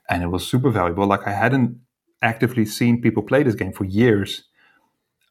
and 0.09 0.23
it 0.23 0.29
was 0.29 0.47
super 0.47 0.71
valuable. 0.71 1.07
Like 1.07 1.27
I 1.27 1.33
hadn't 1.33 1.79
actively 2.23 2.65
seen 2.65 3.01
people 3.01 3.23
play 3.23 3.43
this 3.43 3.55
game 3.55 3.73
for 3.73 3.85
years, 3.85 4.45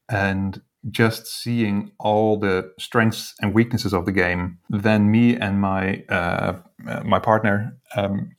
and 0.09 0.61
just 0.89 1.27
seeing 1.27 1.91
all 1.99 2.39
the 2.39 2.71
strengths 2.79 3.33
and 3.41 3.53
weaknesses 3.53 3.93
of 3.93 4.05
the 4.05 4.11
game, 4.11 4.59
then 4.69 5.11
me 5.11 5.35
and 5.35 5.59
my 5.59 6.03
uh, 6.09 6.53
uh 6.87 7.03
my 7.03 7.19
partner 7.19 7.77
um, 7.95 8.31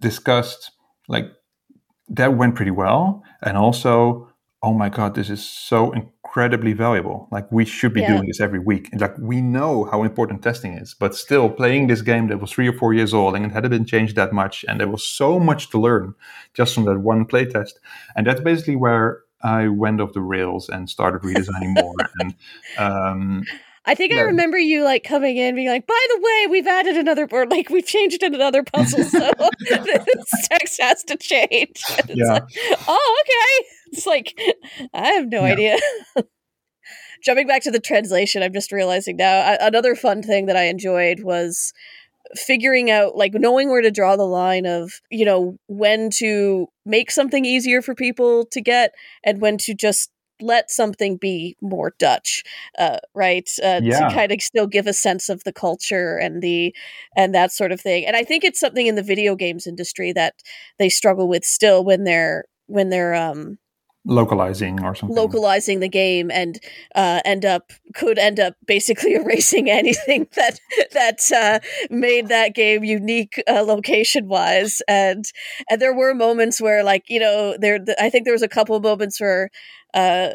discussed 0.00 0.72
like 1.08 1.26
that 2.08 2.36
went 2.36 2.54
pretty 2.54 2.70
well. 2.70 3.22
And 3.42 3.56
also, 3.56 4.28
oh 4.62 4.72
my 4.72 4.88
God, 4.88 5.14
this 5.14 5.30
is 5.30 5.46
so 5.46 5.92
incredibly 5.92 6.72
valuable. 6.72 7.28
Like 7.30 7.50
we 7.50 7.64
should 7.64 7.92
be 7.92 8.00
yeah. 8.00 8.14
doing 8.14 8.26
this 8.26 8.40
every 8.40 8.58
week. 8.58 8.88
And 8.92 9.00
like 9.00 9.16
we 9.18 9.40
know 9.40 9.84
how 9.84 10.02
important 10.02 10.42
testing 10.42 10.74
is, 10.74 10.94
but 10.94 11.14
still 11.14 11.50
playing 11.50 11.88
this 11.88 12.02
game 12.02 12.28
that 12.28 12.40
was 12.40 12.52
three 12.52 12.68
or 12.68 12.72
four 12.72 12.94
years 12.94 13.12
old 13.12 13.34
and 13.34 13.44
it 13.44 13.52
hadn't 13.52 13.70
been 13.70 13.84
changed 13.84 14.16
that 14.16 14.32
much. 14.32 14.64
And 14.68 14.78
there 14.80 14.88
was 14.88 15.06
so 15.06 15.40
much 15.40 15.70
to 15.70 15.80
learn 15.80 16.14
just 16.54 16.74
from 16.74 16.84
that 16.84 17.00
one 17.00 17.26
playtest. 17.26 17.72
And 18.14 18.26
that's 18.26 18.40
basically 18.40 18.76
where 18.76 19.22
I 19.42 19.68
went 19.68 20.00
off 20.00 20.12
the 20.12 20.20
rails 20.20 20.68
and 20.68 20.88
started 20.88 21.22
redesigning 21.22 21.74
more. 21.74 21.94
And 22.20 22.34
um, 22.78 23.44
I 23.84 23.94
think 23.96 24.12
yeah. 24.12 24.20
I 24.20 24.22
remember 24.22 24.58
you 24.58 24.84
like 24.84 25.02
coming 25.02 25.36
in 25.36 25.56
being 25.56 25.68
like, 25.68 25.86
by 25.86 26.06
the 26.08 26.20
way, 26.20 26.46
we've 26.50 26.66
added 26.66 26.96
another 26.96 27.26
board, 27.26 27.50
like 27.50 27.68
we've 27.68 27.86
changed 27.86 28.22
in 28.22 28.34
another 28.34 28.62
puzzle, 28.62 29.02
so 29.02 29.18
this 29.68 30.48
text 30.48 30.80
has 30.80 31.02
to 31.04 31.16
change. 31.16 31.82
yeah. 32.08 32.32
Like, 32.32 32.44
oh, 32.86 33.22
okay. 33.22 33.68
It's 33.92 34.06
like 34.06 34.38
I 34.94 35.08
have 35.12 35.28
no 35.28 35.44
yeah. 35.44 35.52
idea. 35.52 35.76
Jumping 37.24 37.46
back 37.46 37.62
to 37.62 37.70
the 37.70 37.80
translation, 37.80 38.42
I'm 38.42 38.52
just 38.52 38.72
realizing 38.72 39.16
now 39.16 39.40
I, 39.40 39.58
another 39.60 39.94
fun 39.96 40.22
thing 40.22 40.46
that 40.46 40.56
I 40.56 40.64
enjoyed 40.64 41.20
was 41.22 41.72
figuring 42.36 42.90
out 42.90 43.16
like 43.16 43.34
knowing 43.34 43.68
where 43.68 43.82
to 43.82 43.90
draw 43.90 44.16
the 44.16 44.22
line 44.22 44.64
of 44.64 45.00
you 45.10 45.24
know 45.24 45.56
when 45.66 46.08
to 46.08 46.68
make 46.86 47.10
something 47.10 47.44
easier 47.44 47.82
for 47.82 47.94
people 47.94 48.46
to 48.46 48.60
get 48.60 48.92
and 49.24 49.40
when 49.40 49.58
to 49.58 49.74
just 49.74 50.11
let 50.42 50.70
something 50.70 51.16
be 51.16 51.56
more 51.60 51.94
Dutch, 51.98 52.44
uh, 52.78 52.98
right? 53.14 53.48
Uh, 53.62 53.80
yeah. 53.82 54.08
To 54.08 54.14
kind 54.14 54.32
of 54.32 54.42
still 54.42 54.66
give 54.66 54.86
a 54.86 54.92
sense 54.92 55.28
of 55.28 55.44
the 55.44 55.52
culture 55.52 56.16
and 56.18 56.42
the 56.42 56.74
and 57.16 57.34
that 57.34 57.52
sort 57.52 57.72
of 57.72 57.80
thing. 57.80 58.06
And 58.06 58.16
I 58.16 58.24
think 58.24 58.44
it's 58.44 58.60
something 58.60 58.86
in 58.86 58.94
the 58.94 59.02
video 59.02 59.34
games 59.34 59.66
industry 59.66 60.12
that 60.12 60.34
they 60.78 60.88
struggle 60.88 61.28
with 61.28 61.44
still 61.44 61.84
when 61.84 62.04
they're 62.04 62.44
when 62.66 62.90
they're 62.90 63.14
um 63.14 63.58
localizing 64.04 64.82
or 64.82 64.94
something 64.94 65.16
localizing 65.16 65.80
the 65.80 65.88
game 65.88 66.30
and 66.30 66.58
uh, 66.94 67.20
end 67.24 67.44
up 67.44 67.70
could 67.94 68.18
end 68.18 68.40
up 68.40 68.54
basically 68.66 69.14
erasing 69.14 69.70
anything 69.70 70.26
that 70.34 70.58
that 70.92 71.20
uh, 71.32 71.60
made 71.88 72.28
that 72.28 72.54
game 72.54 72.82
unique 72.82 73.40
uh, 73.48 73.62
location 73.62 74.26
wise 74.26 74.82
and 74.88 75.26
and 75.70 75.80
there 75.80 75.94
were 75.94 76.14
moments 76.14 76.60
where 76.60 76.82
like 76.82 77.04
you 77.08 77.20
know 77.20 77.56
there 77.58 77.78
i 78.00 78.10
think 78.10 78.24
there 78.24 78.34
was 78.34 78.42
a 78.42 78.48
couple 78.48 78.74
of 78.74 78.82
moments 78.82 79.20
where 79.20 79.50
uh, 79.94 80.30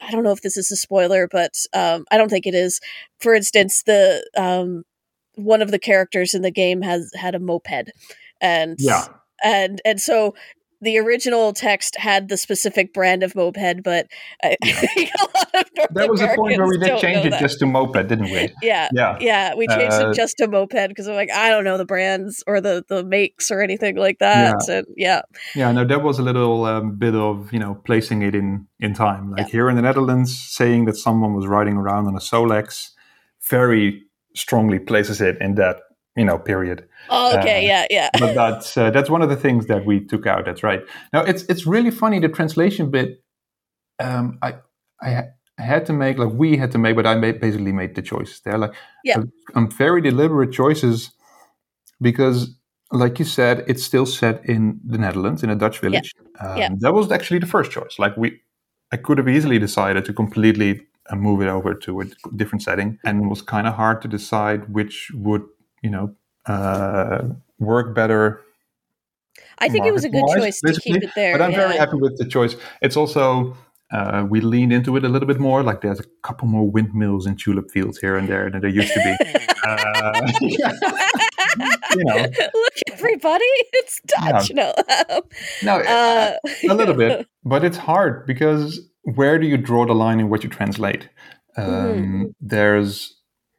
I 0.00 0.10
don't 0.10 0.24
know 0.24 0.32
if 0.32 0.42
this 0.42 0.56
is 0.56 0.70
a 0.70 0.76
spoiler, 0.76 1.28
but 1.30 1.54
um, 1.72 2.04
I 2.10 2.16
don't 2.16 2.28
think 2.28 2.46
it 2.46 2.54
is. 2.54 2.80
For 3.18 3.34
instance, 3.34 3.82
the 3.84 4.28
um, 4.36 4.84
one 5.36 5.62
of 5.62 5.70
the 5.70 5.78
characters 5.78 6.34
in 6.34 6.42
the 6.42 6.50
game 6.50 6.82
has 6.82 7.10
had 7.14 7.34
a 7.34 7.38
moped, 7.38 7.90
and 8.40 8.76
yeah, 8.78 9.06
and 9.42 9.80
and 9.84 10.00
so 10.00 10.34
the 10.80 10.98
original 10.98 11.52
text 11.52 11.96
had 11.96 12.28
the 12.28 12.36
specific 12.36 12.92
brand 12.92 13.22
of 13.22 13.34
moped, 13.34 13.82
but 13.82 14.06
I, 14.42 14.56
yeah. 14.64 14.82
a 15.20 15.24
lot 15.24 15.54
of 15.54 15.70
North 15.76 15.88
There 15.92 16.08
was 16.08 16.20
a 16.20 16.28
point 16.28 16.58
where 16.58 16.68
we 16.68 16.78
did 16.78 16.98
change 16.98 17.26
it 17.26 17.30
that. 17.30 17.40
just 17.40 17.58
to 17.60 17.66
moped, 17.66 18.08
didn't 18.08 18.30
we? 18.30 18.52
Yeah, 18.62 18.88
yeah, 18.92 19.16
yeah. 19.20 19.54
We 19.54 19.66
changed 19.66 19.94
uh, 19.94 20.10
it 20.10 20.16
just 20.16 20.36
to 20.38 20.48
moped 20.48 20.88
because 20.88 21.06
I'm 21.06 21.14
like, 21.14 21.30
I 21.30 21.50
don't 21.50 21.64
know 21.64 21.78
the 21.78 21.84
brands 21.84 22.42
or 22.46 22.60
the 22.60 22.84
the 22.88 23.04
makes 23.04 23.50
or 23.50 23.60
anything 23.60 23.96
like 23.96 24.18
that. 24.18 24.64
Yeah, 24.68 24.74
and 24.74 24.86
yeah, 24.96 25.22
yeah. 25.54 25.72
No, 25.72 25.84
there 25.84 25.98
was 25.98 26.18
a 26.18 26.22
little 26.22 26.64
um, 26.64 26.96
bit 26.96 27.14
of 27.14 27.52
you 27.52 27.58
know 27.58 27.74
placing 27.84 28.22
it 28.22 28.34
in 28.34 28.66
in 28.80 28.94
time, 28.94 29.30
like 29.30 29.46
yeah. 29.46 29.52
here 29.52 29.68
in 29.70 29.76
the 29.76 29.82
Netherlands, 29.82 30.38
saying 30.38 30.84
that 30.86 30.96
someone 30.96 31.34
was 31.34 31.46
riding 31.46 31.76
around 31.76 32.06
on 32.06 32.14
a 32.14 32.20
Solex, 32.20 32.90
very 33.48 34.02
strongly 34.34 34.78
places 34.78 35.20
it 35.20 35.38
in 35.40 35.54
that 35.54 35.76
you 36.16 36.24
know 36.24 36.38
period. 36.38 36.88
Oh, 37.10 37.38
okay. 37.38 37.64
Uh, 37.64 37.68
yeah 37.68 37.86
yeah. 37.90 38.10
but 38.18 38.34
that's 38.34 38.76
uh, 38.76 38.90
that's 38.90 39.10
one 39.10 39.22
of 39.22 39.28
the 39.28 39.36
things 39.36 39.66
that 39.66 39.84
we 39.84 40.00
took 40.00 40.26
out. 40.26 40.44
That's 40.44 40.62
right. 40.62 40.82
Now 41.12 41.22
it's 41.22 41.42
it's 41.44 41.66
really 41.66 41.90
funny 41.90 42.18
the 42.18 42.28
translation 42.28 42.90
bit 42.90 43.20
um 44.00 44.38
i 44.42 44.54
i 45.00 45.22
had 45.56 45.86
to 45.86 45.92
make 45.92 46.18
like 46.18 46.32
we 46.32 46.56
had 46.56 46.72
to 46.72 46.78
make 46.78 46.96
but 46.96 47.06
i 47.06 47.14
made, 47.14 47.40
basically 47.40 47.72
made 47.72 47.94
the 47.94 48.02
choices 48.02 48.40
there. 48.40 48.58
Like 48.58 48.74
yeah. 49.04 49.18
i'm 49.54 49.70
very 49.70 50.00
deliberate 50.00 50.52
choices 50.52 51.12
because 52.00 52.56
like 52.94 53.18
you 53.18 53.24
said, 53.24 53.64
it's 53.66 53.82
still 53.82 54.06
set 54.06 54.44
in 54.44 54.80
the 54.84 54.98
Netherlands 54.98 55.42
in 55.42 55.50
a 55.50 55.56
Dutch 55.56 55.80
village. 55.80 56.14
Um, 56.40 56.56
Yeah. 56.56 56.68
That 56.78 56.94
was 56.94 57.10
actually 57.10 57.40
the 57.40 57.46
first 57.46 57.70
choice. 57.70 57.98
Like 57.98 58.16
we, 58.16 58.40
I 58.92 58.96
could 58.96 59.18
have 59.18 59.28
easily 59.28 59.58
decided 59.58 60.04
to 60.04 60.12
completely 60.12 60.86
uh, 61.10 61.16
move 61.16 61.42
it 61.42 61.48
over 61.48 61.74
to 61.74 62.00
a 62.02 62.04
different 62.36 62.62
setting, 62.62 62.98
and 63.04 63.24
it 63.24 63.28
was 63.28 63.42
kind 63.42 63.66
of 63.66 63.74
hard 63.74 64.00
to 64.02 64.08
decide 64.08 64.72
which 64.72 65.10
would, 65.14 65.42
you 65.84 65.90
know, 65.90 66.14
uh, 66.46 67.22
work 67.58 67.94
better. 67.94 68.40
I 69.58 69.68
think 69.68 69.86
it 69.86 69.92
was 69.92 70.04
a 70.04 70.08
good 70.08 70.24
choice 70.36 70.60
to 70.60 70.80
keep 70.80 71.02
it 71.02 71.10
there. 71.14 71.38
But 71.38 71.44
I'm 71.44 71.52
very 71.52 71.76
happy 71.76 71.96
with 71.96 72.18
the 72.18 72.24
choice. 72.24 72.56
It's 72.82 72.96
also. 72.96 73.56
Uh, 73.92 74.26
we 74.28 74.40
leaned 74.40 74.72
into 74.72 74.96
it 74.96 75.04
a 75.04 75.08
little 75.08 75.28
bit 75.28 75.38
more. 75.38 75.62
Like 75.62 75.82
there's 75.82 76.00
a 76.00 76.04
couple 76.22 76.48
more 76.48 76.68
windmills 76.68 77.26
and 77.26 77.38
tulip 77.38 77.70
fields 77.70 77.98
here 77.98 78.16
and 78.16 78.26
there 78.26 78.50
than 78.50 78.62
there 78.62 78.70
used 78.70 78.92
to 78.92 79.00
be. 79.00 79.14
uh, 79.64 80.20
you 81.94 82.04
know, 82.04 82.16
Look, 82.16 82.72
everybody, 82.90 83.44
it's 83.74 84.00
Dutch. 84.06 84.50
No, 84.52 84.74
no, 85.62 85.80
uh, 85.80 86.32
a 86.68 86.74
little 86.74 86.94
bit, 86.94 87.28
but 87.44 87.62
it's 87.62 87.76
hard 87.76 88.26
because 88.26 88.80
where 89.02 89.38
do 89.38 89.46
you 89.46 89.58
draw 89.58 89.86
the 89.86 89.94
line 89.94 90.18
in 90.18 90.28
what 90.28 90.42
you 90.42 90.50
translate? 90.50 91.08
Um, 91.56 91.66
Mm-hmm. 91.66 92.22
There's 92.40 93.13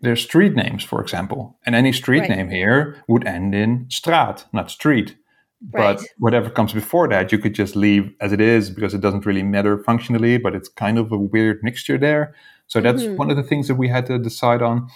there's 0.05 0.23
street 0.23 0.55
names, 0.55 0.83
for 0.83 1.01
example, 1.01 1.59
and 1.65 1.75
any 1.75 1.91
street 1.91 2.21
Right. 2.21 2.29
name 2.29 2.49
here 2.49 3.03
would 3.07 3.27
end 3.27 3.53
in 3.53 3.87
straat, 3.89 4.45
not 4.53 4.71
street. 4.71 5.15
But 5.61 5.97
Right. 5.97 6.07
whatever 6.19 6.49
comes 6.49 6.73
before 6.73 7.07
that, 7.09 7.31
you 7.31 7.39
could 7.39 7.55
just 7.55 7.75
leave 7.75 8.13
as 8.21 8.31
it 8.31 8.39
is 8.41 8.69
because 8.69 8.93
it 8.93 9.01
doesn't 9.01 9.25
really 9.25 9.43
matter 9.43 9.77
functionally. 9.83 10.37
But 10.37 10.55
it's 10.55 10.69
kind 10.69 10.97
of 10.97 11.11
a 11.11 11.17
weird 11.17 11.59
mixture 11.63 11.97
there. 11.97 12.33
So 12.67 12.81
that's 12.81 13.03
Mhm. 13.03 13.17
one 13.17 13.31
of 13.31 13.37
the 13.37 13.43
things 13.43 13.67
that 13.67 13.75
we 13.75 13.87
had 13.89 14.05
to 14.07 14.17
decide 14.19 14.61
on. 14.61 14.87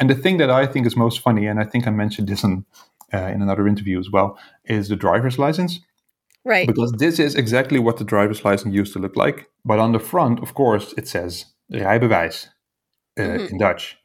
And 0.00 0.10
the 0.10 0.14
thing 0.14 0.38
that 0.38 0.50
I 0.50 0.66
think 0.66 0.86
is 0.86 0.96
most 0.96 1.20
funny, 1.20 1.46
and 1.46 1.58
I 1.60 1.64
think 1.64 1.86
I 1.86 1.90
mentioned 1.90 2.28
this 2.28 2.44
in 2.44 2.64
uh, 3.14 3.30
in 3.34 3.40
another 3.40 3.68
interview 3.68 4.00
as 4.00 4.10
well, 4.10 4.36
is 4.64 4.88
the 4.88 4.96
driver's 4.96 5.38
license 5.38 5.78
right. 6.44 6.66
because 6.66 6.90
this 6.98 7.20
is 7.20 7.36
exactly 7.36 7.78
what 7.78 7.98
the 7.98 8.04
driver's 8.04 8.44
license 8.44 8.74
used 8.74 8.92
to 8.92 8.98
look 8.98 9.14
like. 9.14 9.46
But 9.64 9.78
on 9.78 9.92
the 9.92 10.00
front, 10.00 10.40
of 10.40 10.54
course, 10.54 10.92
it 10.98 11.06
says 11.06 11.44
rijbewijs 11.72 12.48
uh, 13.18 13.22
Mhm. 13.22 13.50
in 13.52 13.58
Dutch. 13.58 13.96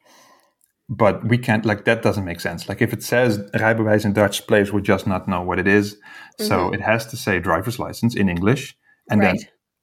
But 1.00 1.14
we 1.30 1.38
can't 1.38 1.64
like 1.64 1.84
that 1.84 2.02
doesn't 2.02 2.24
make 2.30 2.40
sense. 2.40 2.68
Like 2.68 2.82
if 2.86 2.92
it 2.92 3.02
says 3.02 3.38
rijbewijs 3.54 4.04
in 4.04 4.12
Dutch, 4.12 4.46
players 4.46 4.70
would 4.72 4.84
just 4.84 5.06
not 5.06 5.26
know 5.26 5.42
what 5.48 5.58
it 5.58 5.66
is. 5.66 5.96
So 6.38 6.56
Mhm. 6.56 6.74
it 6.74 6.80
has 6.90 7.06
to 7.06 7.16
say 7.16 7.40
driver's 7.40 7.78
license 7.78 8.14
in 8.20 8.28
English, 8.28 8.76
and 9.10 9.20
right. 9.20 9.38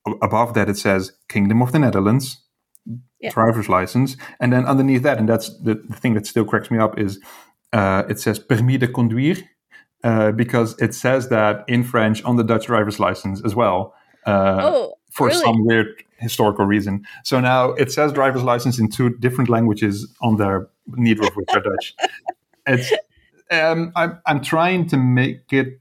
then 0.05 0.15
above 0.21 0.53
that 0.53 0.69
it 0.69 0.77
says 0.77 1.01
Kingdom 1.27 1.61
of 1.61 1.71
the 1.71 1.79
Netherlands 1.79 2.25
Yeah. 3.19 3.31
driver's 3.31 3.69
license, 3.69 4.17
and 4.39 4.51
then 4.53 4.65
underneath 4.65 5.03
that, 5.03 5.17
and 5.19 5.27
that's 5.27 5.47
the, 5.65 5.75
the 5.91 5.95
thing 6.01 6.13
that 6.15 6.25
still 6.27 6.45
cracks 6.45 6.69
me 6.71 6.77
up 6.85 6.93
is 6.99 7.19
uh, 7.73 8.03
it 8.09 8.19
says 8.19 8.39
permis 8.39 8.79
de 8.79 8.87
conduire 8.87 9.43
uh, 10.03 10.31
because 10.31 10.75
it 10.79 10.93
says 10.93 11.29
that 11.29 11.63
in 11.67 11.83
French 11.83 12.23
on 12.23 12.35
the 12.37 12.43
Dutch 12.43 12.65
driver's 12.67 12.99
license 12.99 13.41
as 13.45 13.53
well. 13.55 13.93
Uh, 14.25 14.59
oh, 14.61 14.93
for 15.19 15.27
really? 15.27 15.39
some 15.41 15.65
weird 15.65 16.03
historical 16.17 16.65
reason. 16.65 17.05
So 17.23 17.39
now 17.39 17.71
it 17.73 17.91
says 17.91 18.11
driver's 18.11 18.43
license 18.43 18.79
in 18.79 18.89
two 18.89 19.09
different 19.17 19.49
languages 19.49 20.07
on 20.21 20.37
there, 20.37 20.67
neither 20.87 21.27
of 21.27 21.33
which 21.35 21.49
are 21.53 21.61
Dutch. 21.61 21.95
It's 22.67 22.91
um, 23.51 23.91
I'm 23.95 24.19
I'm 24.27 24.41
trying 24.41 24.87
to 24.89 24.97
make 24.97 25.51
it 25.51 25.79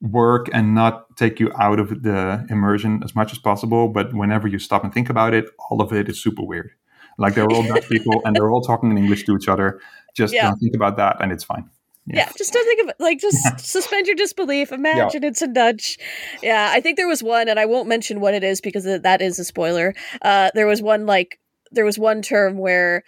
work 0.00 0.48
and 0.52 0.74
not 0.74 1.16
take 1.16 1.38
you 1.38 1.52
out 1.60 1.78
of 1.78 2.02
the 2.02 2.44
immersion 2.50 3.02
as 3.04 3.14
much 3.14 3.30
as 3.32 3.38
possible. 3.38 3.88
But 3.88 4.12
whenever 4.14 4.48
you 4.48 4.58
stop 4.58 4.82
and 4.82 4.92
think 4.92 5.08
about 5.08 5.32
it, 5.32 5.44
all 5.70 5.80
of 5.80 5.92
it 5.92 6.08
is 6.08 6.20
super 6.20 6.42
weird. 6.42 6.70
Like 7.18 7.34
they're 7.34 7.46
all 7.48 7.62
Dutch 7.62 7.88
people 7.88 8.20
and 8.24 8.34
they're 8.34 8.50
all 8.50 8.62
talking 8.62 8.90
in 8.90 8.98
English 8.98 9.24
to 9.26 9.36
each 9.36 9.48
other. 9.48 9.80
Just 10.14 10.34
Yeah. 10.34 10.48
don't 10.48 10.58
think 10.58 10.74
about 10.74 10.96
that, 10.96 11.18
and 11.20 11.30
it's 11.30 11.44
fine. 11.44 11.70
Yeah. 12.06 12.30
just 12.36 12.52
don't 12.52 12.64
think 12.66 12.82
of 12.82 12.88
it. 12.90 12.96
Like, 12.98 13.20
just 13.20 13.58
suspend 13.60 14.06
your 14.06 14.16
disbelief. 14.16 14.72
Imagine 14.72 15.24
it's 15.24 15.42
a 15.42 15.46
Dutch. 15.48 15.98
Yeah, 16.42 16.70
I 16.72 16.80
think 16.80 16.96
there 16.96 17.08
was 17.08 17.22
one, 17.22 17.48
and 17.48 17.58
I 17.58 17.66
won't 17.66 17.88
mention 17.88 18.20
what 18.20 18.34
it 18.34 18.42
is 18.44 18.60
because 18.60 18.84
that 18.84 19.22
is 19.22 19.38
a 19.38 19.44
spoiler. 19.44 19.94
Uh, 20.20 20.50
there 20.54 20.66
was 20.66 20.82
one 20.82 21.06
like 21.06 21.38
there 21.70 21.84
was 21.84 21.98
one 21.98 22.22
term 22.22 22.58
where 22.58 23.02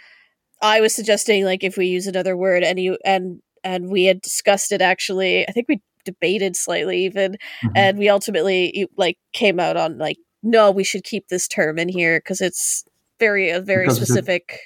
I 0.63 0.81
was 0.81 0.95
suggesting 0.95 1.45
like 1.45 1.63
if 1.65 1.77
we 1.77 1.87
use 1.87 2.07
another 2.07 2.37
word, 2.37 2.63
and 2.63 2.79
you 2.79 2.99
and 3.05 3.41
and 3.63 3.89
we 3.91 4.05
had 4.05 4.21
discussed 4.21 4.73
it 4.73 4.81
actually. 4.83 5.47
I 5.49 5.53
think 5.53 5.67
we 5.69 5.81
debated 6.05 6.55
slightly 6.55 7.05
even, 7.05 7.37
Mhm. 7.65 7.73
and 7.75 7.99
we 7.99 8.09
ultimately 8.09 8.87
like 8.97 9.19
came 9.33 9.59
out 9.59 9.77
on 9.77 9.99
like 9.99 10.19
no, 10.43 10.71
we 10.71 10.85
should 10.85 11.05
keep 11.05 11.29
this 11.29 11.49
term 11.49 11.79
in 11.79 11.89
here 11.89 12.19
because 12.21 12.41
it's 12.43 12.85
very 13.19 13.49
a 13.51 13.61
very 13.61 13.85
Because 13.87 13.97
specific. 13.97 14.59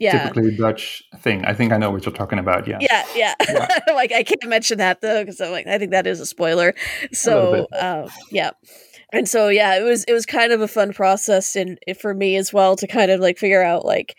Yeah. 0.00 0.28
Typically 0.28 0.56
Dutch 0.56 1.04
thing. 1.18 1.44
I 1.44 1.54
think 1.54 1.72
I 1.72 1.76
know 1.76 1.90
what 1.90 2.04
you're 2.04 2.12
talking 2.14 2.38
about. 2.40 2.66
Yeah. 2.66 2.78
Yeah, 2.80 3.04
yeah. 3.14 3.34
Yeah. 3.48 3.68
like 3.94 4.10
I 4.12 4.22
can't 4.24 4.46
mention 4.48 4.78
that 4.78 5.00
though 5.02 5.22
because 5.22 5.40
I'm 5.40 5.52
like 5.52 5.66
I 5.68 5.78
think 5.78 5.92
that 5.92 6.06
is 6.06 6.18
a 6.20 6.26
spoiler. 6.26 6.74
So 7.12 7.66
bit. 7.70 7.82
um, 7.82 8.08
yeah, 8.32 8.50
and 9.12 9.28
so 9.28 9.48
yeah, 9.48 9.78
it 9.78 9.82
was 9.82 10.04
it 10.04 10.12
was 10.12 10.26
kind 10.26 10.52
of 10.52 10.60
a 10.60 10.68
fun 10.68 10.92
process 10.92 11.54
and 11.54 11.78
for 12.00 12.14
me 12.14 12.36
as 12.36 12.52
well 12.52 12.74
to 12.76 12.86
kind 12.86 13.10
of 13.10 13.20
like 13.20 13.38
figure 13.38 13.62
out 13.62 13.84
like 13.84 14.16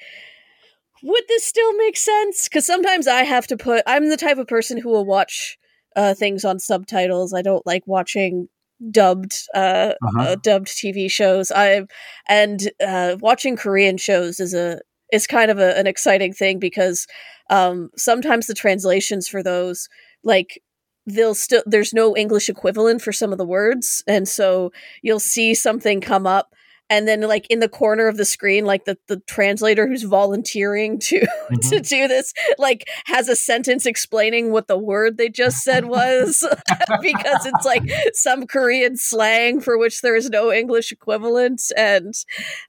would 1.04 1.24
this 1.28 1.44
still 1.44 1.74
make 1.78 1.98
sense? 1.98 2.48
Because 2.48 2.66
sometimes 2.66 3.08
I 3.08 3.24
have 3.24 3.48
to 3.48 3.58
put. 3.58 3.84
I'm 3.88 4.10
the 4.10 4.18
type 4.18 4.38
of 4.38 4.48
person 4.48 4.78
who 4.78 4.90
will 4.90 5.06
watch 5.06 5.58
uh, 5.96 6.14
things 6.14 6.46
on 6.46 6.60
subtitles. 6.60 7.34
I 7.34 7.42
don't 7.42 7.66
like 7.66 7.84
watching 7.88 8.50
dubbed 8.92 9.36
uh, 9.56 9.94
Uh-huh. 10.04 10.22
uh, 10.22 10.36
dubbed 10.36 10.68
TV 10.68 11.10
shows. 11.10 11.52
I 11.52 11.82
and 12.28 12.72
uh, 12.86 13.16
watching 13.20 13.56
Korean 13.56 13.98
shows 13.98 14.40
is 14.40 14.54
a 14.54 14.80
is 15.12 15.28
kind 15.28 15.52
of 15.52 15.60
a, 15.60 15.78
an 15.78 15.88
exciting 15.88 16.34
thing 16.34 16.60
because 16.60 17.08
um, 17.50 17.90
sometimes 17.98 18.48
the 18.48 18.54
translations 18.54 19.28
for 19.28 19.44
those 19.44 19.90
like 20.24 20.62
they'll 21.08 21.36
still 21.36 21.64
there's 21.66 21.94
no 21.94 22.16
English 22.16 22.50
equivalent 22.50 23.02
for 23.02 23.12
some 23.12 23.32
of 23.32 23.38
the 23.38 23.46
words, 23.46 24.04
and 24.08 24.28
so 24.28 24.72
you'll 25.02 25.20
see 25.20 25.54
something 25.54 26.02
come 26.02 26.28
up. 26.28 26.54
And 26.92 27.08
then, 27.08 27.22
like 27.22 27.48
in 27.50 27.60
the 27.62 27.70
corner 27.70 28.08
of 28.08 28.18
the 28.18 28.26
screen, 28.26 28.66
like 28.66 28.84
the, 28.86 28.98
the 29.08 29.22
translator 29.22 29.88
who's 29.88 30.04
volunteering 30.04 31.00
to 31.00 31.22
to 31.70 31.80
do 31.80 32.08
this, 32.08 32.34
like 32.58 32.88
has 33.06 33.30
a 33.30 33.36
sentence 33.36 33.86
explaining 33.86 34.52
what 34.52 34.68
the 34.68 34.78
word 34.78 35.18
they 35.18 35.30
just 35.30 35.64
said 35.64 35.86
was, 35.86 36.46
because 37.02 37.46
it's 37.46 37.66
like 37.66 37.84
some 38.14 38.46
Korean 38.46 38.98
slang 38.98 39.62
for 39.62 39.78
which 39.78 40.02
there 40.02 40.16
is 40.18 40.30
no 40.30 40.52
English 40.52 40.92
equivalent, 40.92 41.62
and 41.78 42.14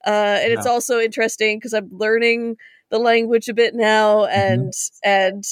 uh, 0.07 0.39
and 0.41 0.53
it's 0.53 0.67
Yeah. 0.67 0.73
also 0.73 1.01
interesting 1.01 1.59
because 1.59 1.75
I'm 1.75 1.91
learning 1.91 2.57
the 2.91 2.99
language 2.99 3.49
a 3.49 3.55
bit 3.55 3.75
now, 3.75 4.27
and 4.27 4.73
and 5.03 5.45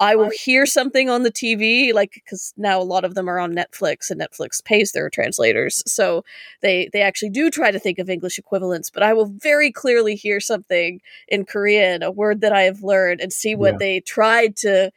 I 0.00 0.14
will 0.14 0.30
hear 0.30 0.64
something 0.64 1.10
on 1.10 1.24
the 1.24 1.30
TV, 1.32 1.92
like 1.92 2.12
because 2.14 2.54
now 2.56 2.80
a 2.80 2.84
lot 2.84 3.04
of 3.04 3.14
them 3.14 3.28
are 3.28 3.38
on 3.40 3.52
Netflix, 3.54 4.10
and 4.10 4.20
Netflix 4.20 4.62
pays 4.64 4.92
their 4.92 5.10
translators, 5.10 5.82
so 5.90 6.24
they 6.60 6.88
they 6.92 7.02
actually 7.02 7.30
do 7.30 7.50
try 7.50 7.70
to 7.70 7.78
think 7.80 7.98
of 7.98 8.08
English 8.08 8.38
equivalents. 8.38 8.90
But 8.90 9.02
I 9.02 9.12
will 9.12 9.26
very 9.26 9.72
clearly 9.72 10.14
hear 10.14 10.38
something 10.40 11.00
in 11.26 11.44
Korean, 11.44 12.02
a 12.02 12.10
word 12.12 12.40
that 12.42 12.52
I 12.52 12.62
have 12.62 12.82
learned, 12.82 13.20
and 13.20 13.32
see 13.32 13.54
what 13.56 13.72
Yeah. 13.74 13.78
they 13.78 14.00
tried 14.00 14.54
to, 14.58 14.92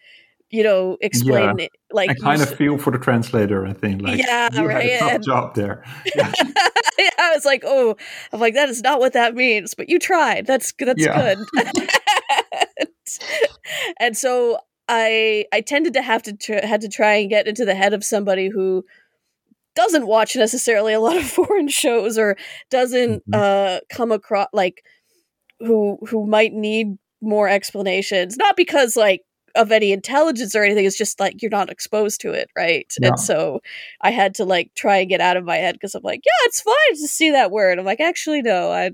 you 0.51 0.63
know, 0.63 0.97
explain. 1.01 1.59
it, 1.59 1.71
Like 1.91 2.11
I 2.11 2.13
kind 2.13 2.41
of 2.43 2.53
feel 2.55 2.77
for 2.77 2.91
the 2.91 2.99
translator. 2.99 3.65
I 3.65 3.73
think 3.73 4.01
like 4.03 4.19
Yeah, 4.19 4.49
you 4.53 4.65
right, 4.67 4.83
had 4.83 4.93
a 4.93 4.99
tough 4.99 5.11
and- 5.13 5.23
job 5.23 5.55
there. 5.55 5.83
Yeah. 6.15 6.31
yeah, 6.99 7.09
I 7.17 7.33
was 7.33 7.43
like, 7.45 7.63
oh, 7.65 7.95
I'm 8.31 8.39
like, 8.39 8.53
that 8.53 8.69
is 8.69 8.81
not 8.83 8.99
what 8.99 9.13
that 9.13 9.33
means, 9.33 9.73
but 9.73 9.89
you 9.89 9.97
tried. 9.97 10.45
That's 10.45 10.71
that's 10.77 11.03
Yeah. 11.03 11.35
good. 11.35 11.67
and 13.99 14.15
so 14.15 14.59
I 14.91 15.45
I 15.53 15.61
tended 15.61 15.93
to 15.93 16.01
have 16.01 16.21
to 16.23 16.33
tr- 16.33 16.65
had 16.67 16.81
to 16.81 16.89
try 16.89 17.15
and 17.15 17.29
get 17.29 17.47
into 17.47 17.65
the 17.65 17.73
head 17.75 17.93
of 17.93 18.03
somebody 18.03 18.49
who 18.49 18.83
doesn't 19.75 20.05
watch 20.05 20.35
necessarily 20.35 20.93
a 20.93 20.99
lot 20.99 21.15
of 21.17 21.23
foreign 21.39 21.69
shows 21.69 22.17
or 22.17 22.35
doesn't 22.69 23.23
Mhm. 23.27 23.33
uh 23.33 23.79
come 23.89 24.11
across 24.11 24.49
like 24.53 24.83
who 25.59 25.97
who 26.09 26.27
might 26.27 26.53
need 26.53 26.97
more 27.21 27.47
explanations 27.47 28.35
not 28.37 28.57
because 28.57 28.97
like 28.97 29.21
of 29.55 29.71
any 29.71 29.91
intelligence 29.91 30.55
or 30.55 30.63
anything 30.63 30.85
it's 30.85 30.97
just 30.97 31.19
like 31.19 31.41
you're 31.41 31.51
not 31.51 31.69
exposed 31.69 32.21
to 32.21 32.31
it 32.31 32.49
right 32.55 32.93
Yeah. 32.99 33.09
and 33.09 33.19
so 33.19 33.61
i 34.01 34.11
had 34.11 34.33
to 34.35 34.45
like 34.45 34.71
try 34.75 34.97
and 34.97 35.09
get 35.09 35.21
out 35.21 35.37
of 35.37 35.43
my 35.45 35.57
head 35.57 35.75
because 35.75 35.95
i'm 35.95 36.03
like 36.03 36.21
yeah 36.25 36.31
it's 36.47 36.61
fine 36.61 36.73
to 36.91 37.07
see 37.07 37.31
that 37.31 37.51
word 37.51 37.79
i'm 37.79 37.85
like 37.85 37.99
actually 37.99 38.41
no 38.41 38.71
i 38.71 38.91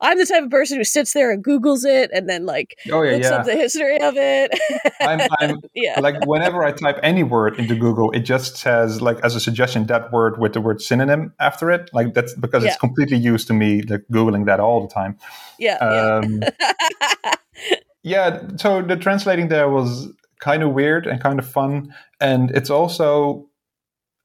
i'm 0.00 0.18
the 0.18 0.26
type 0.26 0.44
of 0.44 0.50
person 0.50 0.78
who 0.78 0.84
sits 0.84 1.12
there 1.12 1.30
and 1.30 1.44
googles 1.44 1.84
it 1.84 2.10
and 2.12 2.28
then 2.28 2.46
like 2.46 2.78
Oh 2.90 3.02
yeah, 3.02 3.12
looks 3.12 3.28
yeah. 3.30 3.36
up 3.36 3.46
the 3.46 3.54
history 3.54 4.00
of 4.00 4.16
it 4.16 4.52
I'm, 5.00 5.20
I'm 5.40 5.60
yeah 5.74 6.00
like 6.00 6.24
whenever 6.26 6.62
I 6.64 6.72
type 6.72 6.98
any 7.02 7.22
word 7.22 7.58
into 7.58 7.74
Google, 7.74 8.10
it 8.12 8.20
just 8.20 8.56
says 8.56 9.00
like 9.02 9.18
as 9.24 9.34
a 9.34 9.40
suggestion 9.40 9.86
that 9.86 10.12
word 10.12 10.38
with 10.38 10.52
the 10.52 10.60
word 10.60 10.80
synonym 10.80 11.32
after 11.40 11.70
it. 11.70 11.90
Like 11.92 12.14
that's 12.14 12.34
because 12.34 12.62
Yeah. 12.62 12.70
it's 12.70 12.78
completely 12.78 13.16
used 13.16 13.46
to 13.48 13.54
me 13.54 13.82
like 13.82 14.02
googling 14.12 14.46
that 14.46 14.60
all 14.60 14.80
the 14.86 14.92
time. 14.92 15.16
yeah 15.58 15.76
Um, 15.76 16.40
yeah 16.42 17.34
yeah, 18.02 18.40
so 18.56 18.82
the 18.82 18.96
translating 18.96 19.48
there 19.48 19.68
was 19.68 20.08
kind 20.40 20.62
of 20.62 20.72
weird 20.72 21.06
and 21.06 21.20
kind 21.22 21.38
of 21.38 21.46
fun, 21.48 21.94
and 22.20 22.50
it's 22.52 22.70
also 22.70 23.48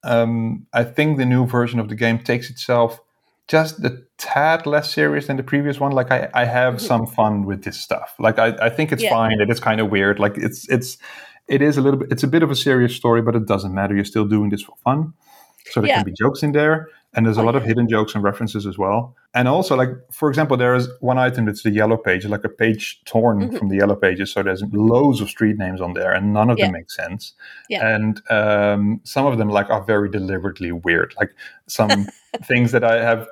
um, 0.03 0.67
I 0.73 0.83
think 0.83 1.17
the 1.17 1.25
new 1.25 1.45
version 1.45 1.79
of 1.79 1.89
the 1.89 1.95
game 1.95 2.19
takes 2.19 2.49
itself 2.49 2.99
just 3.47 3.83
a 3.83 3.97
tad 4.17 4.65
less 4.65 4.93
serious 4.93 5.27
than 5.27 5.37
the 5.37 5.43
previous 5.43 5.79
one. 5.79 5.91
Like 5.91 6.11
I, 6.11 6.29
I 6.33 6.45
have 6.45 6.75
Mhm. 6.75 6.81
some 6.81 7.07
fun 7.07 7.45
with 7.45 7.63
this 7.63 7.77
stuff. 7.79 8.13
Like 8.19 8.39
I, 8.39 8.55
I 8.61 8.69
think 8.69 8.91
it's 8.91 9.03
Yeah. 9.03 9.09
fine. 9.11 9.39
It 9.41 9.49
is 9.49 9.59
kind 9.59 9.79
of 9.81 9.89
weird. 9.91 10.19
Like 10.19 10.37
it's 10.37 10.67
it's 10.69 10.97
it 11.47 11.61
is 11.61 11.77
a 11.77 11.81
little 11.81 11.99
bit. 11.99 12.11
It's 12.11 12.23
a 12.23 12.27
bit 12.27 12.43
of 12.43 12.51
a 12.51 12.55
serious 12.55 12.95
story, 12.95 13.21
but 13.21 13.35
it 13.35 13.45
doesn't 13.45 13.73
matter. 13.73 13.95
You're 13.95 14.05
still 14.05 14.25
doing 14.25 14.49
this 14.49 14.61
for 14.61 14.75
fun, 14.83 15.13
so 15.71 15.81
there 15.81 15.89
Yeah. 15.89 15.95
can 15.97 16.05
be 16.05 16.13
jokes 16.17 16.41
in 16.43 16.51
there, 16.53 16.87
and 17.15 17.25
there's 17.25 17.37
a 17.37 17.41
Oh, 17.41 17.45
lot 17.45 17.55
of 17.55 17.63
hidden 17.63 17.87
jokes 17.87 18.15
and 18.15 18.23
references 18.23 18.65
as 18.65 18.77
well. 18.77 19.15
And 19.35 19.47
also, 19.47 19.75
like 19.75 19.89
for 20.11 20.29
example, 20.29 20.57
there 20.57 20.75
is 20.75 20.89
one 21.01 21.17
item 21.17 21.45
that's 21.45 21.63
the 21.63 21.69
yellow 21.71 21.97
page, 21.97 22.25
like 22.25 22.43
a 22.43 22.49
page 22.49 23.01
torn 23.05 23.49
Mhm. 23.49 23.57
from 23.59 23.69
the 23.69 23.77
yellow 23.77 23.95
pages. 23.95 24.31
So 24.31 24.43
there's 24.43 24.63
loads 24.71 25.21
of 25.21 25.29
street 25.29 25.57
names 25.57 25.81
on 25.81 25.93
there, 25.93 26.11
and 26.11 26.33
none 26.33 26.49
of 26.49 26.57
Yeah. 26.57 26.65
them 26.65 26.73
make 26.73 26.89
sense. 26.91 27.33
Yeah. 27.69 27.87
And 27.95 28.21
um, 28.31 28.99
some 29.03 29.25
of 29.25 29.37
them 29.37 29.49
like 29.49 29.69
are 29.69 29.83
very 29.83 30.09
deliberately 30.09 30.71
weird. 30.71 31.13
Like 31.19 31.31
some 31.67 31.89
things 32.43 32.71
that 32.71 32.83
I 32.83 33.01
have 33.03 33.27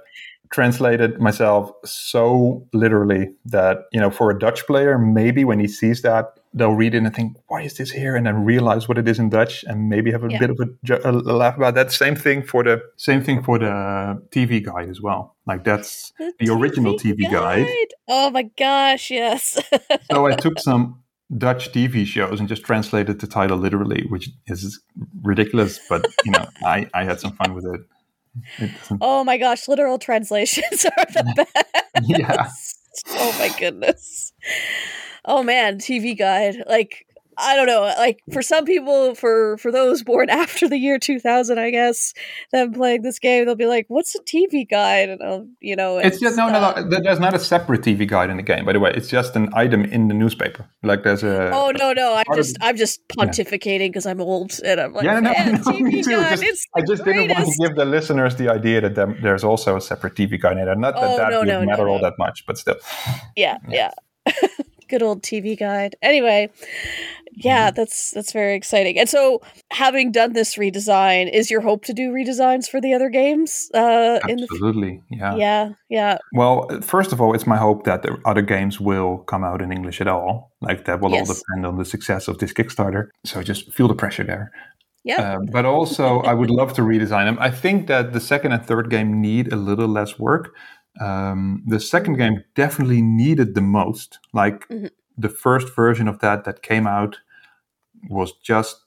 translated 0.52 1.20
myself 1.22 1.72
so 1.86 2.68
literally 2.74 3.32
that 3.46 3.86
you 3.94 4.00
know 4.02 4.10
for 4.12 4.30
a 4.32 4.38
Dutch 4.38 4.66
player, 4.68 4.98
maybe 4.98 5.46
when 5.46 5.60
he 5.60 5.68
sees 5.68 6.02
that, 6.02 6.26
they'll 6.54 6.74
read 6.74 6.94
it 6.96 7.00
and 7.04 7.16
think, 7.16 7.38
"Why 7.48 7.62
is 7.62 7.76
this 7.78 7.92
here?" 7.92 8.16
and 8.16 8.26
then 8.26 8.44
realize 8.46 8.88
what 8.88 8.98
it 8.98 9.08
is 9.08 9.20
in 9.20 9.30
Dutch, 9.30 9.64
and 9.68 9.90
maybe 9.90 10.12
have 10.12 10.24
a 10.24 10.30
Yeah. 10.32 10.40
bit 10.40 10.50
of 10.50 10.60
a, 10.60 11.10
a 11.10 11.12
laugh 11.12 11.58
about 11.58 11.76
that. 11.76 11.92
Same 11.92 12.16
thing 12.16 12.44
for 12.44 12.64
the 12.64 12.82
same 12.98 13.22
thing 13.24 13.42
for 13.44 13.58
the 13.60 14.22
TV 14.32 14.64
guide 14.64 14.90
as 14.90 15.02
well. 15.02 15.36
Like 15.46 15.64
that's 15.64 16.12
the 16.40 16.50
original 16.52 16.96
TV 16.98 17.30
guide. 17.32 17.68
Oh 18.08 18.30
my 18.30 18.44
gosh, 18.58 19.10
yes. 19.12 19.58
so 20.12 20.26
I 20.26 20.36
took 20.36 20.60
some 20.70 21.02
Dutch 21.38 21.72
TV 21.72 22.06
shows 22.06 22.40
and 22.42 22.50
just 22.50 22.64
translated 22.64 23.20
the 23.22 23.28
title 23.28 23.58
literally, 23.58 24.06
which 24.10 24.30
is 24.48 24.82
ridiculous, 25.24 25.80
but 25.90 26.06
you 26.26 26.32
know, 26.32 26.46
I, 26.66 26.88
I 26.94 27.06
had 27.06 27.20
some 27.22 27.32
fun 27.38 27.54
with 27.56 27.66
it. 27.66 27.82
It 28.60 28.72
oh 29.02 29.24
my 29.24 29.38
gosh, 29.38 29.68
literal 29.68 29.98
translations 30.00 30.86
are 30.98 31.06
the 31.14 31.46
best. 31.54 32.06
Yeah. 32.06 32.50
Oh 33.12 33.36
my 33.40 33.50
goodness. 33.58 34.34
Oh 35.26 35.44
man, 35.44 35.78
TV 35.78 36.18
guide. 36.18 36.64
Like 36.68 37.06
I 37.38 37.56
don't 37.56 37.66
know, 37.66 37.82
like 37.98 38.20
for 38.34 38.42
some 38.42 38.66
people 38.66 39.16
for 39.16 39.58
for 39.58 39.72
those 39.72 40.04
born 40.04 40.30
after 40.44 40.68
the 40.68 40.78
year 40.78 41.00
2000, 41.00 41.58
I 41.58 41.72
guess, 41.72 42.14
them 42.52 42.74
playing 42.74 43.04
this 43.04 43.20
game, 43.20 43.46
they'll 43.46 43.56
be 43.56 43.66
like, 43.68 43.86
"What's 43.88 44.14
a 44.16 44.20
TV 44.24 44.68
guide?" 44.70 45.10
and 45.10 45.24
I'll, 45.24 45.48
you 45.62 45.76
know, 45.76 45.98
It's 45.98 46.20
just 46.20 46.36
no, 46.38 46.50
no, 46.50 46.56
uh, 46.60 46.74
no. 46.82 46.90
there- 46.90 47.02
There's 47.02 47.20
not 47.22 47.34
a 47.34 47.40
separate 47.40 47.82
TV 47.82 48.06
guide 48.08 48.30
in 48.30 48.38
the 48.38 48.44
game, 48.44 48.66
by 48.66 48.74
the 48.74 48.80
way. 48.80 48.92
It's 48.94 49.08
just 49.08 49.36
an 49.36 49.50
item 49.54 49.86
in 49.86 50.08
the 50.10 50.14
newspaper. 50.14 50.70
Like 50.84 51.04
there's 51.04 51.24
a. 51.24 51.50
Oh 51.52 51.72
no, 51.72 51.94
no! 51.94 52.16
I'm 52.16 52.26
part 52.26 52.38
of- 52.38 52.46
just 52.46 52.58
I'm 52.62 52.76
just 52.76 53.08
pontificating 53.08 53.90
because 53.90 54.06
I'm 54.06 54.20
old 54.22 54.60
and 54.66 54.80
I'm 54.82 54.94
like, 54.94 55.06
yeah, 55.06 55.20
no, 55.22 55.32
"Man, 55.32 55.52
no, 55.54 55.60
TV 55.60 56.04
guide, 56.06 56.32
Just- 56.32 56.44
it's 56.44 56.66
I 56.76 56.82
just 56.82 57.06
didn't 57.06 57.30
want 57.30 57.46
to 57.48 57.56
give 57.68 57.76
the 57.76 57.86
listeners 57.86 58.36
the 58.36 58.50
idea 58.50 58.82
that 58.82 58.96
them, 58.96 59.18
there's 59.22 59.44
also 59.44 59.78
a 59.78 59.82
separate 59.82 60.16
TV 60.16 60.40
guide 60.40 60.58
in 60.58 60.66
there. 60.66 60.76
Not 60.76 60.96
that 60.96 61.04
Oh, 61.04 61.18
that 61.18 61.32
no, 61.32 61.40
would 61.40 61.48
no, 61.48 61.60
no, 61.62 61.66
matter 61.66 61.88
all 61.88 62.00
no. 62.00 62.04
that 62.10 62.16
much, 62.20 62.46
but 62.46 62.58
still. 62.58 62.76
yeah 63.38 63.58
yeah 63.70 63.92
good 64.92 65.02
old 65.02 65.24
tv 65.24 65.58
guide 65.58 65.96
anyway 66.02 66.50
yeah 67.34 67.68
Mm-hmm. 67.70 67.76
that's 67.78 68.12
that's 68.12 68.34
very 68.34 68.56
exciting 68.56 69.00
and 69.00 69.08
so 69.08 69.42
having 69.72 70.12
done 70.12 70.34
this 70.34 70.58
redesign 70.58 71.32
is 71.40 71.50
your 71.50 71.62
hope 71.62 71.86
to 71.86 71.94
do 71.94 72.12
redesigns 72.12 72.66
for 72.70 72.82
the 72.82 72.94
other 72.94 73.10
games 73.10 73.70
uh 73.74 74.20
in 74.28 74.36
the 74.38 74.44
f- 74.44 74.50
Absolutely, 74.52 75.02
yeah. 75.10 75.36
yeah 75.36 75.70
yeah 75.90 76.18
Well, 76.34 76.68
first 76.82 77.14
of 77.14 77.22
all, 77.22 77.32
it's 77.34 77.48
my 77.48 77.58
hope 77.68 77.86
that 77.86 78.00
the 78.04 78.12
other 78.32 78.42
games 78.56 78.76
will 78.82 79.20
come 79.32 79.44
out 79.50 79.62
in 79.62 79.72
English 79.72 80.02
at 80.02 80.08
all. 80.16 80.52
Like 80.68 80.84
that 80.88 81.00
will 81.02 81.14
all 81.16 81.26
depend 81.36 81.66
on 81.66 81.78
the 81.78 81.86
success 81.86 82.28
of 82.28 82.36
this 82.40 82.52
Kickstarter. 82.58 83.04
So 83.30 83.42
just 83.52 83.72
feel 83.76 83.88
the 83.88 83.96
pressure 84.04 84.26
there. 84.32 84.46
yeah 85.12 85.22
Um, 85.24 85.42
but 85.56 85.66
also, 85.66 86.06
I 86.32 86.34
would 86.40 86.52
love 86.60 86.72
to 86.78 86.82
redesign 86.94 87.26
them. 87.30 87.38
I 87.50 87.52
think 87.64 87.78
that 87.92 88.12
the 88.16 88.20
second 88.32 88.52
and 88.56 88.64
third 88.70 88.86
game 88.96 89.10
need 89.30 89.46
a 89.54 89.60
little 89.70 89.88
less 90.00 90.12
work. 90.20 90.46
Um, 91.00 91.64
the 91.66 91.80
second 91.80 92.18
game 92.18 92.44
definitely 92.56 93.02
needed 93.02 93.56
the 93.56 93.62
most. 93.62 94.20
Like 94.34 94.68
Mhm. 94.70 94.90
the 95.18 95.30
first 95.30 95.74
version 95.76 96.08
of 96.08 96.20
that 96.20 96.44
that 96.44 96.62
came 96.62 96.86
out 96.88 97.20
was 98.10 98.34
just 98.44 98.78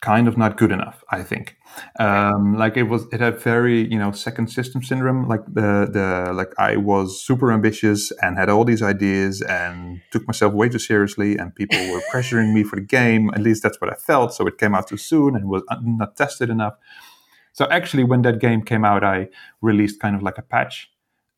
kind 0.00 0.28
of 0.28 0.36
not 0.36 0.56
good 0.56 0.70
enough. 0.72 1.02
I 1.10 1.22
think. 1.22 1.56
Um, 1.98 2.56
like 2.56 2.76
it 2.76 2.84
was, 2.84 3.06
it 3.12 3.20
had 3.20 3.38
very 3.38 3.86
you 3.92 3.98
know 3.98 4.12
second 4.12 4.48
system 4.48 4.82
syndrome. 4.82 5.28
Like 5.28 5.44
the 5.46 5.88
the 5.90 6.32
like 6.32 6.52
I 6.58 6.76
was 6.76 7.22
super 7.22 7.52
ambitious 7.52 8.12
and 8.22 8.36
had 8.38 8.48
all 8.48 8.64
these 8.64 8.82
ideas 8.82 9.42
and 9.42 10.00
took 10.10 10.26
myself 10.26 10.52
way 10.54 10.68
too 10.68 10.78
seriously, 10.78 11.36
and 11.38 11.54
people 11.54 11.78
were 11.92 12.00
pressuring 12.12 12.52
me 12.52 12.62
for 12.64 12.76
the 12.76 12.82
game. 12.86 13.30
At 13.34 13.40
least 13.40 13.62
that's 13.62 13.80
what 13.80 13.90
I 13.90 13.94
felt. 13.96 14.34
So 14.34 14.46
it 14.46 14.58
came 14.58 14.74
out 14.74 14.88
too 14.88 14.96
soon 14.96 15.36
and 15.36 15.48
was 15.48 15.62
not 15.82 16.16
tested 16.16 16.50
enough. 16.50 16.74
So 17.52 17.66
actually, 17.70 18.04
when 18.04 18.22
that 18.22 18.38
game 18.40 18.62
came 18.62 18.84
out, 18.84 19.02
I 19.04 19.28
released 19.60 20.00
kind 20.00 20.14
of 20.16 20.22
like 20.22 20.38
a 20.38 20.42
patch. 20.42 20.90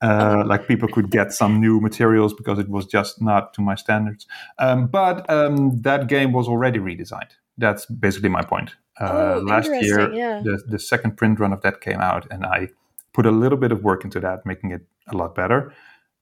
Uh, 0.03 0.43
like 0.47 0.67
people 0.67 0.89
could 0.89 1.11
get 1.11 1.33
some 1.33 1.61
new 1.61 1.81
materials 1.81 2.35
because 2.35 2.59
it 2.59 2.69
was 2.69 2.87
just 2.87 3.23
not 3.23 3.55
to 3.55 3.61
my 3.63 3.75
standards. 3.77 4.27
Um, 4.59 4.87
but 4.89 5.29
um, 5.31 5.81
that 5.83 6.09
game 6.09 6.33
was 6.33 6.49
already 6.49 6.81
redesigned. 6.81 7.31
That's 7.57 7.87
basically 7.87 8.29
my 8.29 8.43
point. 8.43 8.75
Uh, 9.01 9.37
Oh, 9.37 9.39
last 9.47 9.71
year, 9.71 10.13
yeah. 10.13 10.43
the, 10.45 10.63
the 10.67 10.79
second 10.79 11.17
print 11.17 11.39
run 11.41 11.53
of 11.53 11.63
that 11.63 11.81
came 11.81 12.01
out, 12.01 12.27
and 12.31 12.45
I 12.45 12.69
put 13.13 13.27
a 13.27 13.31
little 13.31 13.59
bit 13.59 13.73
of 13.73 13.83
work 13.85 14.05
into 14.05 14.21
that, 14.21 14.45
making 14.45 14.71
it 14.73 14.83
a 15.09 15.17
lot 15.17 15.35
better. 15.35 15.73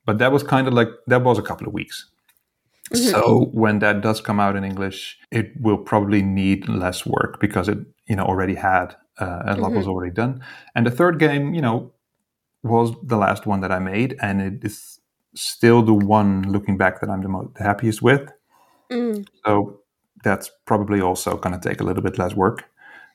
But 0.07 0.19
that 0.19 0.33
was 0.33 0.43
kind 0.43 0.67
of 0.69 0.75
like 0.75 0.89
that 1.07 1.23
was 1.23 1.39
a 1.39 1.43
couple 1.43 1.67
of 1.67 1.73
weeks. 1.73 2.07
Mhm. 2.93 3.11
So 3.11 3.51
when 3.53 3.79
that 3.81 4.01
does 4.01 4.21
come 4.21 4.41
out 4.41 4.57
in 4.57 4.65
English, 4.65 5.19
it 5.31 5.53
will 5.61 5.79
probably 5.79 6.23
need 6.23 6.69
less 6.69 7.07
work 7.07 7.41
because 7.41 7.69
it 7.69 7.79
you 8.07 8.17
know 8.17 8.25
already 8.25 8.55
had 8.55 8.97
uh, 9.19 9.43
a 9.45 9.57
lot 9.57 9.73
was 9.73 9.87
already 9.87 10.13
done. 10.13 10.43
And 10.75 10.87
the 10.87 10.91
third 10.91 11.19
game, 11.19 11.55
you 11.55 11.61
know, 11.63 11.93
was 12.63 12.93
the 13.03 13.17
last 13.17 13.47
one 13.47 13.61
that 13.61 13.73
I 13.73 13.79
made, 13.79 14.17
and 14.21 14.41
it 14.41 14.65
is 14.65 15.01
still 15.35 15.83
the 15.83 15.95
one 15.95 16.43
looking 16.51 16.77
back 16.77 17.01
that 17.01 17.09
I'm 17.11 17.23
the 17.23 17.29
most 17.29 17.55
the 17.55 17.63
happiest 17.65 18.03
with. 18.03 18.31
Mm. 18.91 19.27
So 19.47 19.81
that's 20.25 20.51
probably 20.67 21.01
also 21.01 21.37
going 21.37 21.59
to 21.59 21.69
take 21.69 21.81
a 21.81 21.85
little 21.85 22.03
bit 22.03 22.19
less 22.19 22.35
work. 22.35 22.65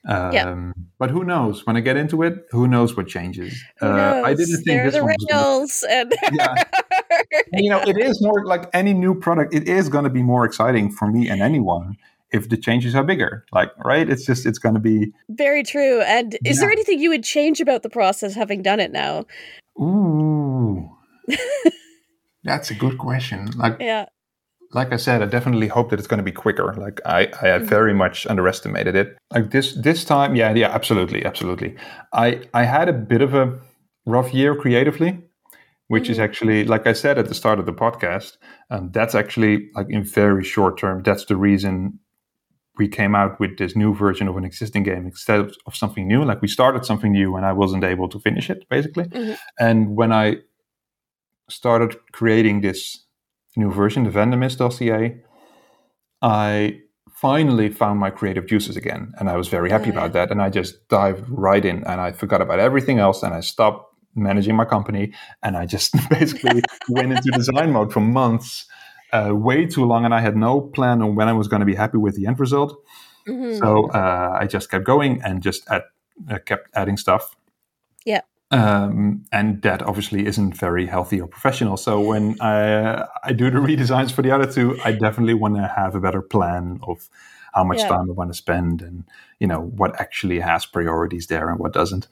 Um, 0.07 0.31
Yeah. 0.33 0.71
But 0.97 1.11
who 1.11 1.23
knows? 1.23 1.65
When 1.65 1.75
I 1.77 1.81
get 1.81 1.97
into 1.97 2.23
it, 2.23 2.45
who 2.51 2.67
knows 2.67 2.95
what 2.95 3.07
changes? 3.07 3.61
Uh, 3.81 4.21
I 4.25 4.33
didn't 4.33 4.55
think 4.63 4.65
They're 4.65 4.85
this 4.85 4.95
the 4.95 5.03
one 5.03 5.15
was 5.19 5.25
gonna- 5.29 5.43
rails 5.43 5.85
and 5.89 6.13
Yeah. 6.33 6.63
You 7.53 7.69
know, 7.69 7.79
it 7.81 7.97
is 7.97 8.21
more 8.21 8.45
like 8.45 8.69
any 8.73 8.93
new 8.93 9.15
product. 9.19 9.53
It 9.53 9.67
is 9.67 9.87
going 9.89 10.03
to 10.03 10.09
be 10.09 10.21
more 10.21 10.45
exciting 10.45 10.91
for 10.91 11.07
me 11.09 11.29
and 11.29 11.41
anyone 11.41 11.95
if 12.35 12.49
the 12.49 12.57
changes 12.57 12.93
are 12.95 13.03
bigger. 13.03 13.45
Like, 13.51 13.71
right? 13.83 14.07
It's 14.09 14.25
just 14.25 14.45
it's 14.45 14.59
going 14.59 14.75
to 14.75 14.81
be 14.81 15.11
very 15.29 15.63
true 15.63 16.01
and 16.01 16.37
is 16.45 16.59
there 16.59 16.71
anything 16.71 16.99
you 16.99 17.09
would 17.09 17.23
change 17.23 17.61
about 17.61 17.81
the 17.83 17.89
process 17.89 18.35
having 18.35 18.61
done 18.61 18.79
it 18.79 18.91
now 18.91 19.25
ooh. 19.81 20.89
That's 22.43 22.69
a 22.69 22.75
good 22.75 22.97
question. 22.97 23.49
Like, 23.57 23.77
yeah 23.79 24.05
like 24.71 24.91
I 24.91 24.97
said, 24.97 25.21
I 25.21 25.25
definitely 25.25 25.67
hope 25.69 25.89
that 25.89 25.99
it's 25.99 26.07
going 26.07 26.17
to 26.17 26.23
be 26.23 26.33
quicker. 26.33 26.73
Like 26.73 26.99
I, 27.05 27.29
I 27.41 27.47
had 27.47 27.61
Mhm. 27.61 27.67
very 27.77 27.93
much 27.93 28.27
underestimated 28.27 28.93
it. 28.95 29.17
Like 29.33 29.51
this, 29.51 29.73
this 29.73 30.03
time, 30.03 30.35
yeah, 30.35 30.53
yeah, 30.53 30.69
absolutely, 30.69 31.23
absolutely. 31.23 31.75
I, 32.11 32.41
I 32.53 32.63
had 32.65 32.89
a 32.89 32.93
bit 32.93 33.21
of 33.21 33.33
a 33.33 33.57
rough 34.05 34.33
year 34.33 34.53
creatively, 34.53 35.11
which 35.87 36.09
is 36.09 36.17
Mhm. 36.17 36.23
actually, 36.23 36.65
like 36.65 36.87
I 36.87 36.93
said 36.93 37.17
at 37.17 37.27
the 37.29 37.33
start 37.35 37.57
of 37.59 37.65
the 37.65 37.73
podcast, 37.73 38.33
um, 38.69 38.89
that's 38.91 39.15
actually 39.15 39.69
like 39.75 39.87
in 39.89 40.03
very 40.03 40.43
short 40.43 40.77
term. 40.77 41.03
That's 41.03 41.25
the 41.25 41.37
reason 41.37 41.99
we 42.77 42.87
came 42.87 43.15
out 43.15 43.39
with 43.39 43.57
this 43.57 43.75
new 43.75 43.93
version 43.95 44.27
of 44.27 44.37
an 44.37 44.43
existing 44.45 44.83
game 44.83 45.05
instead 45.05 45.39
of, 45.39 45.55
of 45.65 45.75
something 45.75 46.07
new. 46.07 46.23
Like 46.23 46.41
we 46.41 46.47
started 46.47 46.85
something 46.85 47.11
new 47.11 47.35
and 47.35 47.45
I 47.45 47.53
wasn't 47.53 47.83
able 47.83 48.09
to 48.09 48.19
finish 48.19 48.49
it, 48.49 48.67
basically. 48.69 49.05
Mhm. 49.05 49.37
And 49.59 49.95
when 49.95 50.11
I 50.11 50.37
started 51.49 51.95
creating 52.11 52.61
this 52.61 53.03
new 53.55 53.71
version, 53.71 54.03
the 54.03 54.09
Vandermist 54.09 54.57
dossier, 54.57 55.21
I 56.21 56.79
finally 57.11 57.69
found 57.69 57.99
my 57.99 58.09
creative 58.09 58.45
juices 58.47 58.75
again. 58.75 59.13
And 59.19 59.29
I 59.29 59.37
was 59.37 59.47
very 59.47 59.69
happy 59.69 59.85
Oh, 59.89 59.93
yeah. 59.93 59.99
about 59.99 60.13
that. 60.13 60.31
And 60.31 60.41
I 60.41 60.49
just 60.49 60.87
dived 60.89 61.23
right 61.29 61.63
in 61.63 61.83
and 61.85 62.01
I 62.01 62.11
forgot 62.11 62.41
about 62.41 62.59
everything 62.59 62.99
else 62.99 63.23
and 63.23 63.33
I 63.33 63.39
stopped 63.41 63.85
managing 64.15 64.55
my 64.55 64.65
company 64.65 65.13
and 65.43 65.55
I 65.57 65.65
just 65.65 65.93
basically 66.09 66.61
went 66.89 67.11
into 67.13 67.31
design 67.31 67.71
mode 67.71 67.93
for 67.93 68.01
months. 68.01 68.65
Uh, 69.15 69.33
way 69.33 69.65
too 69.65 69.85
long, 69.85 70.03
and 70.03 70.13
I 70.13 70.19
had 70.19 70.35
no 70.35 70.59
plan 70.59 71.01
on 71.01 71.15
when 71.15 71.29
I 71.29 71.33
was 71.33 71.47
going 71.47 71.61
to 71.61 71.65
be 71.65 71.75
happy 71.75 71.97
with 71.97 72.15
the 72.15 72.25
end 72.27 72.37
result. 72.39 72.71
Mhm. 73.27 73.57
So 73.59 73.89
uh, 73.91 74.37
I 74.41 74.45
just 74.45 74.69
kept 74.69 74.83
going 74.83 75.21
and 75.23 75.41
just 75.41 75.61
add, 75.69 75.83
uh, 76.29 76.39
kept 76.39 76.69
adding 76.73 76.97
stuff. 76.97 77.35
Yeah. 78.05 78.21
Um, 78.51 79.25
and 79.31 79.61
that 79.61 79.81
obviously 79.81 80.25
isn't 80.25 80.57
very 80.57 80.85
healthy 80.85 81.19
or 81.21 81.27
professional. 81.27 81.77
So 81.77 82.01
when 82.01 82.35
I, 82.41 83.05
I 83.23 83.33
do 83.33 83.49
the 83.49 83.59
redesigns 83.59 84.11
for 84.11 84.21
the 84.21 84.31
other 84.31 84.51
two, 84.51 84.77
I 84.83 84.91
definitely 84.91 85.33
want 85.33 85.55
to 85.55 85.67
have 85.67 85.95
a 85.95 85.99
better 85.99 86.21
plan 86.21 86.79
of 86.83 87.09
how 87.55 87.63
much 87.63 87.79
Yeah. 87.79 87.87
time 87.87 88.09
I 88.09 88.13
want 88.13 88.29
to 88.31 88.37
spend 88.37 88.81
and 88.81 89.03
you 89.39 89.47
know 89.47 89.61
what 89.61 89.99
actually 89.99 90.39
has 90.39 90.65
priorities 90.65 91.27
there 91.27 91.49
and 91.49 91.59
what 91.59 91.73
doesn't. 91.73 92.07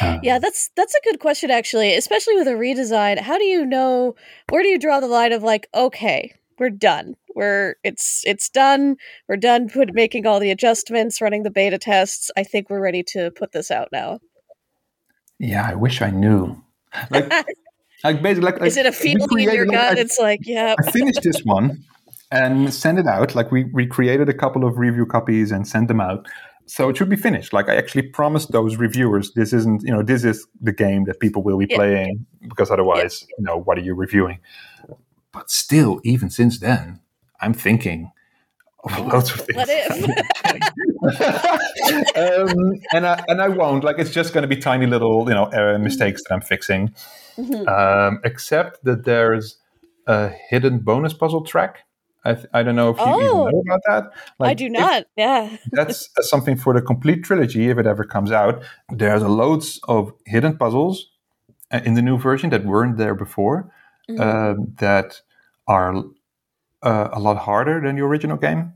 Uh, 0.00 0.18
Yeah, 0.22 0.38
that's 0.38 0.70
that's 0.76 0.94
a 0.94 1.00
good 1.04 1.18
question 1.20 1.50
actually, 1.50 1.94
especially 1.94 2.34
with 2.36 2.46
a 2.48 2.52
redesign. 2.52 3.18
How 3.18 3.38
do 3.38 3.44
you 3.44 3.64
know 3.64 4.14
where 4.50 4.62
do 4.62 4.68
you 4.68 4.78
draw 4.78 5.00
the 5.00 5.06
line 5.06 5.32
of 5.32 5.42
like, 5.42 5.68
okay, 5.74 6.34
we're 6.58 6.70
done. 6.70 7.14
We're 7.34 7.76
it's 7.84 8.22
it's 8.26 8.48
done. 8.48 8.96
We're 9.28 9.36
done 9.36 9.68
put 9.68 9.94
making 9.94 10.26
all 10.26 10.40
the 10.40 10.50
adjustments, 10.50 11.20
running 11.20 11.44
the 11.44 11.50
beta 11.50 11.78
tests. 11.78 12.30
I 12.36 12.42
think 12.44 12.68
we're 12.68 12.80
ready 12.82 13.02
to 13.14 13.30
put 13.30 13.52
this 13.52 13.70
out 13.70 13.88
now. 13.92 14.18
yeah, 15.38 15.64
I 15.70 15.74
wish 15.74 16.02
I 16.02 16.10
knew. 16.10 16.60
Like, 17.10 17.30
like 18.04 18.22
basically, 18.22 18.50
like, 18.50 18.62
Is 18.62 18.76
it 18.76 18.86
a 18.86 18.92
feeling 18.92 19.28
in 19.48 19.54
your 19.54 19.66
like, 19.66 19.76
gut? 19.78 19.98
I- 19.98 20.00
it's 20.00 20.18
like, 20.18 20.40
yeah. 20.44 20.74
I 20.84 20.90
finished 20.90 21.22
this 21.22 21.40
one, 21.44 21.84
and 22.30 22.72
send 22.72 22.98
it 22.98 23.06
out. 23.06 23.34
Like 23.34 23.50
we 23.50 23.64
we 23.64 23.86
created 23.86 24.28
a 24.28 24.34
couple 24.34 24.64
of 24.64 24.78
review 24.78 25.06
copies 25.06 25.50
and 25.52 25.66
sent 25.66 25.88
them 25.88 26.00
out. 26.00 26.26
So 26.66 26.90
it 26.90 26.96
should 26.98 27.08
be 27.08 27.16
finished. 27.16 27.52
Like 27.54 27.68
I 27.70 27.76
actually 27.76 28.02
promised 28.02 28.52
those 28.52 28.76
reviewers, 28.76 29.32
this 29.32 29.52
isn't 29.52 29.82
you 29.82 29.90
know 29.92 30.02
this 30.02 30.24
is 30.24 30.46
the 30.60 30.72
game 30.72 31.04
that 31.04 31.18
people 31.20 31.42
will 31.42 31.58
be 31.58 31.66
Yeah. 31.70 31.76
playing 31.76 32.26
because 32.48 32.70
otherwise 32.70 33.26
you 33.38 33.44
know 33.44 33.56
what 33.58 33.78
are 33.78 33.82
you 33.82 33.94
reviewing? 33.94 34.38
But 35.32 35.50
still, 35.50 36.00
even 36.04 36.30
since 36.30 36.58
then, 36.58 37.00
I'm 37.40 37.54
thinking 37.54 38.10
of 38.84 38.98
loads 39.06 39.30
of 39.30 39.40
things. 39.40 39.56
What 39.56 39.68
if? 39.70 40.88
um, 42.16 42.72
and 42.92 43.06
I 43.06 43.24
and 43.28 43.40
I 43.40 43.48
won't. 43.48 43.84
Like 43.84 43.98
it's 43.98 44.10
just 44.10 44.32
going 44.34 44.42
to 44.42 44.48
be 44.48 44.56
tiny 44.60 44.86
little 44.86 45.26
you 45.28 45.34
know 45.34 45.44
uh, 45.44 45.78
mistakes 45.78 46.22
that 46.24 46.34
I'm 46.34 46.40
fixing. 46.40 46.92
Mhm. 47.38 47.66
Um, 47.68 48.20
except 48.24 48.84
that 48.84 49.04
there's 49.04 49.56
a 50.06 50.28
hidden 50.50 50.80
bonus 50.80 51.12
puzzle 51.12 51.44
track. 51.44 51.84
I, 52.24 52.34
th- 52.34 52.46
I 52.52 52.62
don't 52.62 52.76
know 52.76 52.90
if 52.90 52.96
you 52.98 53.04
Oh. 53.06 53.20
even 53.20 53.52
know 53.52 53.62
about 53.66 53.80
that. 53.86 54.12
I 54.40 54.54
do 54.54 54.66
if- 54.66 54.72
not. 54.72 55.04
Yeah. 55.16 55.56
that's 55.72 56.08
something 56.20 56.56
for 56.56 56.74
the 56.74 56.82
complete 56.82 57.22
trilogy 57.24 57.68
if 57.70 57.78
it 57.78 57.86
ever 57.86 58.04
comes 58.04 58.30
out. 58.32 58.62
There's 58.90 59.22
a 59.22 59.28
loads 59.28 59.80
of 59.88 60.12
hidden 60.26 60.56
puzzles 60.56 61.10
uh, 61.72 61.80
in 61.84 61.94
the 61.94 62.02
new 62.02 62.18
version 62.18 62.50
that 62.50 62.64
weren't 62.64 62.96
there 62.98 63.14
before 63.14 63.70
Mhm. 64.10 64.20
um, 64.20 64.74
that 64.78 65.20
are 65.66 65.94
uh, 66.82 67.08
a 67.12 67.20
lot 67.20 67.36
harder 67.38 67.80
than 67.80 67.96
the 67.96 68.02
original 68.02 68.36
game. 68.36 68.72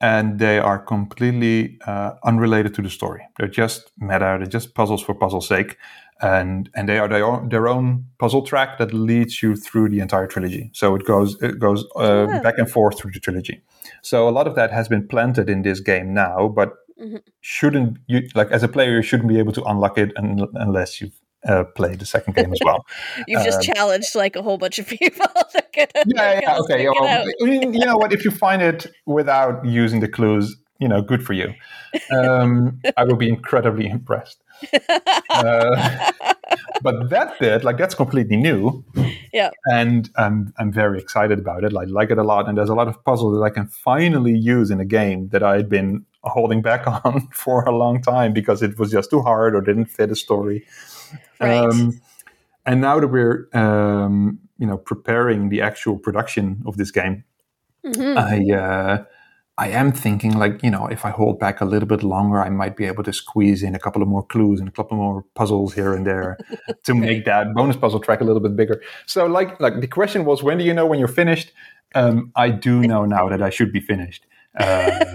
And 0.00 0.38
they 0.40 0.58
are 0.58 0.78
completely 0.80 1.78
uh, 1.86 2.14
unrelated 2.24 2.74
to 2.74 2.82
the 2.82 2.90
story. 2.90 3.22
They're 3.38 3.46
just 3.48 3.92
meta. 3.98 4.36
They're 4.38 4.46
just 4.46 4.74
puzzles 4.74 5.00
for 5.02 5.14
puzzle's 5.14 5.46
sake, 5.46 5.76
and 6.22 6.70
and 6.74 6.88
they 6.88 6.98
are 6.98 7.08
their 7.08 7.24
own, 7.24 7.48
their 7.48 7.68
own 7.68 8.04
puzzle 8.18 8.42
track 8.42 8.78
that 8.78 8.92
leads 8.94 9.42
you 9.42 9.56
through 9.56 9.88
the 9.90 10.00
entire 10.00 10.26
trilogy. 10.26 10.70
So 10.72 10.94
it 10.94 11.04
goes 11.04 11.36
it 11.42 11.58
goes 11.58 11.84
uh, 11.96 12.26
Yeah. 12.30 12.40
back 12.42 12.54
and 12.58 12.70
forth 12.70 12.98
through 12.98 13.12
the 13.12 13.20
trilogy. 13.20 13.62
So 14.02 14.28
a 14.28 14.30
lot 14.30 14.46
of 14.46 14.54
that 14.54 14.70
has 14.70 14.88
been 14.88 15.06
planted 15.08 15.48
in 15.50 15.62
this 15.62 15.80
game 15.80 16.14
now, 16.14 16.48
but 16.48 16.70
Mhm. 17.02 17.20
shouldn't 17.40 17.98
you 18.06 18.20
like 18.34 18.50
as 18.52 18.62
a 18.62 18.68
player 18.68 18.92
you 18.96 19.02
shouldn't 19.02 19.28
be 19.28 19.38
able 19.38 19.52
to 19.52 19.62
unlock 19.64 19.98
it 19.98 20.12
un- 20.16 20.46
unless 20.54 21.00
you've 21.00 21.18
uh, 21.48 21.64
played 21.74 21.98
the 21.98 22.06
second 22.06 22.36
game 22.36 22.52
as 22.52 22.60
well. 22.64 22.86
You've 23.26 23.42
just 23.44 23.62
challenged 23.62 24.14
like 24.14 24.36
a 24.36 24.42
whole 24.42 24.58
bunch 24.58 24.78
of 24.78 24.86
people. 24.98 25.26
Gonna, 25.74 26.04
yeah, 26.06 26.38
yeah, 26.40 26.58
okay. 26.58 26.86
Well. 26.88 27.26
I 27.42 27.44
mean, 27.44 27.74
you 27.74 27.84
know 27.84 27.96
what? 27.96 28.12
If 28.12 28.24
you 28.24 28.30
find 28.30 28.62
it 28.62 28.86
without 29.06 29.64
using 29.64 29.98
the 30.00 30.06
clues, 30.06 30.54
you 30.78 30.86
know, 30.86 31.02
good 31.02 31.24
for 31.26 31.32
you. 31.32 31.52
Um, 32.16 32.80
I 32.96 33.04
will 33.04 33.16
be 33.16 33.28
incredibly 33.28 33.88
impressed. 33.88 34.41
Uh, 35.30 36.12
but 36.82 37.08
that 37.10 37.38
bit, 37.40 37.64
like, 37.64 37.78
that's 37.78 37.94
completely 37.94 38.36
new. 38.36 38.84
Yeah. 39.32 39.50
And 39.66 40.10
I'm 40.16 40.52
I'm 40.58 40.70
very 40.72 40.98
excited 40.98 41.38
about 41.38 41.64
it. 41.64 41.74
I 41.74 41.84
like 41.84 42.10
it 42.10 42.18
a 42.18 42.22
lot, 42.22 42.48
and 42.48 42.58
there's 42.58 42.68
a 42.68 42.74
lot 42.74 42.88
of 42.88 43.02
puzzles 43.04 43.34
that 43.38 43.42
I 43.42 43.50
can 43.50 43.66
finally 43.66 44.36
use 44.36 44.70
in 44.70 44.78
a 44.80 44.84
game 44.84 45.28
that 45.30 45.42
I 45.42 45.56
had 45.56 45.68
been 45.68 46.04
holding 46.24 46.62
back 46.62 46.86
on 47.04 47.28
for 47.32 47.64
a 47.64 47.72
long 47.74 48.02
time 48.02 48.32
because 48.32 48.62
it 48.62 48.78
was 48.78 48.90
just 48.90 49.10
too 49.10 49.22
hard 49.22 49.54
or 49.54 49.60
didn't 49.60 49.86
fit 49.86 50.10
a 50.10 50.16
story. 50.16 50.66
Right. 51.40 51.58
Um, 51.64 52.00
and 52.66 52.80
now 52.80 53.00
that 53.00 53.08
we're 53.08 53.48
um, 53.54 54.38
you 54.58 54.66
know 54.66 54.76
preparing 54.76 55.48
the 55.48 55.62
actual 55.62 55.98
production 55.98 56.62
of 56.66 56.76
this 56.76 56.90
game, 56.90 57.24
Mhm. 57.84 58.16
I 58.16 58.54
uh, 58.56 59.04
I 59.62 59.68
am 59.68 59.92
thinking 59.92 60.36
like 60.36 60.60
you 60.64 60.70
know 60.70 60.88
if 60.88 61.04
I 61.04 61.10
hold 61.10 61.38
back 61.38 61.60
a 61.60 61.64
little 61.64 61.86
bit 61.86 62.02
longer, 62.02 62.42
I 62.42 62.50
might 62.50 62.76
be 62.76 62.84
able 62.84 63.04
to 63.04 63.12
squeeze 63.12 63.62
in 63.62 63.76
a 63.76 63.78
couple 63.78 64.02
of 64.02 64.08
more 64.08 64.24
clues 64.24 64.58
and 64.58 64.68
a 64.68 64.72
couple 64.72 64.96
more 64.96 65.24
puzzles 65.36 65.72
here 65.72 65.94
and 65.94 66.04
there 66.04 66.36
to 66.82 66.94
make 66.94 67.24
that 67.26 67.54
bonus 67.54 67.76
puzzle 67.76 68.00
track 68.00 68.20
a 68.20 68.24
little 68.24 68.40
bit 68.40 68.56
bigger. 68.56 68.82
So 69.06 69.26
like 69.26 69.60
like 69.60 69.80
the 69.80 69.86
question 69.86 70.24
was, 70.24 70.42
when 70.42 70.58
do 70.58 70.64
you 70.64 70.74
know 70.74 70.84
when 70.84 70.98
you're 70.98 71.06
finished? 71.06 71.52
Um, 71.94 72.32
I 72.34 72.50
do 72.50 72.80
know 72.80 73.04
now 73.04 73.28
that 73.28 73.40
I 73.40 73.50
should 73.50 73.72
be 73.72 73.78
finished. 73.78 74.26
Uh, 74.58 75.04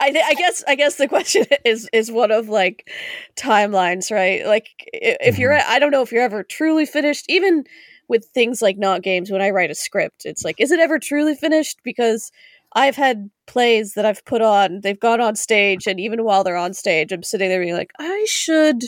I 0.00 0.10
th- 0.12 0.24
I 0.24 0.34
guess 0.34 0.62
I 0.68 0.76
guess 0.76 0.94
the 0.94 1.08
question 1.08 1.46
is 1.64 1.88
is 1.92 2.12
one 2.12 2.30
of 2.30 2.48
like 2.48 2.88
timelines, 3.34 4.12
right? 4.12 4.46
Like 4.46 4.68
if 4.92 5.36
you're 5.36 5.52
Mm-hmm. 5.52 5.72
I 5.72 5.80
don't 5.80 5.90
know 5.90 6.02
if 6.02 6.12
you're 6.12 6.22
ever 6.22 6.44
truly 6.44 6.86
finished 6.86 7.24
even 7.28 7.64
with 8.06 8.26
things 8.34 8.62
like 8.62 8.78
not 8.78 9.02
games 9.02 9.32
when 9.32 9.42
I 9.42 9.50
write 9.50 9.72
a 9.72 9.74
script. 9.74 10.26
It's 10.26 10.44
like 10.44 10.60
is 10.60 10.70
it 10.70 10.78
ever 10.78 11.00
truly 11.00 11.34
finished 11.34 11.80
because 11.82 12.30
I've 12.74 12.96
had 12.96 13.30
plays 13.46 13.94
that 13.94 14.04
I've 14.06 14.24
put 14.24 14.42
on, 14.42 14.80
they've 14.82 14.98
gone 14.98 15.20
on 15.20 15.36
stage 15.36 15.86
and 15.86 16.00
even 16.00 16.24
while 16.24 16.42
they're 16.44 16.56
on 16.56 16.74
stage, 16.74 17.12
I'm 17.12 17.22
sitting 17.22 17.48
there 17.48 17.60
being 17.60 17.74
like 17.74 17.92
I 17.98 18.24
should 18.28 18.82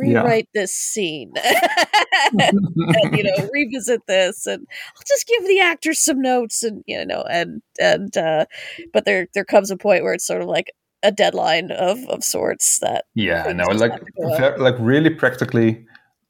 Yeah. 0.00 0.20
rewrite 0.22 0.48
this 0.54 0.74
scene. 0.74 1.32
and, 2.32 3.16
you 3.16 3.24
know, 3.24 3.48
revisit 3.52 4.02
this 4.06 4.46
and 4.46 4.66
I'll 4.96 5.02
just 5.06 5.26
give 5.26 5.46
the 5.46 5.60
actors 5.60 5.98
some 6.00 6.20
notes 6.22 6.62
and 6.62 6.82
you 6.86 7.04
know 7.04 7.22
and 7.30 7.62
and 7.80 8.16
uh 8.16 8.46
but 8.92 9.04
there 9.04 9.26
there 9.34 9.44
comes 9.44 9.70
a 9.70 9.76
point 9.76 10.04
where 10.04 10.12
it's 10.14 10.26
sort 10.26 10.42
of 10.42 10.48
like 10.48 10.72
a 11.02 11.12
deadline 11.12 11.70
of 11.70 11.98
of 12.08 12.24
sorts 12.24 12.78
that 12.80 13.04
Yeah, 13.14 13.52
no, 13.52 13.66
like 13.68 13.92
have 13.92 14.00
to 14.00 14.12
go 14.16 14.34
up. 14.34 14.40
ver- 14.40 14.58
like 14.58 14.76
really 14.78 15.10
practically 15.10 15.86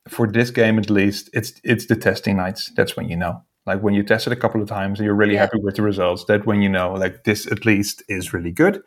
for 0.08 0.26
this 0.26 0.50
game 0.50 0.78
at 0.78 0.90
least, 0.90 1.28
it's 1.32 1.52
it's 1.64 1.86
the 1.86 1.96
testing 1.96 2.36
nights. 2.36 2.70
That's 2.76 2.96
when 2.96 3.08
you 3.08 3.16
know. 3.16 3.42
Like 3.68 3.82
when 3.82 3.94
you 3.94 4.02
test 4.02 4.26
it 4.26 4.32
a 4.32 4.36
couple 4.36 4.60
of 4.62 4.68
times 4.68 4.98
and 4.98 5.06
you're 5.06 5.14
really 5.14 5.34
Yeah. 5.34 5.40
happy 5.46 5.60
with 5.62 5.76
the 5.76 5.82
results, 5.82 6.24
that 6.24 6.46
when 6.46 6.62
you 6.62 6.68
know 6.68 6.92
like 6.94 7.22
this 7.24 7.46
at 7.52 7.64
least 7.64 8.02
is 8.08 8.32
really 8.32 8.50
good. 8.52 8.82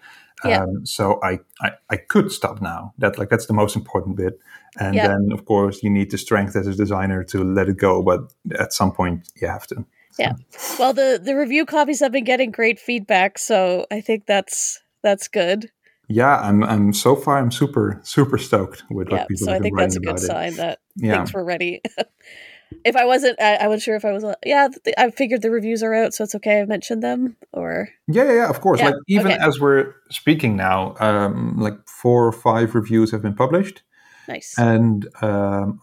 Yeah. 0.45 0.63
Um, 0.63 0.85
so 0.85 1.19
I, 1.23 1.39
I 1.61 1.71
I 1.89 1.97
could 1.97 2.31
stop 2.31 2.61
now. 2.61 2.93
That 2.97 3.17
like 3.17 3.29
that's 3.29 3.45
the 3.47 3.53
most 3.53 3.75
important 3.75 4.17
bit. 4.17 4.39
And 4.79 4.95
Yeah. 4.95 5.07
then 5.07 5.29
of 5.31 5.45
course 5.45 5.83
you 5.83 5.89
need 5.89 6.11
the 6.11 6.17
strength 6.17 6.55
as 6.55 6.67
a 6.67 6.73
designer 6.75 7.23
to 7.25 7.43
let 7.43 7.69
it 7.69 7.77
go, 7.77 8.01
but 8.03 8.19
at 8.59 8.73
some 8.73 8.91
point 8.91 9.29
you 9.41 9.47
have 9.47 9.67
to. 9.67 9.85
Yeah. 10.19 10.33
Well 10.79 10.93
the 10.93 11.19
the 11.23 11.35
review 11.37 11.65
copies 11.65 11.99
have 12.01 12.11
been 12.11 12.25
getting 12.25 12.51
great 12.51 12.79
feedback 12.79 13.37
so 13.39 13.85
i 13.91 14.01
think 14.01 14.25
that's 14.25 14.79
that's 15.03 15.29
good 15.29 15.69
Yeah, 16.09 16.37
I'm 16.47 16.63
I'm 16.63 16.93
so 16.93 17.15
far 17.15 17.37
I'm 17.37 17.51
super 17.51 17.99
super 18.03 18.37
stoked 18.37 18.83
with 18.89 19.07
what 19.09 19.21
yeah 19.21 19.25
people 19.27 19.47
so 19.47 19.53
i 19.53 19.59
think 19.59 19.77
that's 19.77 19.95
a 19.95 19.99
good 20.01 20.15
it. 20.17 20.27
sign 20.27 20.55
that 20.57 20.79
Yeah. 20.97 21.15
things 21.15 21.33
were 21.33 21.45
ready 21.45 21.81
if 22.85 22.95
i 22.95 23.05
wasn't 23.05 23.39
I, 23.41 23.55
I 23.55 23.67
wasn't 23.67 23.83
sure 23.83 23.95
if 23.95 24.05
i 24.05 24.11
was 24.11 24.23
yeah 24.45 24.67
i 24.97 25.09
figured 25.11 25.41
the 25.41 25.51
reviews 25.51 25.83
are 25.83 25.93
out 25.93 26.13
so 26.13 26.23
it's 26.23 26.35
okay 26.35 26.61
I've 26.61 26.67
mentioned 26.67 27.03
them 27.03 27.35
or 27.53 27.89
Yeah, 28.07 28.25
yeah, 28.25 28.33
yeah, 28.33 28.49
of 28.49 28.61
course. 28.61 28.79
Yeah, 28.79 28.87
Like 28.87 28.95
even 29.07 29.31
okay. 29.31 29.41
as 29.41 29.59
we're 29.59 29.93
speaking 30.09 30.55
now, 30.55 30.95
um, 30.99 31.59
like 31.59 31.77
four 31.87 32.27
or 32.27 32.31
five 32.31 32.75
reviews 32.75 33.11
have 33.11 33.21
been 33.21 33.35
published, 33.35 33.83
nice 34.27 34.57
and 34.57 35.07
um, 35.21 35.79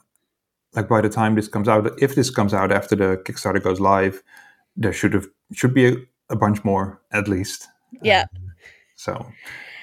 like 0.75 0.89
by 0.89 1.01
the 1.01 1.09
time 1.09 1.35
this 1.35 1.49
comes 1.49 1.69
out, 1.69 1.91
if 2.01 2.15
this 2.15 2.31
comes 2.31 2.55
out 2.55 2.73
after 2.73 2.97
the 2.97 3.17
Kickstarter 3.25 3.63
goes 3.63 3.81
live, 3.81 4.23
there 4.77 4.93
should 4.93 5.15
have 5.15 5.27
should 5.53 5.75
be 5.75 5.87
a, 5.87 5.97
a 6.31 6.37
bunch 6.37 6.65
more 6.65 7.01
at 7.13 7.29
least. 7.29 7.69
yeah 8.03 8.25
So, 8.97 9.27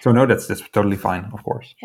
so 0.01 0.11
no, 0.11 0.25
that's 0.25 0.47
that's 0.47 0.61
totally 0.69 0.97
fine, 0.97 1.29
of 1.33 1.43
course. 1.43 1.75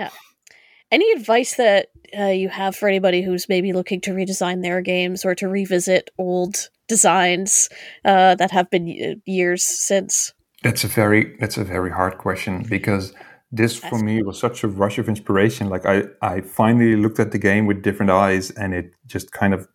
Any 0.91 1.11
advice 1.13 1.55
that 1.57 1.89
uh, 2.19 2.27
you 2.27 2.49
have 2.49 2.75
for 2.75 2.89
anybody 2.89 3.23
who's 3.23 3.49
maybe 3.49 3.73
looking 3.73 4.01
to 4.03 4.11
redesign 4.11 4.63
their 4.63 4.81
games 4.81 5.25
or 5.25 5.35
to 5.37 5.49
revisit 5.49 6.11
old 6.19 6.69
designs 6.89 7.69
uh, 8.05 8.35
that 8.35 8.51
have 8.51 8.71
been 8.71 9.21
years 9.25 9.65
since? 9.65 10.35
That's 10.63 10.85
a 10.85 10.89
very 10.89 11.37
that's 11.39 11.57
a 11.57 11.65
very 11.65 11.91
hard 11.91 12.19
question 12.19 12.65
because 12.69 13.15
this 13.51 13.77
for 13.77 13.99
me 13.99 14.23
was 14.23 14.39
such 14.39 14.63
a 14.63 14.69
rush 14.69 14.99
of 14.99 15.09
inspiration. 15.09 15.69
Like 15.69 15.87
I 15.87 16.05
I 16.21 16.43
finally 16.43 16.97
looked 16.97 17.19
at 17.19 17.33
the 17.33 17.39
game 17.39 17.67
with 17.67 17.83
different 17.83 18.11
eyes, 18.11 18.51
and 18.51 18.75
it 18.75 18.93
just 19.07 19.33
kind 19.33 19.55
of 19.55 19.69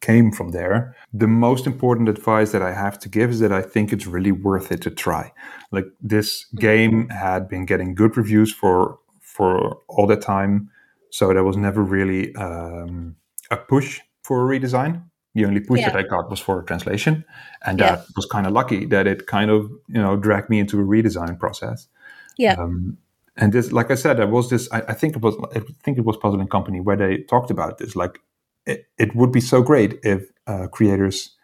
came 0.00 0.30
from 0.30 0.50
there. 0.50 0.96
The 1.12 1.26
most 1.26 1.66
important 1.66 2.08
advice 2.08 2.52
that 2.52 2.62
I 2.62 2.72
have 2.72 2.98
to 3.00 3.08
give 3.08 3.30
is 3.30 3.40
that 3.40 3.52
I 3.52 3.62
think 3.62 3.92
it's 3.92 4.06
really 4.06 4.32
worth 4.32 4.72
it 4.72 4.80
to 4.82 4.90
try. 4.90 5.32
Like 5.72 5.86
this 6.00 6.46
game 6.56 7.08
had 7.08 7.48
been 7.48 7.66
getting 7.66 7.94
good 7.94 8.16
reviews 8.16 8.52
for 8.52 8.98
for 9.40 9.78
all 9.88 10.06
the 10.06 10.16
time, 10.16 10.68
so 11.10 11.32
there 11.32 11.42
was 11.44 11.56
never 11.56 11.82
really 11.82 12.34
um, 12.36 13.16
a 13.50 13.56
push 13.56 14.00
for 14.22 14.36
a 14.44 14.58
redesign. 14.58 15.02
The 15.34 15.46
only 15.46 15.60
push 15.60 15.80
Yeah. 15.80 15.90
that 15.90 15.96
I 15.96 16.02
got 16.08 16.28
was 16.28 16.40
for 16.40 16.60
a 16.60 16.64
translation, 16.64 17.24
and 17.66 17.78
Yeah. 17.78 17.96
that 17.96 18.06
was 18.16 18.26
kind 18.26 18.46
of 18.46 18.52
lucky 18.52 18.86
that 18.86 19.06
it 19.06 19.26
kind 19.26 19.50
of 19.50 19.70
you 19.88 20.02
know 20.02 20.16
dragged 20.16 20.50
me 20.50 20.58
into 20.58 20.78
a 20.80 20.84
redesign 20.84 21.38
process. 21.38 21.88
Yeah. 22.36 22.56
Um, 22.62 22.98
and 23.36 23.52
this, 23.52 23.72
like 23.72 23.90
I 23.90 23.96
said, 23.96 24.16
there 24.18 24.26
was 24.30 24.48
this. 24.50 24.68
I, 24.72 24.78
I 24.92 24.94
think 24.94 25.16
it 25.16 25.22
was. 25.22 25.34
I 25.56 25.60
think 25.84 25.98
it 25.98 26.04
was 26.04 26.16
Puzzle 26.16 26.40
and 26.40 26.50
Company 26.50 26.80
where 26.80 26.96
they 26.98 27.24
talked 27.28 27.50
about 27.50 27.78
this. 27.78 27.96
Like, 27.96 28.20
it, 28.66 28.84
it 28.98 29.14
would 29.14 29.32
be 29.32 29.40
so 29.40 29.62
great 29.62 29.98
if 30.02 30.20
uh, 30.46 30.66
creators 30.66 31.36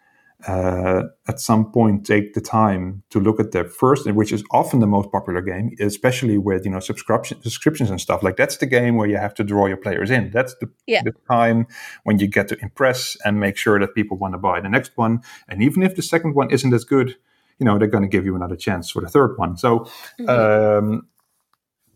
uh, 0.47 1.03
at 1.27 1.39
some 1.39 1.71
point 1.71 2.05
take 2.05 2.33
the 2.35 2.41
time 2.41 3.01
to 3.09 3.19
look 3.19 3.39
at 3.39 3.51
their 3.53 3.65
first, 3.65 4.05
which 4.11 4.31
is 4.31 4.43
often 4.51 4.79
the 4.79 4.85
most 4.87 5.11
popular 5.11 5.41
game, 5.41 5.71
especially 5.79 6.37
with 6.37 6.63
you 6.63 6.71
know 6.71 6.79
subscription 6.79 7.41
subscriptions 7.41 7.89
and 7.89 7.99
stuff. 7.99 8.21
Like 8.21 8.35
that's 8.37 8.57
the 8.57 8.67
game 8.67 8.97
where 8.97 9.07
you 9.07 9.17
have 9.17 9.33
to 9.35 9.43
draw 9.43 9.65
your 9.65 9.77
players 9.77 10.11
in. 10.11 10.29
That's 10.31 10.53
the, 10.61 10.69
Yeah. 10.85 11.01
the 11.03 11.13
time 11.31 11.65
when 12.03 12.19
you 12.19 12.27
get 12.27 12.47
to 12.49 12.57
impress 12.61 13.17
and 13.25 13.39
make 13.39 13.57
sure 13.57 13.79
that 13.79 13.95
people 13.95 14.17
want 14.17 14.35
to 14.35 14.37
buy 14.37 14.61
the 14.61 14.69
next 14.69 14.91
one. 14.95 15.21
And 15.49 15.63
even 15.63 15.81
if 15.81 15.95
the 15.95 16.03
second 16.03 16.35
one 16.35 16.51
isn't 16.51 16.73
as 16.73 16.83
good, 16.83 17.15
you 17.57 17.65
know 17.65 17.79
they're 17.79 17.87
going 17.87 18.03
to 18.03 18.09
give 18.17 18.23
you 18.25 18.35
another 18.35 18.55
chance 18.55 18.91
for 18.91 19.01
the 19.01 19.09
third 19.09 19.37
one. 19.37 19.57
So 19.57 19.87
Mhm. 20.19 20.29
um, 20.29 21.07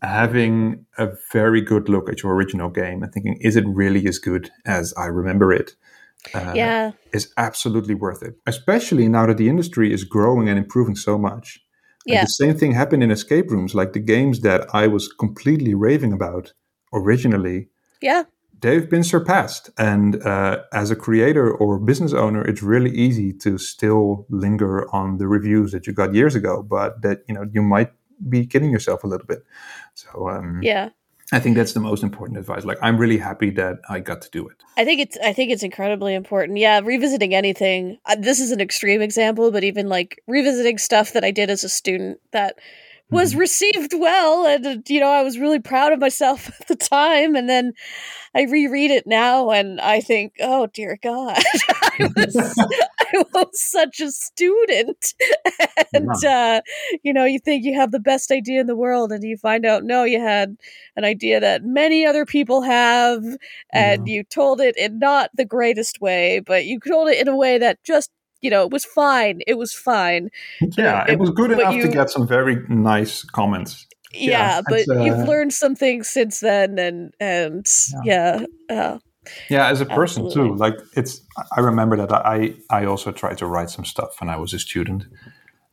having 0.02 0.84
a 0.98 1.10
very 1.32 1.60
good 1.60 1.88
look 1.88 2.08
at 2.10 2.22
your 2.22 2.34
original 2.34 2.68
game 2.68 3.02
and 3.04 3.12
thinking, 3.12 3.38
is 3.40 3.54
it 3.54 3.64
really 3.68 4.06
as 4.08 4.18
good 4.18 4.50
as 4.66 4.92
I 4.96 5.06
remember 5.06 5.52
it? 5.52 5.76
Uh, 6.34 6.52
yeah. 6.54 6.92
is 7.12 7.32
absolutely 7.36 7.94
worth 7.94 8.22
it. 8.22 8.34
Especially 8.46 9.08
now 9.08 9.26
that 9.26 9.36
the 9.38 9.48
industry 9.48 9.92
is 9.92 10.04
growing 10.04 10.48
and 10.48 10.58
improving 10.58 10.96
so 10.96 11.18
much. 11.18 11.60
And 12.06 12.14
Yeah. 12.14 12.22
the 12.24 12.28
same 12.28 12.56
thing 12.56 12.72
happened 12.72 13.02
in 13.02 13.10
escape 13.10 13.50
rooms. 13.50 13.74
Like 13.74 13.92
the 13.92 14.00
games 14.00 14.40
that 14.40 14.66
I 14.72 14.86
was 14.86 15.08
completely 15.12 15.74
raving 15.74 16.12
about 16.12 16.52
originally, 16.92 17.68
Yeah. 18.00 18.24
they've 18.60 18.88
been 18.88 19.04
surpassed. 19.04 19.70
And 19.78 20.22
uh, 20.24 20.62
as 20.72 20.90
a 20.90 20.96
creator 20.96 21.50
or 21.50 21.78
business 21.78 22.12
owner, 22.12 22.42
it's 22.42 22.62
really 22.62 22.90
easy 22.90 23.32
to 23.44 23.58
still 23.58 24.26
linger 24.30 24.86
on 24.94 25.18
the 25.18 25.26
reviews 25.26 25.72
that 25.72 25.86
you 25.86 25.92
got 25.92 26.14
years 26.14 26.34
ago, 26.34 26.62
but 26.62 27.02
that 27.02 27.18
you 27.28 27.34
know 27.34 27.44
you 27.52 27.62
might 27.62 27.90
be 28.28 28.46
kidding 28.46 28.70
yourself 28.70 29.02
a 29.04 29.08
little 29.08 29.26
bit. 29.26 29.42
So 29.94 30.28
um, 30.28 30.60
Yeah. 30.62 30.90
I 31.32 31.40
think 31.40 31.56
that's 31.56 31.72
the 31.72 31.80
most 31.80 32.02
important 32.02 32.38
advice. 32.38 32.64
Like 32.64 32.78
I'm 32.82 32.98
really 32.98 33.16
happy 33.18 33.50
that 33.50 33.78
I 33.88 34.00
got 34.00 34.20
to 34.22 34.30
do 34.30 34.46
it. 34.48 34.56
I 34.76 34.84
think 34.84 35.00
it's 35.00 35.16
I 35.24 35.32
think 35.32 35.50
it's 35.50 35.62
incredibly 35.62 36.14
important. 36.14 36.58
Yeah, 36.58 36.80
revisiting 36.84 37.34
anything. 37.34 37.98
Uh, 38.06 38.16
this 38.18 38.38
is 38.38 38.50
an 38.52 38.60
extreme 38.60 39.00
example, 39.00 39.50
but 39.50 39.64
even 39.64 39.88
like 39.88 40.22
revisiting 40.26 40.78
stuff 40.78 41.12
that 41.14 41.24
I 41.24 41.30
did 41.30 41.48
as 41.50 41.64
a 41.64 41.68
student 41.68 42.20
that 42.32 42.56
was 43.10 43.34
Mhm. 43.34 43.38
received 43.38 43.92
well 43.94 44.46
and 44.46 44.66
uh, 44.66 44.76
you 44.86 45.00
know, 45.00 45.08
I 45.10 45.22
was 45.22 45.38
really 45.38 45.58
proud 45.60 45.92
of 45.92 46.00
myself 46.00 46.48
at 46.60 46.68
the 46.68 46.76
time 46.76 47.34
and 47.34 47.48
then 47.48 47.72
I 48.34 48.42
reread 48.44 48.90
it 48.90 49.06
now 49.06 49.50
and 49.50 49.80
I 49.80 50.00
think, 50.00 50.34
"Oh 50.40 50.66
dear 50.66 50.98
god. 51.02 51.42
I 51.82 52.10
was 52.16 52.36
was 53.34 53.48
such 53.60 54.00
a 54.00 54.10
student." 54.10 55.14
and 55.94 56.24
uh 56.24 56.60
you 57.02 57.12
know, 57.12 57.24
you 57.24 57.38
think 57.38 57.64
you 57.64 57.74
have 57.74 57.90
the 57.92 58.00
best 58.00 58.30
idea 58.30 58.60
in 58.60 58.66
the 58.66 58.76
world 58.76 59.12
and 59.12 59.22
you 59.24 59.36
find 59.36 59.64
out 59.66 59.84
no, 59.84 60.04
you 60.04 60.20
had 60.20 60.56
an 60.96 61.04
idea 61.04 61.40
that 61.40 61.64
many 61.64 62.04
other 62.06 62.24
people 62.26 62.62
have 62.62 63.22
and 63.72 64.06
Yeah. 64.08 64.14
you 64.14 64.24
told 64.24 64.60
it 64.60 64.76
in 64.76 64.98
not 64.98 65.30
the 65.34 65.44
greatest 65.44 66.00
way, 66.00 66.40
but 66.40 66.64
you 66.66 66.78
told 66.80 67.08
it 67.08 67.18
in 67.20 67.28
a 67.28 67.36
way 67.36 67.58
that 67.58 67.82
just 67.84 68.10
you 68.40 68.50
know 68.50 68.62
it 68.64 68.70
was 68.70 68.84
fine. 68.84 69.40
It 69.46 69.56
was 69.58 69.72
fine. 69.72 70.28
Yeah, 70.60 71.04
it- 71.04 71.10
it 71.12 71.18
was 71.18 71.30
good 71.30 71.50
enough 71.52 71.74
you- 71.74 71.82
to 71.82 71.88
get 71.88 72.10
some 72.10 72.26
very 72.26 72.56
nice 72.68 73.22
comments. 73.24 73.86
Yeah, 74.14 74.30
Yeah, 74.30 74.62
but 74.68 74.88
uh, 74.94 75.04
you've 75.04 75.26
learned 75.26 75.54
some 75.54 75.74
things 75.74 76.06
since 76.08 76.40
then, 76.40 76.78
and 76.78 77.14
and 77.18 77.66
yeah, 78.04 78.44
uh, 78.68 78.98
Yeah, 79.48 79.68
as 79.68 79.80
a 79.80 79.86
person 79.86 80.26
Absolutely. 80.26 80.50
too. 80.50 80.56
Like 80.56 80.74
it's, 80.96 81.20
I 81.56 81.60
remember 81.60 81.96
that 81.96 82.12
I 82.12 82.54
I 82.70 82.84
also 82.86 83.12
tried 83.12 83.38
to 83.38 83.46
write 83.46 83.70
some 83.70 83.84
stuff 83.84 84.20
when 84.20 84.28
I 84.28 84.36
was 84.36 84.52
a 84.52 84.58
student, 84.58 85.04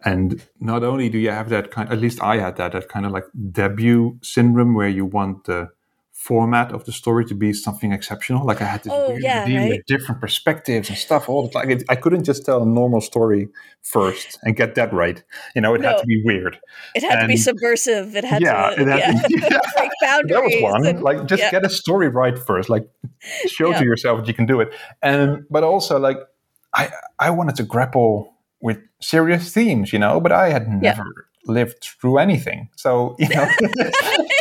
and 0.05 0.45
not 0.59 0.83
only 0.83 1.09
do 1.09 1.17
you 1.17 1.31
have 1.31 1.49
that 1.49 1.71
kind, 1.71 1.89
at 1.89 1.99
least 1.99 2.21
I 2.21 2.37
had 2.37 2.57
that 2.57 2.73
that 2.73 2.89
kind 2.89 3.05
of 3.05 3.11
like 3.11 3.25
debut 3.51 4.19
syndrome 4.21 4.75
where 4.75 4.89
you 4.89 5.05
want 5.05 5.45
the 5.45 5.69
format 6.27 6.71
of 6.73 6.83
the 6.83 6.91
story 6.91 7.23
to 7.25 7.33
be 7.33 7.53
something 7.53 7.93
exceptional. 7.93 8.45
Like 8.45 8.61
I 8.61 8.65
had 8.65 8.83
to 8.83 8.89
Oh, 8.91 9.17
yeah, 9.19 9.45
deal 9.45 9.61
right. 9.61 9.69
with 9.69 9.85
different 9.85 10.19
perspectives 10.19 10.89
and 10.89 10.97
stuff 10.97 11.29
all 11.29 11.43
the 11.47 11.49
time. 11.49 11.69
It- 11.71 11.83
I 11.87 11.95
couldn't 11.95 12.25
just 12.25 12.45
tell 12.45 12.61
a 12.61 12.65
normal 12.65 12.99
story 13.01 13.47
first 13.81 14.37
and 14.43 14.53
get 14.55 14.75
that 14.75 14.91
right. 14.93 15.23
You 15.55 15.61
know, 15.61 15.73
it 15.75 15.81
had 15.81 15.97
to 15.99 16.05
be 16.05 16.21
weird. 16.25 16.59
it 16.93 17.03
had 17.03 17.21
to 17.21 17.27
be 17.27 17.37
subversive. 17.37 18.15
It 18.17 18.25
had 18.25 18.41
Yeah, 18.41 18.69
to, 18.75 18.81
it 18.81 18.87
had 18.87 18.99
yeah, 18.99 19.11
to- 19.21 19.39
yeah. 19.39 19.59
break 19.77 19.91
boundaries. 20.01 20.31
That 20.35 20.43
was 20.43 20.73
one. 20.73 20.85
and- 20.87 21.01
like, 21.01 21.25
just 21.25 21.41
yeah. 21.41 21.51
get 21.51 21.65
a 21.65 21.69
story 21.69 22.09
right 22.09 22.37
first. 22.37 22.69
Like, 22.69 22.85
show 23.47 23.71
to 23.71 23.83
yourself 23.85 24.19
that 24.19 24.27
you 24.27 24.33
can 24.33 24.45
do 24.45 24.59
it. 24.59 24.69
And 25.01 25.45
but 25.49 25.63
also, 25.63 25.97
like, 25.99 26.17
I 26.73 26.91
I 27.17 27.29
wanted 27.31 27.55
to 27.55 27.63
grapple 27.63 28.33
with 28.61 28.77
serious 29.01 29.53
themes, 29.53 29.93
you 29.93 29.99
know, 29.99 30.19
but 30.19 30.31
I 30.33 30.49
had 30.49 30.67
never 30.67 31.05
lived 31.45 31.81
through 32.01 32.17
anything. 32.19 32.67
So 32.75 33.15
you 33.19 33.29
know, 33.29 33.47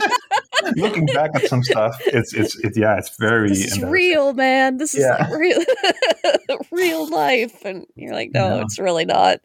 looking 0.76 1.06
back 1.06 1.30
at 1.34 1.48
some 1.48 1.62
stuff, 1.62 1.96
it's 2.06 2.32
it's 2.34 2.56
it, 2.64 2.76
yeah, 2.76 2.96
it's 2.98 3.16
very 3.18 3.48
this 3.48 3.64
is 3.76 3.82
real, 3.82 4.34
man. 4.34 4.76
This 4.78 4.94
is 4.94 5.00
Yeah. 5.04 5.26
like 5.28 5.38
real, 5.38 5.58
real 6.70 7.08
life, 7.08 7.64
and 7.64 7.86
you're 7.94 8.14
like, 8.14 8.30
no, 8.32 8.56
Yeah. 8.56 8.62
it's 8.62 8.78
really 8.78 9.04
not. 9.04 9.40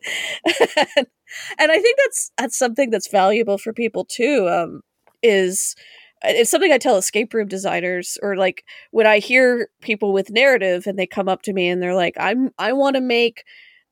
and 0.46 1.72
I 1.72 1.80
think 1.80 1.98
that's 2.04 2.32
that's 2.38 2.58
something 2.58 2.90
that's 2.90 3.10
valuable 3.10 3.58
for 3.58 3.74
people 3.74 4.06
too. 4.06 4.48
Um, 4.50 4.82
is 5.22 5.76
it's 6.24 6.50
something 6.52 6.72
I 6.72 6.78
tell 6.78 6.98
escape 6.98 7.34
room 7.34 7.48
designers, 7.48 8.18
or 8.22 8.36
like 8.36 8.64
when 8.92 9.08
I 9.08 9.20
hear 9.20 9.70
people 9.82 10.14
with 10.14 10.30
narrative 10.30 10.88
and 10.88 10.98
they 10.98 11.08
come 11.08 11.28
up 11.28 11.42
to 11.44 11.54
me 11.54 11.70
and 11.70 11.82
they're 11.82 11.96
like, 11.96 12.16
"I'm 12.20 12.52
I 12.58 12.74
want 12.74 12.96
to 12.96 13.02
make 13.02 13.44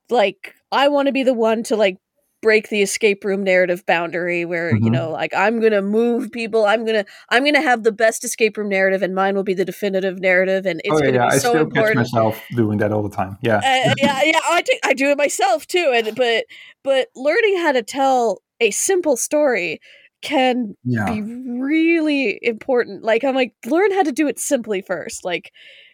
like 0.09 0.53
I 0.71 0.87
want 0.87 1.07
to 1.07 1.11
be 1.11 1.23
the 1.23 1.33
one 1.33 1.63
to 1.63 1.75
like." 1.75 1.97
Break 2.41 2.69
the 2.69 2.81
escape 2.81 3.23
room 3.23 3.43
narrative 3.43 3.85
boundary 3.85 4.45
where 4.45 4.71
you 4.75 4.89
Mhm. 4.89 4.91
know 4.91 5.11
like 5.11 5.33
i'm 5.35 5.59
gonna 5.59 5.81
move 5.81 6.31
people 6.31 6.65
i'm 6.65 6.85
gonna 6.85 7.05
i'm 7.29 7.45
gonna 7.45 7.61
have 7.61 7.83
the 7.83 7.91
best 7.91 8.23
escape 8.23 8.57
room 8.57 8.69
narrative 8.69 9.01
and 9.03 9.13
mine 9.13 9.35
will 9.35 9.43
be 9.43 9.53
the 9.53 9.65
definitive 9.65 10.19
narrative 10.19 10.65
and 10.65 10.81
it's 10.83 10.93
oh 10.93 10.97
yeah, 10.97 11.11
gonna 11.11 11.17
yeah. 11.17 11.29
be 11.29 11.35
I 11.35 11.37
so 11.37 11.49
still 11.49 11.69
catch 11.69 11.95
myself 11.95 12.41
doing 12.55 12.79
that 12.79 12.91
all 12.91 13.03
the 13.03 13.15
time. 13.15 13.37
Yeah, 13.41 13.57
uh, 13.57 13.93
yeah 13.97 14.21
yeah 14.23 14.39
I 14.49 14.61
do, 14.61 14.73
I 14.83 14.93
do 14.93 15.09
it 15.11 15.17
myself 15.17 15.67
too 15.67 15.91
and 15.93 16.15
but 16.15 16.45
but 16.83 17.07
learning 17.15 17.57
how 17.57 17.71
to 17.73 17.83
tell 17.83 18.41
a 18.59 18.71
simple 18.71 19.17
story 19.17 19.79
can 20.21 20.75
yeah. 20.83 21.11
be 21.11 21.21
really 21.21 22.39
important 22.43 23.03
like 23.03 23.23
i'm 23.23 23.33
like 23.33 23.53
learn 23.65 23.91
how 23.91 24.03
to 24.03 24.11
do 24.11 24.27
it 24.27 24.37
simply 24.37 24.81
first 24.81 25.25
like 25.25 25.51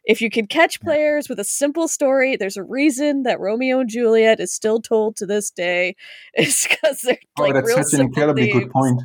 if 0.08 0.22
you 0.22 0.30
can 0.30 0.48
catch 0.48 0.80
players 0.82 1.30
with 1.30 1.40
a 1.40 1.44
simple 1.44 1.88
story 1.88 2.36
there's 2.36 2.58
a 2.58 2.64
reason 2.64 3.24
that 3.24 3.40
romeo 3.40 3.80
and 3.80 3.90
juliet 3.90 4.40
is 4.40 4.54
still 4.54 4.82
told 4.82 5.16
to 5.16 5.26
this 5.26 5.52
day 5.52 5.96
it's 6.34 6.68
because 6.68 7.02
they're 7.02 7.18
Oh, 7.40 7.44
like 7.44 7.54
that's 7.54 7.68
real 7.68 7.84
such 7.84 8.00
an 8.00 8.06
incredibly 8.08 8.52
good 8.52 8.72
point. 8.72 9.02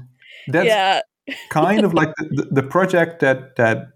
That's 0.49 0.67
yeah 0.67 1.01
kind 1.51 1.85
of 1.85 1.95
like 2.01 2.11
the, 2.19 2.49
the, 2.51 2.63
project 2.63 3.21
that 3.21 3.57
that 3.57 3.89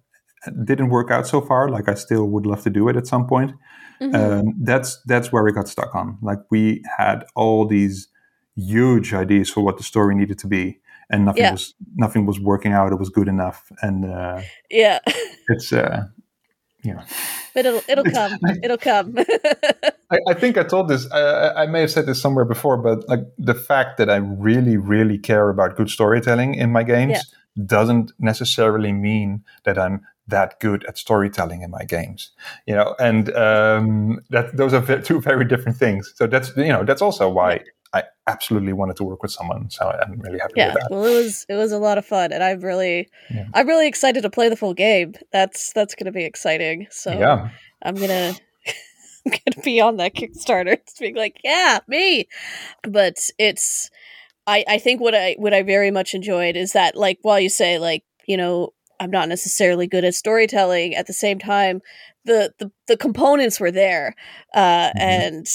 didn't 0.65 0.91
work 0.91 1.11
out 1.11 1.27
so 1.27 1.41
far. 1.41 1.69
Like 1.69 1.89
I 1.89 1.95
still 1.95 2.27
would 2.29 2.47
love 2.47 2.63
to 2.63 2.71
do 2.71 2.89
it 2.89 2.97
at 2.97 3.07
some 3.07 3.27
point. 3.27 3.53
Mhm. 4.01 4.15
Um, 4.15 4.55
that's 4.61 5.01
that's 5.07 5.33
where 5.33 5.43
we 5.43 5.53
got 5.53 5.69
stuck 5.69 5.95
on. 5.95 6.19
Like 6.23 6.39
we 6.51 6.83
had 6.99 7.25
all 7.35 7.67
these 7.67 8.09
huge 8.57 9.15
ideas 9.15 9.51
for 9.51 9.63
what 9.63 9.77
the 9.79 9.83
story 9.83 10.15
needed 10.15 10.39
to 10.41 10.47
be, 10.47 10.81
and 11.11 11.25
nothing 11.25 11.45
Yeah. 11.45 11.53
was 11.53 11.75
nothing 11.95 12.27
was 12.27 12.39
working 12.39 12.73
out. 12.73 12.93
It 12.93 12.99
was 12.99 13.09
good 13.09 13.29
enough, 13.29 13.73
and 13.81 14.05
uh, 14.05 14.43
yeah 14.71 14.99
it's 15.49 15.73
uh, 15.73 16.05
know. 16.95 17.03
but 17.55 17.66
it'll 17.66 17.82
it'll 17.89 18.05
come 18.05 18.39
it'll 18.62 18.78
come 18.78 19.16
I, 20.11 20.18
I 20.28 20.34
think 20.34 20.57
I 20.57 20.62
told 20.62 20.89
this. 20.89 21.11
Uh, 21.11 21.53
I 21.57 21.66
may 21.66 21.80
have 21.80 21.91
said 21.91 22.07
this 22.07 22.20
somewhere 22.20 22.45
before, 22.45 22.76
but 22.76 23.09
like 23.09 23.20
the 23.39 23.55
fact 23.55 23.99
that 23.99 24.09
I 24.09 24.16
really, 24.16 24.76
really 24.76 25.18
care 25.18 25.49
about 25.49 25.76
good 25.76 25.91
storytelling 25.91 26.55
in 26.55 26.70
my 26.70 26.84
games 26.84 27.11
Yeah. 27.12 27.64
doesn't 27.66 28.12
necessarily 28.20 28.93
mean 28.93 29.43
that 29.64 29.78
I'm 29.78 30.03
that 30.28 30.61
good 30.61 30.84
at 30.84 30.99
storytelling 30.99 31.62
in 31.62 31.70
my 31.70 31.84
games. 31.84 32.30
You 32.66 32.74
know, 32.76 32.95
and 33.01 33.34
um, 33.34 34.20
that 34.30 34.57
those 34.57 34.72
are 34.74 35.03
two 35.03 35.20
very 35.20 35.45
different 35.45 35.76
things. 35.78 36.12
So 36.14 36.26
that's 36.28 36.57
you 36.57 36.68
know 36.68 36.84
that's 36.84 37.03
also 37.03 37.28
why 37.28 37.61
I 37.97 38.03
absolutely 38.26 38.72
wanted 38.72 38.97
to 38.97 39.05
work 39.05 39.22
with 39.22 39.32
someone. 39.32 39.70
So 39.70 39.82
I'm 40.03 40.18
really 40.20 40.38
happy 40.38 40.55
yeah 40.57 40.72
with 40.74 40.82
that. 40.82 40.90
well 40.90 41.05
it 41.07 41.14
was 41.22 41.47
it 41.49 41.55
was 41.55 41.72
a 41.72 41.78
lot 41.78 41.99
of 41.99 42.05
fun 42.07 42.32
and 42.32 42.42
i'm 42.42 42.61
really 42.61 43.09
Yeah. 43.30 43.44
i'm 43.55 43.66
really 43.68 43.86
excited 43.88 44.22
to 44.22 44.30
play 44.30 44.49
the 44.49 44.57
full 44.62 44.74
game 44.74 45.14
that's 45.32 45.72
that's 45.72 45.94
gonna 45.94 46.12
be 46.12 46.24
exciting 46.24 46.86
so 46.90 47.11
yeah, 47.12 47.51
i'm 47.82 47.94
gonna 48.03 48.34
i'm 49.26 49.32
gonna 49.32 49.62
be 49.64 49.80
on 49.80 49.97
that 49.97 50.14
kickstarter 50.14 50.72
it's 50.80 50.99
being 50.99 51.16
like 51.16 51.36
yeah 51.44 51.78
me 51.88 52.28
but 52.82 53.16
it's 53.38 53.90
i 54.47 54.64
i 54.68 54.78
think 54.78 55.01
what 55.01 55.14
i 55.14 55.34
what 55.38 55.55
i 55.55 55.62
very 55.62 55.90
much 55.90 56.14
enjoyed 56.14 56.57
is 56.57 56.72
that 56.72 56.97
like 56.97 57.18
while 57.22 57.40
you 57.40 57.49
say 57.49 57.78
like 57.78 58.03
you 58.26 58.36
know 58.36 58.72
i'm 59.01 59.11
not 59.11 59.28
necessarily 59.28 59.86
good 59.86 60.05
at 60.05 60.14
storytelling 60.14 60.94
at 60.94 61.07
the 61.07 61.12
same 61.24 61.38
time 61.38 61.80
the 62.24 62.53
the, 62.59 62.70
the 62.88 62.97
components 62.97 63.61
were 63.61 63.70
there 63.72 64.14
uh 64.55 64.88
Mhm. 64.88 64.92
and 64.97 65.47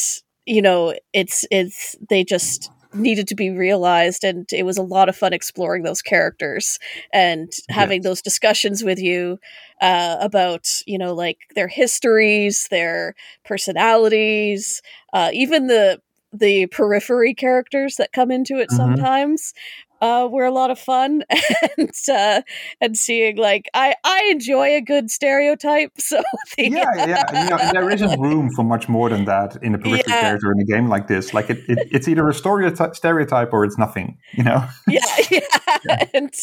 you 0.52 0.62
know 0.62 0.93
it's 1.14 1.45
it's 1.52 1.95
they 2.10 2.24
just 2.26 2.72
needed 2.93 3.28
to 3.28 3.36
be 3.36 3.49
realized 3.52 4.24
and 4.24 4.47
it 4.54 4.64
was 4.66 4.78
a 4.78 4.84
lot 4.84 5.10
of 5.10 5.16
fun 5.18 5.34
exploring 5.34 5.84
those 5.84 6.02
characters 6.02 6.80
and 7.14 7.52
having 7.70 8.04
those 8.04 8.22
discussions 8.22 8.84
with 8.84 8.99
you 8.99 9.39
uh, 9.82 10.18
about 10.22 10.68
you 10.88 10.97
know 10.97 11.14
like 11.14 11.39
their 11.56 11.68
histories 11.70 12.68
their 12.72 13.16
personalities 13.45 14.82
uh, 15.14 15.30
even 15.34 15.68
the 15.68 15.99
the 16.34 16.68
periphery 16.68 17.34
characters 17.34 17.95
that 17.97 18.14
come 18.14 18.32
into 18.32 18.58
it 18.60 18.72
Mhm. 18.72 18.72
sometimes 18.72 19.54
uh, 20.02 20.28
were 20.32 20.45
a 20.45 20.52
lot 20.52 20.72
of 20.72 20.80
fun 20.80 21.24
and 21.78 21.91
uh, 22.12 22.41
and 22.80 22.97
seeing 22.97 23.38
like 23.38 23.70
I 23.74 23.95
I 24.04 24.30
enjoy 24.32 24.76
a 24.76 24.82
good 24.82 25.10
stereotype 25.12 25.91
so 25.99 26.22
the, 26.58 26.70
yeah, 26.70 27.06
yeah. 27.08 27.43
You 27.43 27.49
know, 27.49 27.72
there 27.72 27.89
isn't 27.89 28.20
room 28.20 28.49
for 28.56 28.64
much 28.64 28.89
more 28.89 29.10
than 29.10 29.26
that 29.26 29.58
in 29.62 29.76
a 29.76 29.78
periphery 29.78 30.04
Yeah. 30.08 30.22
character 30.22 30.52
in 30.52 30.60
a 30.60 30.66
game 30.66 30.88
like 30.89 31.08
this. 31.08 31.34
Like 31.34 31.49
it, 31.49 31.60
it 31.68 31.88
it's 31.91 32.08
either 32.08 32.28
a 32.28 32.34
stereotype, 32.34 32.95
stereotype 32.95 33.54
or 33.54 33.64
it's 33.66 33.78
nothing. 33.78 34.18
You 34.34 34.43
know. 34.43 34.66
yeah, 34.88 35.06
yeah. 35.30 36.06
and 36.14 36.34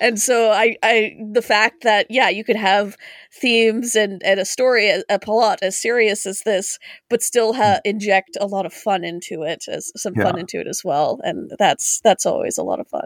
and 0.00 0.20
so 0.20 0.50
I 0.50 0.76
I 0.82 1.16
the 1.32 1.42
fact 1.42 1.82
that 1.82 2.06
yeah 2.10 2.28
you 2.28 2.44
could 2.44 2.56
have 2.56 2.96
themes 3.32 3.94
and 3.94 4.22
and 4.24 4.40
a 4.40 4.44
story 4.44 4.88
a, 4.90 5.02
a 5.08 5.18
plot 5.18 5.58
as 5.62 5.80
serious 5.80 6.26
as 6.26 6.40
this 6.42 6.78
but 7.10 7.22
still 7.22 7.52
ha- 7.52 7.80
inject 7.84 8.36
a 8.40 8.46
lot 8.46 8.64
of 8.64 8.72
fun 8.72 9.04
into 9.04 9.42
it 9.42 9.64
as 9.68 9.92
some 9.96 10.14
fun 10.14 10.38
into 10.38 10.58
it 10.58 10.66
as 10.66 10.82
well 10.84 11.20
and 11.22 11.50
that's 11.58 12.00
that's 12.00 12.24
always 12.24 12.56
a 12.56 12.62
lot 12.62 12.80
of 12.80 12.88
fun 12.88 13.05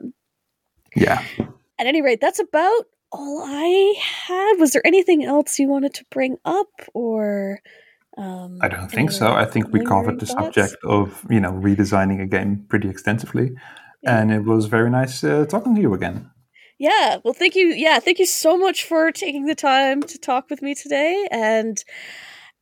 Yeah. 0.94 1.22
at 1.78 1.86
any 1.86 2.02
rate 2.02 2.20
that's 2.20 2.40
about 2.40 2.84
all 3.12 3.42
I 3.44 3.94
had 4.26 4.54
was 4.58 4.72
there 4.72 4.86
anything 4.86 5.24
else 5.24 5.58
you 5.58 5.68
wanted 5.68 5.94
to 5.94 6.04
bring 6.10 6.36
up 6.44 6.68
or 6.94 7.60
Um, 8.18 8.58
I 8.60 8.68
don't 8.68 8.90
think 8.90 9.10
so. 9.12 9.32
I 9.32 9.44
think 9.46 9.72
we 9.72 9.80
covered 9.84 10.20
the 10.20 10.26
thoughts? 10.26 10.54
subject 10.54 10.76
of 10.84 11.24
you 11.30 11.40
know 11.40 11.52
redesigning 11.52 12.20
a 12.22 12.26
game 12.26 12.66
pretty 12.68 12.88
extensively, 12.88 13.52
yeah. 14.02 14.18
and 14.18 14.30
it 14.32 14.44
was 14.44 14.66
very 14.66 14.90
nice 14.90 15.24
uh, 15.24 15.46
talking 15.46 15.74
to 15.74 15.80
you 15.80 15.94
again. 15.94 16.30
Yeah, 16.78 17.18
well, 17.22 17.34
thank 17.34 17.54
you. 17.56 17.66
Yeah, 17.66 17.98
thank 18.00 18.18
you 18.18 18.26
so 18.26 18.56
much 18.56 18.84
for 18.84 19.12
taking 19.12 19.44
the 19.46 19.54
time 19.54 20.02
to 20.02 20.18
talk 20.18 20.48
with 20.50 20.60
me 20.62 20.74
today. 20.74 21.28
And 21.30 21.76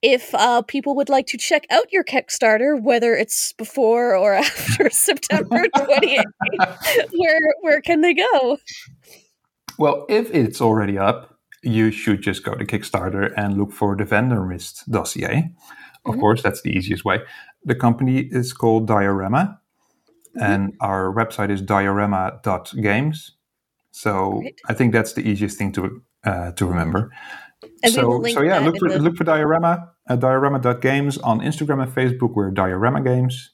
if 0.03 0.35
uh, 0.35 0.63
people 0.63 0.95
would 0.97 1.09
like 1.09 1.27
to 1.29 1.39
check 1.39 1.67
out 1.71 1.93
your 1.93 2.05
Kickstarter, 2.05 2.81
whether 2.81 3.15
it's 3.15 3.53
before 3.55 4.15
or 4.15 4.35
after 4.45 4.91
September 5.09 5.65
28th, 5.77 6.25
where 7.13 7.41
where 7.61 7.81
can 7.81 8.01
they 8.01 8.15
go? 8.15 8.59
Well, 9.79 10.07
if 10.09 10.31
it's 10.33 10.61
already 10.61 10.99
up, 10.99 11.37
you 11.63 11.91
should 11.91 12.23
just 12.23 12.45
go 12.45 12.55
to 12.55 12.65
Kickstarter 12.65 13.33
and 13.37 13.57
look 13.57 13.73
for 13.73 13.97
the 13.97 14.05
Vandermist 14.05 14.89
dossier. 14.91 15.51
Of 16.05 16.13
mm-hmm. 16.13 16.21
course, 16.21 16.43
that's 16.43 16.63
the 16.63 16.71
easiest 16.71 17.05
way. 17.05 17.21
The 17.65 17.75
company 17.75 18.21
is 18.31 18.53
called 18.53 18.87
Diorama, 18.87 19.61
mm-hmm. 20.37 20.43
and 20.43 20.75
our 20.81 21.13
website 21.13 21.51
is 21.51 21.61
diorama.games. 21.61 23.33
So. 23.91 24.43
I 24.69 24.75
think 24.75 24.93
that's 24.93 25.15
the 25.15 25.29
easiest 25.29 25.59
thing 25.59 25.73
to 25.73 26.03
uh, 26.25 26.53
to 26.53 26.67
remember. 26.67 27.11
And 27.83 27.93
so, 27.93 28.23
so 28.25 28.43
yeah, 28.43 28.59
look 28.59 28.79
for 28.79 28.89
the... 28.89 28.99
look 28.99 29.17
for 29.17 29.25
Diorama 29.25 29.91
at 30.09 30.21
diorama.games 30.21 31.19
on 31.19 31.41
Instagram 31.41 31.83
and 31.83 31.93
Facebook. 31.93 32.35
We're 32.35 32.51
Diorama 32.51 33.03
Games. 33.03 33.51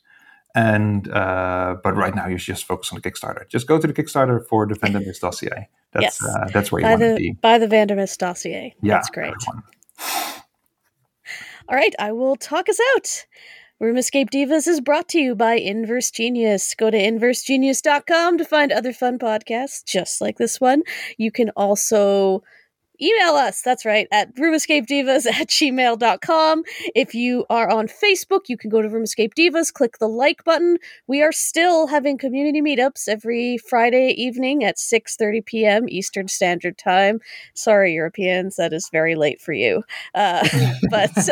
And 0.55 1.11
uh, 1.11 1.77
but 1.83 1.97
right 1.97 2.15
now 2.15 2.29
you 2.29 2.39
should 2.39 2.55
just 2.55 2.65
focus 2.65 2.93
on 2.93 3.01
the 3.01 3.11
Kickstarter. 3.11 3.49
Just 3.49 3.67
go 3.67 3.81
to 3.81 3.87
the 3.87 3.93
Kickstarter 3.93 4.47
for 4.47 4.67
the 4.67 4.75
Vandermist 4.75 5.21
dossier. 5.21 5.69
That's 5.93 6.21
yes. 6.21 6.25
uh, 6.25 6.49
that's 6.53 6.71
where 6.71 6.81
you 6.81 6.87
want 6.87 7.01
to 7.01 7.17
be. 7.17 7.33
By 7.41 7.59
the 7.59 7.67
Vandermist 7.67 8.19
dossier. 8.19 8.75
Yeah, 8.81 8.95
that's 8.95 9.11
great. 9.11 9.35
All 11.69 11.77
right, 11.77 11.95
I 11.99 12.13
will 12.13 12.37
talk 12.37 12.69
us 12.69 12.79
out. 12.95 13.27
Room 13.81 13.97
Escape 13.97 14.31
Divas 14.31 14.69
is 14.69 14.81
brought 14.81 15.09
to 15.09 15.19
you 15.19 15.35
by 15.35 15.55
Inverse 15.55 16.11
Genius. 16.11 16.75
Go 16.77 16.91
to 16.91 16.97
inversegenius.com 16.97 18.39
to 18.39 18.45
find 18.45 18.71
other 18.71 18.93
fun 18.93 19.19
podcasts 19.19 19.85
just 19.85 20.21
like 20.21 20.39
this 20.39 20.61
one. 20.61 20.83
You 21.17 21.33
can 21.33 21.51
also 21.51 22.45
email 23.01 23.35
us. 23.35 23.63
That's 23.63 23.85
right, 23.85 24.07
at 24.11 24.35
roomescapedivas 24.37 25.27
at 25.27 25.49
gmail.com. 25.49 26.63
If 26.95 27.15
you 27.15 27.45
are 27.51 27.71
on 27.71 27.89
Facebook, 27.89 28.43
you 28.49 28.57
can 28.57 28.71
go 28.71 28.83
to 28.83 28.89
Room 28.89 29.05
Escape 29.05 29.35
Divas, 29.35 29.73
click 29.73 29.99
the 29.99 30.09
like 30.09 30.45
button. 30.45 30.79
We 31.07 31.23
are 31.23 31.33
still 31.33 31.87
having 31.89 32.19
community 32.19 32.61
meetups 32.61 33.09
every 33.09 33.59
Friday 33.59 34.09
evening 34.17 34.65
at 34.65 34.77
6.30 34.77 35.45
p.m. 35.45 35.89
Eastern 35.89 36.29
Standard 36.29 36.79
Time. 36.79 37.21
Sorry, 37.55 37.95
Europeans, 37.95 38.57
that 38.57 38.73
is 38.73 38.89
very 38.91 39.15
late 39.15 39.41
for 39.41 39.53
you. 39.53 39.83
Uh, 40.15 40.47
but 40.91 41.11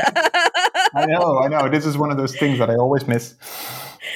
I 0.94 1.06
know, 1.06 1.38
I 1.38 1.48
know. 1.48 1.68
This 1.68 1.86
is 1.86 1.96
one 1.96 2.10
of 2.10 2.16
those 2.16 2.36
things 2.36 2.58
that 2.58 2.70
I 2.70 2.74
always 2.74 3.06
miss. 3.06 3.34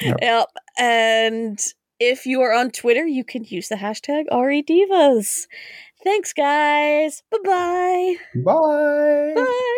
Yep. 0.02 0.16
yep. 0.20 0.48
And 0.78 1.58
if 1.98 2.26
you 2.26 2.42
are 2.42 2.52
on 2.52 2.70
Twitter, 2.70 3.06
you 3.06 3.24
can 3.24 3.44
use 3.44 3.68
the 3.68 3.76
hashtag 3.76 4.26
REDivas. 4.30 5.46
Thanks, 6.06 6.32
guys. 6.32 7.24
Bye-bye. 7.32 8.16
Bye. 8.36 9.32
Bye. 9.34 9.72